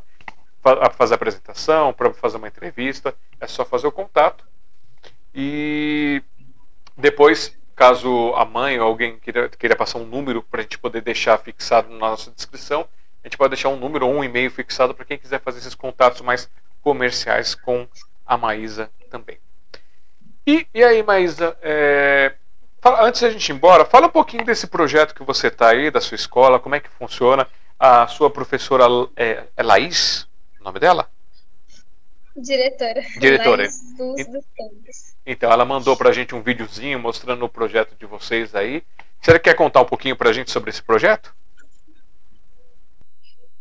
fazer 0.93 1.15
apresentação, 1.15 1.93
para 1.93 2.13
fazer 2.13 2.37
uma 2.37 2.47
entrevista. 2.47 3.13
É 3.39 3.47
só 3.47 3.65
fazer 3.65 3.87
o 3.87 3.91
contato. 3.91 4.45
E 5.33 6.21
depois, 6.95 7.57
caso 7.75 8.33
a 8.35 8.45
mãe 8.45 8.79
ou 8.79 8.87
alguém 8.87 9.17
queira, 9.19 9.49
queira 9.49 9.75
passar 9.75 9.97
um 9.97 10.05
número 10.05 10.43
para 10.43 10.61
a 10.61 10.63
gente 10.63 10.77
poder 10.77 11.01
deixar 11.01 11.37
fixado 11.39 11.89
na 11.89 11.97
nossa 11.97 12.31
descrição, 12.31 12.87
a 13.23 13.27
gente 13.27 13.37
pode 13.37 13.51
deixar 13.51 13.69
um 13.69 13.77
número 13.77 14.07
ou 14.07 14.13
um 14.13 14.23
e-mail 14.23 14.51
fixado 14.51 14.93
para 14.93 15.05
quem 15.05 15.17
quiser 15.17 15.39
fazer 15.41 15.59
esses 15.59 15.75
contatos 15.75 16.21
mais 16.21 16.49
comerciais 16.81 17.55
com 17.55 17.87
a 18.25 18.37
Maísa 18.37 18.91
também. 19.09 19.39
E, 20.45 20.67
e 20.73 20.83
aí, 20.83 21.01
Maísa, 21.01 21.57
é, 21.61 22.33
fala, 22.81 23.05
antes 23.05 23.21
da 23.21 23.29
gente 23.29 23.47
ir 23.47 23.53
embora, 23.53 23.85
fala 23.85 24.07
um 24.07 24.11
pouquinho 24.11 24.43
desse 24.43 24.67
projeto 24.67 25.15
que 25.15 25.23
você 25.23 25.47
está 25.47 25.69
aí, 25.69 25.89
da 25.89 26.01
sua 26.01 26.15
escola, 26.15 26.59
como 26.59 26.75
é 26.75 26.81
que 26.81 26.89
funciona. 26.89 27.47
A 27.79 28.07
sua 28.07 28.29
professora 28.29 28.85
é, 29.15 29.45
é 29.55 29.63
Laís, 29.63 30.27
o 30.63 30.65
nome 30.65 30.79
dela? 30.79 31.09
Diretora. 32.35 33.01
Diretora. 33.19 33.67
Então, 35.25 35.51
ela 35.51 35.65
mandou 35.65 35.95
pra 35.95 36.11
gente 36.11 36.33
um 36.33 36.41
videozinho 36.41 36.97
mostrando 36.97 37.45
o 37.45 37.49
projeto 37.49 37.95
de 37.95 38.05
vocês 38.05 38.55
aí. 38.55 38.81
Você 39.21 39.37
quer 39.39 39.55
contar 39.55 39.81
um 39.81 39.85
pouquinho 39.85 40.15
pra 40.15 40.33
gente 40.33 40.49
sobre 40.49 40.69
esse 40.69 40.81
projeto? 40.81 41.35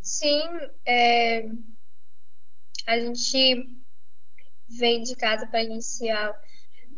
Sim, 0.00 0.42
é, 0.86 1.48
a 2.86 2.98
gente 2.98 3.68
vem 4.68 5.02
de 5.02 5.14
casa 5.16 5.46
para 5.46 5.62
iniciar. 5.62 6.34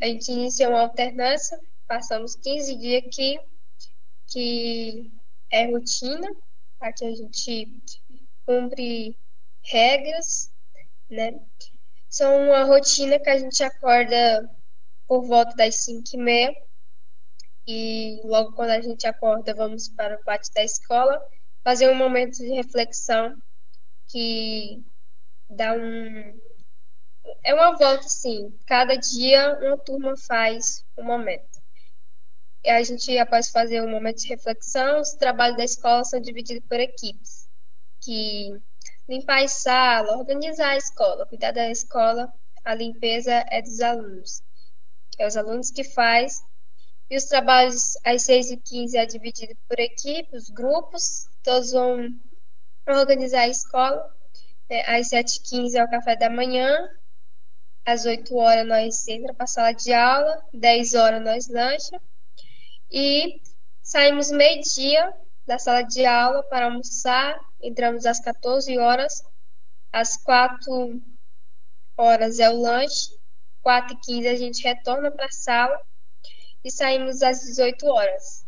A 0.00 0.06
gente 0.06 0.30
inicia 0.30 0.68
uma 0.68 0.82
alternância, 0.82 1.58
passamos 1.88 2.36
15 2.36 2.76
dias 2.76 3.04
aqui, 3.04 3.40
que 4.28 5.10
é 5.50 5.66
rotina, 5.70 6.28
que 6.96 7.04
a 7.04 7.14
gente 7.14 7.68
cumpre 8.46 9.16
regras, 9.64 10.52
né? 11.10 11.32
São 12.08 12.46
uma 12.46 12.64
rotina 12.64 13.18
que 13.18 13.30
a 13.30 13.38
gente 13.38 13.62
acorda 13.62 14.48
por 15.06 15.26
volta 15.26 15.54
das 15.56 15.84
5 15.84 16.02
e 16.12 16.16
meia. 16.16 16.54
E 17.66 18.20
logo 18.24 18.52
quando 18.52 18.70
a 18.70 18.80
gente 18.80 19.06
acorda, 19.06 19.54
vamos 19.54 19.88
para 19.88 20.16
o 20.16 20.24
pátio 20.24 20.52
da 20.54 20.62
escola, 20.62 21.20
fazer 21.62 21.90
um 21.90 21.94
momento 21.94 22.36
de 22.36 22.54
reflexão 22.54 23.34
que 24.08 24.82
dá 25.48 25.72
um. 25.72 26.40
É 27.42 27.54
uma 27.54 27.76
volta, 27.76 28.04
assim. 28.04 28.54
Cada 28.66 28.96
dia 28.96 29.58
uma 29.60 29.78
turma 29.78 30.14
faz 30.16 30.84
um 30.96 31.04
momento. 31.04 31.62
E 32.62 32.70
a 32.70 32.82
gente, 32.82 33.16
após 33.18 33.50
fazer 33.50 33.82
um 33.82 33.90
momento 33.90 34.18
de 34.18 34.28
reflexão, 34.28 35.00
os 35.00 35.12
trabalhos 35.12 35.56
da 35.56 35.64
escola 35.64 36.04
são 36.04 36.20
divididos 36.20 36.66
por 36.68 36.80
equipes. 36.80 37.48
Que 38.00 38.52
limpar 39.08 39.42
a 39.42 39.48
sala, 39.48 40.16
organizar 40.16 40.70
a 40.70 40.76
escola, 40.76 41.26
cuidar 41.26 41.52
da 41.52 41.70
escola, 41.70 42.32
a 42.64 42.74
limpeza 42.74 43.44
é 43.50 43.60
dos 43.60 43.80
alunos. 43.80 44.42
É 45.18 45.26
os 45.26 45.36
alunos 45.36 45.70
que 45.70 45.84
faz. 45.84 46.42
E 47.10 47.16
os 47.16 47.24
trabalhos 47.24 47.96
às 48.04 48.22
6h15 48.26 48.94
é 48.94 49.06
dividido 49.06 49.54
por 49.68 49.78
equipes, 49.78 50.48
grupos, 50.50 51.28
todos 51.42 51.72
vão 51.72 52.08
organizar 52.88 53.42
a 53.42 53.48
escola. 53.48 54.10
É, 54.68 54.96
às 54.96 55.10
7h15 55.10 55.74
é 55.74 55.84
o 55.84 55.90
café 55.90 56.16
da 56.16 56.30
manhã, 56.30 56.88
às 57.84 58.06
8 58.06 58.34
horas 58.34 58.66
nós 58.66 59.06
entramos 59.06 59.36
para 59.36 59.44
a 59.44 59.46
sala 59.46 59.72
de 59.72 59.92
aula, 59.92 60.42
10 60.54 60.94
horas 60.94 61.22
nós 61.22 61.48
lancha 61.48 62.00
e 62.90 63.42
saímos 63.82 64.30
meio-dia 64.30 65.12
da 65.46 65.58
sala 65.58 65.82
de 65.82 66.04
aula 66.06 66.42
para 66.44 66.66
almoçar, 66.66 67.38
entramos 67.60 68.06
às 68.06 68.20
14 68.20 68.78
horas, 68.78 69.22
às 69.92 70.16
4 70.16 71.02
horas 71.96 72.38
é 72.38 72.48
o 72.50 72.60
lanche, 72.60 73.16
4 73.62 73.94
e 73.94 74.00
15 74.00 74.28
a 74.28 74.36
gente 74.36 74.62
retorna 74.62 75.10
para 75.10 75.26
a 75.26 75.32
sala 75.32 75.80
e 76.64 76.70
saímos 76.70 77.22
às 77.22 77.40
18 77.40 77.86
horas. 77.86 78.46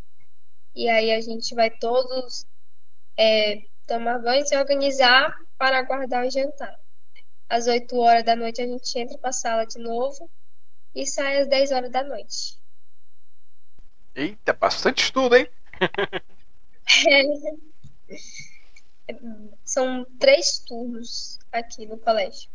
E 0.74 0.88
aí 0.88 1.12
a 1.12 1.20
gente 1.20 1.54
vai 1.54 1.70
todos 1.70 2.46
é, 3.16 3.62
tomar 3.86 4.18
banho 4.18 4.42
e 4.42 4.46
se 4.46 4.56
organizar 4.56 5.34
para 5.56 5.78
aguardar 5.78 6.26
o 6.26 6.30
jantar. 6.30 6.78
Às 7.48 7.66
8 7.66 7.96
horas 7.96 8.24
da 8.24 8.34
noite 8.34 8.60
a 8.60 8.66
gente 8.66 8.98
entra 8.98 9.16
para 9.18 9.30
a 9.30 9.32
sala 9.32 9.64
de 9.64 9.78
novo 9.78 10.30
e 10.94 11.06
sai 11.06 11.38
às 11.38 11.48
10 11.48 11.72
horas 11.72 11.90
da 11.90 12.02
noite. 12.02 12.58
Eita, 14.14 14.52
bastante 14.54 15.04
estudo, 15.04 15.36
hein? 15.36 15.48
É, 17.08 17.22
são 19.64 20.04
três 20.18 20.58
turnos 20.60 21.38
aqui 21.52 21.86
no 21.86 21.98
colégio. 21.98 22.50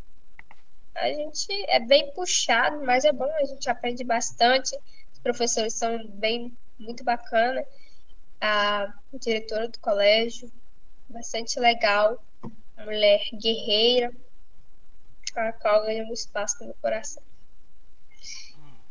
A 0.95 1.07
gente 1.07 1.47
é 1.69 1.79
bem 1.79 2.11
puxado, 2.13 2.83
mas 2.85 3.05
é 3.05 3.11
bom, 3.11 3.31
a 3.35 3.45
gente 3.45 3.69
aprende 3.69 4.03
bastante. 4.03 4.77
Os 5.13 5.19
professores 5.19 5.73
são 5.73 6.05
bem, 6.09 6.55
muito 6.77 7.03
bacana. 7.03 7.65
A 8.39 8.93
diretora 9.13 9.67
do 9.67 9.79
colégio, 9.79 10.51
bastante 11.09 11.59
legal. 11.59 12.21
Mulher 12.77 13.21
guerreira, 13.33 14.11
a 15.35 15.53
qual 15.53 15.83
ganha 15.83 16.03
um 16.03 16.13
espaço 16.13 16.65
no 16.65 16.73
coração. 16.75 17.23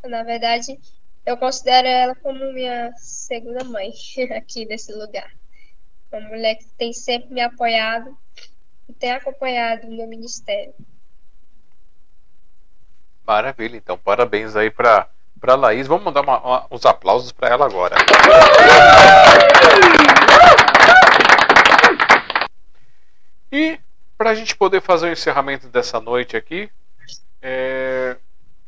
Na 0.03 0.23
verdade, 0.23 0.79
eu 1.25 1.37
considero 1.37 1.87
ela 1.87 2.15
como 2.15 2.51
minha 2.53 2.91
segunda 2.97 3.63
mãe 3.63 3.91
aqui 4.35 4.65
nesse 4.65 4.93
lugar. 4.93 5.31
Uma 6.11 6.21
mulher 6.27 6.55
que 6.55 6.65
tem 6.77 6.91
sempre 6.91 7.33
me 7.33 7.41
apoiado 7.41 8.17
e 8.89 8.93
tem 8.93 9.11
acompanhado 9.11 9.87
o 9.87 9.91
meu 9.91 10.07
ministério. 10.07 10.73
Maravilha, 13.25 13.77
então 13.77 13.97
parabéns 13.97 14.55
aí 14.55 14.69
para 14.69 15.07
para 15.39 15.55
Laís. 15.55 15.87
Vamos 15.87 16.03
mandar 16.03 16.21
uma, 16.21 16.39
uma, 16.39 16.67
uns 16.69 16.85
aplausos 16.85 17.31
para 17.31 17.49
ela 17.49 17.65
agora. 17.65 17.95
E 23.51 23.79
para 24.17 24.29
a 24.29 24.35
gente 24.35 24.55
poder 24.55 24.81
fazer 24.81 25.09
o 25.09 25.11
encerramento 25.11 25.67
dessa 25.67 25.99
noite 25.99 26.37
aqui, 26.37 26.69
é, 27.41 28.15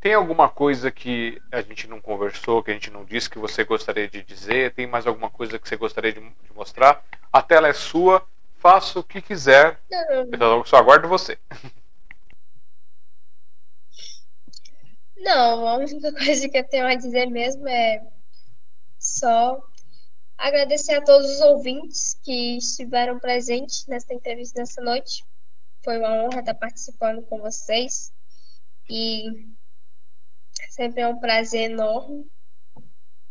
tem 0.04 0.16
alguma 0.16 0.50
coisa 0.50 0.92
que 0.92 1.42
a 1.50 1.62
gente 1.62 1.88
não 1.88 2.02
conversou, 2.02 2.62
que 2.62 2.70
a 2.70 2.74
gente 2.74 2.92
não 2.92 3.06
disse, 3.06 3.30
que 3.30 3.40
você 3.40 3.64
gostaria 3.64 4.06
de 4.06 4.22
dizer? 4.22 4.74
Tem 4.74 4.86
mais 4.86 5.08
alguma 5.08 5.30
coisa 5.30 5.58
que 5.58 5.66
você 5.66 5.78
gostaria 5.78 6.12
de, 6.12 6.20
de 6.20 6.54
mostrar? 6.54 7.02
A 7.32 7.42
tela 7.42 7.70
é 7.70 7.74
sua, 7.74 8.22
faça 8.58 9.00
o 9.00 9.04
que 9.04 9.22
quiser. 9.22 9.80
Eu 10.38 10.66
só 10.66 10.76
aguardo 10.76 11.08
você. 11.08 11.40
Não, 15.16 15.66
a 15.66 15.78
única 15.78 16.12
coisa 16.20 16.50
que 16.50 16.58
eu 16.58 16.68
tenho 16.68 16.86
a 16.86 16.96
dizer 16.96 17.28
mesmo 17.28 17.66
é 17.70 18.06
só 19.00 19.66
agradecer 20.38 20.96
a 20.96 21.02
todos 21.02 21.32
os 21.32 21.40
ouvintes 21.40 22.20
que 22.22 22.58
estiveram 22.58 23.20
presentes 23.20 23.88
nesta 23.88 24.14
entrevista 24.14 24.60
nessa 24.60 24.82
noite. 24.82 25.24
Foi 25.82 25.98
uma 25.98 26.26
honra 26.26 26.42
estar 26.42 26.56
participando 26.56 27.22
com 27.22 27.40
vocês 27.40 28.12
e 28.90 29.53
sempre 30.74 31.02
é 31.02 31.08
um 31.08 31.20
prazer 31.20 31.70
enorme 31.70 32.26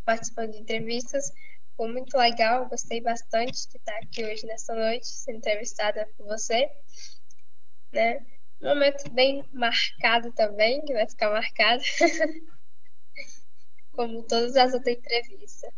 participando 0.05 0.53
de 0.53 0.59
entrevistas. 0.59 1.33
Foi 1.77 1.91
muito 1.91 2.17
legal, 2.17 2.69
gostei 2.69 3.01
bastante 3.01 3.69
de 3.69 3.77
estar 3.79 3.97
aqui 3.97 4.25
hoje 4.25 4.47
nessa 4.47 4.75
noite, 4.75 5.09
sendo 5.09 5.39
entrevistada 5.39 6.09
por 6.17 6.27
você, 6.27 6.71
né? 7.93 8.25
Um 8.61 8.69
momento 8.69 9.11
bem 9.11 9.45
marcado 9.53 10.31
também, 10.33 10.85
que 10.85 10.93
vai 10.93 11.09
ficar 11.09 11.31
marcado. 11.31 11.83
Como 13.91 14.23
todas 14.23 14.57
as 14.57 14.73
outras 14.73 14.97
entrevistas. 14.97 15.73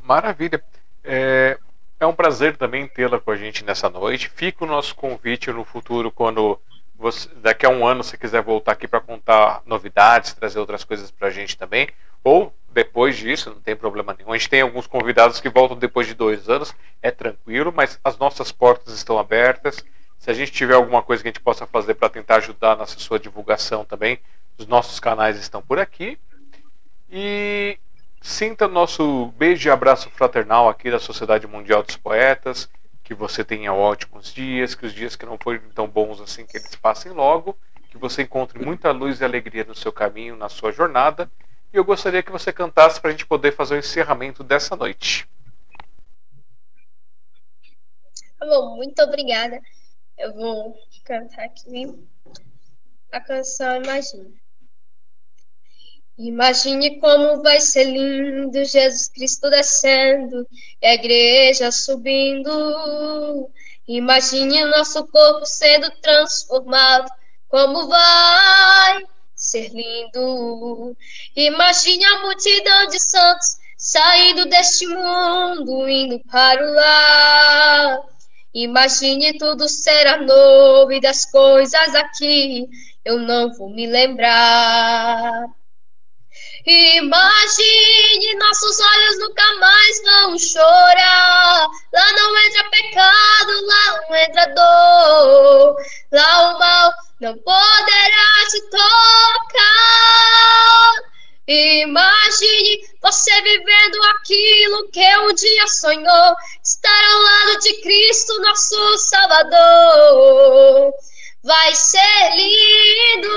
Maravilha. 0.00 0.62
É, 1.04 1.56
é 2.00 2.06
um 2.06 2.14
prazer 2.14 2.56
também 2.56 2.88
tê-la 2.88 3.20
com 3.20 3.30
a 3.30 3.36
gente 3.36 3.64
nessa 3.64 3.88
noite. 3.88 4.28
Fica 4.28 4.64
o 4.64 4.66
nosso 4.66 4.94
convite 4.96 5.52
no 5.52 5.64
futuro, 5.64 6.10
quando 6.10 6.60
você, 6.96 7.28
daqui 7.36 7.66
a 7.66 7.68
um 7.68 7.86
ano 7.86 8.02
você 8.02 8.16
quiser 8.16 8.42
voltar 8.42 8.72
aqui 8.72 8.86
para 8.86 9.00
contar 9.00 9.62
novidades, 9.66 10.32
trazer 10.32 10.58
outras 10.58 10.84
coisas 10.84 11.10
para 11.10 11.28
a 11.28 11.30
gente 11.30 11.56
também. 11.56 11.88
Ou 12.22 12.52
depois 12.72 13.16
disso, 13.16 13.50
não 13.50 13.60
tem 13.60 13.76
problema 13.76 14.14
nenhum. 14.18 14.32
A 14.32 14.38
gente 14.38 14.48
tem 14.48 14.60
alguns 14.60 14.86
convidados 14.86 15.40
que 15.40 15.48
voltam 15.48 15.76
depois 15.76 16.06
de 16.06 16.14
dois 16.14 16.48
anos, 16.48 16.74
é 17.02 17.10
tranquilo, 17.10 17.72
mas 17.74 18.00
as 18.02 18.18
nossas 18.18 18.50
portas 18.50 18.94
estão 18.94 19.18
abertas. 19.18 19.84
Se 20.18 20.30
a 20.30 20.34
gente 20.34 20.50
tiver 20.50 20.74
alguma 20.74 21.02
coisa 21.02 21.22
que 21.22 21.28
a 21.28 21.32
gente 21.32 21.42
possa 21.42 21.66
fazer 21.66 21.94
para 21.94 22.08
tentar 22.08 22.36
ajudar 22.36 22.76
nessa 22.76 22.98
sua 22.98 23.18
divulgação 23.18 23.84
também, 23.84 24.18
os 24.58 24.66
nossos 24.66 24.98
canais 24.98 25.36
estão 25.38 25.60
por 25.60 25.78
aqui. 25.78 26.18
E 27.10 27.78
sinta 28.20 28.66
nosso 28.66 29.26
beijo 29.36 29.68
e 29.68 29.70
abraço 29.70 30.08
fraternal 30.10 30.68
aqui 30.68 30.90
da 30.90 30.98
Sociedade 30.98 31.46
Mundial 31.46 31.82
dos 31.82 31.96
Poetas. 31.96 32.68
Que 33.04 33.14
você 33.14 33.44
tenha 33.44 33.72
ótimos 33.72 34.32
dias, 34.32 34.74
que 34.74 34.86
os 34.86 34.92
dias 34.92 35.14
que 35.14 35.24
não 35.24 35.38
forem 35.38 35.60
tão 35.74 35.86
bons 35.86 36.20
assim, 36.20 36.44
que 36.44 36.56
eles 36.56 36.74
passem 36.74 37.12
logo. 37.12 37.56
Que 37.90 37.96
você 37.96 38.22
encontre 38.22 38.58
muita 38.58 38.90
luz 38.90 39.20
e 39.20 39.24
alegria 39.24 39.62
no 39.62 39.74
seu 39.74 39.92
caminho, 39.92 40.36
na 40.36 40.48
sua 40.48 40.72
jornada. 40.72 41.30
E 41.72 41.76
eu 41.76 41.84
gostaria 41.84 42.22
que 42.22 42.32
você 42.32 42.52
cantasse 42.52 43.00
para 43.00 43.10
a 43.10 43.12
gente 43.12 43.26
poder 43.26 43.52
fazer 43.52 43.74
o 43.74 43.78
encerramento 43.78 44.42
dessa 44.42 44.74
noite. 44.74 45.28
Tá 48.38 48.46
bom, 48.46 48.76
muito 48.76 49.00
obrigada. 49.02 49.60
Eu 50.18 50.32
vou 50.34 50.76
cantar 51.04 51.44
aqui 51.44 51.94
a 53.12 53.20
canção 53.20 53.82
Imagine. 53.82 54.43
Imagine 56.16 57.00
como 57.00 57.42
vai 57.42 57.60
ser 57.60 57.84
lindo 57.84 58.64
Jesus 58.64 59.08
Cristo 59.08 59.50
descendo 59.50 60.46
e 60.80 60.86
a 60.86 60.94
igreja 60.94 61.72
subindo. 61.72 63.50
Imagine 63.88 64.64
nosso 64.66 65.04
corpo 65.08 65.44
sendo 65.44 65.90
transformado, 66.00 67.10
como 67.48 67.88
vai 67.88 69.04
ser 69.34 69.70
lindo. 69.70 70.96
Imagine 71.34 72.04
a 72.04 72.20
multidão 72.20 72.86
de 72.86 73.00
santos 73.00 73.58
saindo 73.76 74.46
deste 74.46 74.86
mundo, 74.86 75.88
indo 75.88 76.20
para 76.30 76.64
o 76.64 76.74
lar. 76.74 78.02
Imagine 78.54 79.36
tudo 79.36 79.68
será 79.68 80.18
novo 80.18 80.92
e 80.92 81.00
das 81.00 81.24
coisas 81.24 81.94
aqui 81.96 82.68
eu 83.04 83.18
não 83.18 83.52
vou 83.52 83.68
me 83.68 83.84
lembrar. 83.84 85.52
Imagine 86.66 88.34
nossos 88.38 88.80
olhos 88.80 89.18
nunca 89.18 89.54
mais 89.56 90.02
vão 90.02 90.38
chorar. 90.38 91.68
Lá 91.92 92.12
não 92.12 92.38
entra 92.38 92.70
pecado, 92.70 93.66
lá 93.66 94.00
não 94.08 94.16
entra 94.16 94.46
dor. 94.54 95.76
Lá 96.10 96.54
o 96.54 96.58
mal 96.58 96.90
não 97.20 97.36
poderá 97.38 98.46
te 98.50 98.60
tocar. 98.70 99.54
Imagine 101.46 102.88
você 103.02 103.42
vivendo 103.42 104.02
aquilo 104.16 104.88
que 104.90 105.18
um 105.18 105.34
dia 105.34 105.66
sonhou, 105.66 106.34
estar 106.62 107.04
ao 107.12 107.18
lado 107.20 107.58
de 107.60 107.82
Cristo, 107.82 108.40
nosso 108.40 108.96
Salvador. 108.96 110.94
vai 111.42 111.74
ser 111.74 112.30
lindo, 112.34 113.28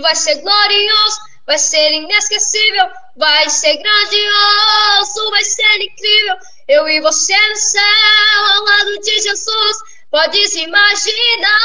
vai 0.00 0.16
ser 0.16 0.36
glorioso, 0.36 1.20
vai 1.52 1.58
ser 1.58 1.92
inesquecível, 1.92 2.86
vai 3.14 3.50
ser 3.50 3.76
grandioso, 3.76 5.30
vai 5.30 5.44
ser 5.44 5.82
incrível. 5.82 6.34
Eu 6.66 6.88
e 6.88 6.98
você 7.02 7.36
no 7.36 7.56
céu, 7.56 8.46
ao 8.54 8.64
lado 8.64 8.98
de 9.00 9.20
Jesus, 9.20 9.76
podes 10.10 10.54
imaginar. 10.54 11.58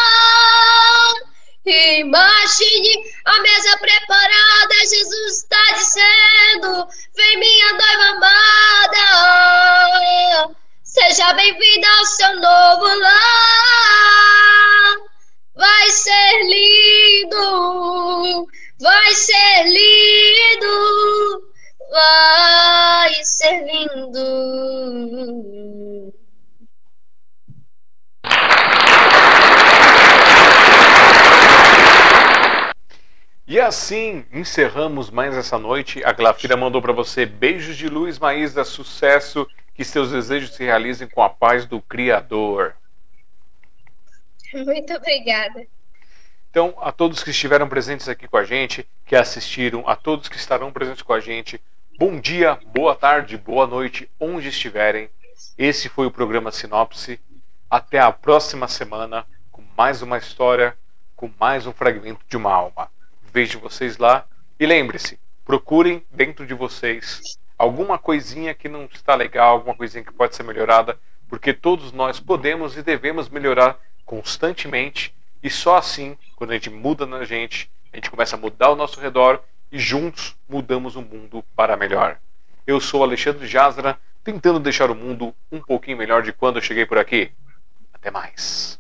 Imagine 1.65 3.01
a 3.25 3.39
mesa 3.39 3.77
preparada, 3.77 4.75
Jesus 4.89 5.37
está 5.37 5.63
dizendo: 5.73 6.85
Vem, 7.15 7.39
minha 7.39 7.71
noiva 7.71 8.09
amada, 8.09 8.99
seja 10.83 11.31
bem-vinda 11.33 11.87
ao 11.97 12.05
seu 12.05 12.35
novo 12.35 12.93
lar. 12.99 14.97
Vai 15.55 15.89
ser 15.91 16.43
lindo, 16.43 18.47
vai 18.79 19.11
ser 19.13 19.63
lindo, 19.65 20.67
vai 21.91 23.13
ser 23.23 23.65
lindo. 23.65 25.07
E 33.47 33.59
assim 33.61 34.25
encerramos 34.31 35.09
mais 35.09 35.35
essa 35.35 35.57
noite. 35.57 36.03
A 36.03 36.11
Glafira 36.11 36.57
mandou 36.57 36.81
para 36.81 36.91
você 36.91 37.25
beijos 37.25 37.77
de 37.77 37.87
luz, 37.87 38.19
Maísa, 38.19 38.65
sucesso, 38.65 39.47
que 39.73 39.85
seus 39.85 40.11
desejos 40.11 40.53
se 40.53 40.63
realizem 40.65 41.07
com 41.07 41.23
a 41.23 41.29
paz 41.29 41.65
do 41.65 41.81
Criador. 41.81 42.75
Muito 44.53 44.93
obrigada. 44.93 45.65
Então, 46.57 46.73
a 46.81 46.91
todos 46.91 47.23
que 47.23 47.29
estiveram 47.29 47.69
presentes 47.69 48.09
aqui 48.09 48.27
com 48.27 48.35
a 48.35 48.43
gente, 48.43 48.83
que 49.05 49.15
assistiram, 49.15 49.87
a 49.87 49.95
todos 49.95 50.27
que 50.27 50.37
estarão 50.37 50.71
presentes 50.71 51.03
com 51.03 51.13
a 51.13 51.19
gente, 51.19 51.61
bom 51.99 52.19
dia, 52.19 52.57
boa 52.73 52.95
tarde, 52.95 53.37
boa 53.37 53.67
noite, 53.67 54.09
onde 54.19 54.47
estiverem. 54.47 55.07
Esse 55.55 55.87
foi 55.87 56.07
o 56.07 56.11
programa 56.11 56.51
Sinopse. 56.51 57.19
Até 57.69 57.99
a 57.99 58.11
próxima 58.11 58.67
semana 58.67 59.23
com 59.51 59.63
mais 59.77 60.01
uma 60.01 60.17
história, 60.17 60.75
com 61.15 61.31
mais 61.39 61.67
um 61.67 61.71
fragmento 61.71 62.25
de 62.27 62.35
uma 62.35 62.51
alma. 62.51 62.89
Vejo 63.31 63.59
vocês 63.59 63.99
lá 63.99 64.25
e 64.59 64.65
lembre-se, 64.65 65.19
procurem 65.45 66.03
dentro 66.09 66.43
de 66.43 66.55
vocês 66.55 67.37
alguma 67.55 67.99
coisinha 67.99 68.55
que 68.55 68.67
não 68.67 68.85
está 68.85 69.13
legal, 69.13 69.51
alguma 69.51 69.75
coisinha 69.75 70.03
que 70.03 70.11
pode 70.11 70.35
ser 70.35 70.41
melhorada, 70.41 70.97
porque 71.29 71.53
todos 71.53 71.91
nós 71.91 72.19
podemos 72.19 72.75
e 72.75 72.81
devemos 72.81 73.29
melhorar 73.29 73.77
constantemente 74.03 75.13
e 75.41 75.49
só 75.49 75.77
assim, 75.77 76.17
quando 76.35 76.51
a 76.51 76.53
gente 76.53 76.69
muda 76.69 77.05
na 77.05 77.23
gente, 77.23 77.69
a 77.91 77.97
gente 77.97 78.09
começa 78.09 78.35
a 78.35 78.39
mudar 78.39 78.67
ao 78.67 78.75
nosso 78.75 78.99
redor 78.99 79.41
e 79.71 79.77
juntos 79.77 80.35
mudamos 80.47 80.95
o 80.95 81.01
mundo 81.01 81.43
para 81.55 81.77
melhor. 81.77 82.17
Eu 82.65 82.79
sou 82.79 83.03
Alexandre 83.03 83.47
Jazra, 83.47 83.97
tentando 84.23 84.59
deixar 84.59 84.91
o 84.91 84.95
mundo 84.95 85.33
um 85.51 85.61
pouquinho 85.61 85.97
melhor 85.97 86.21
de 86.21 86.33
quando 86.33 86.57
eu 86.57 86.61
cheguei 86.61 86.85
por 86.85 86.97
aqui. 86.97 87.31
Até 87.93 88.11
mais. 88.11 88.79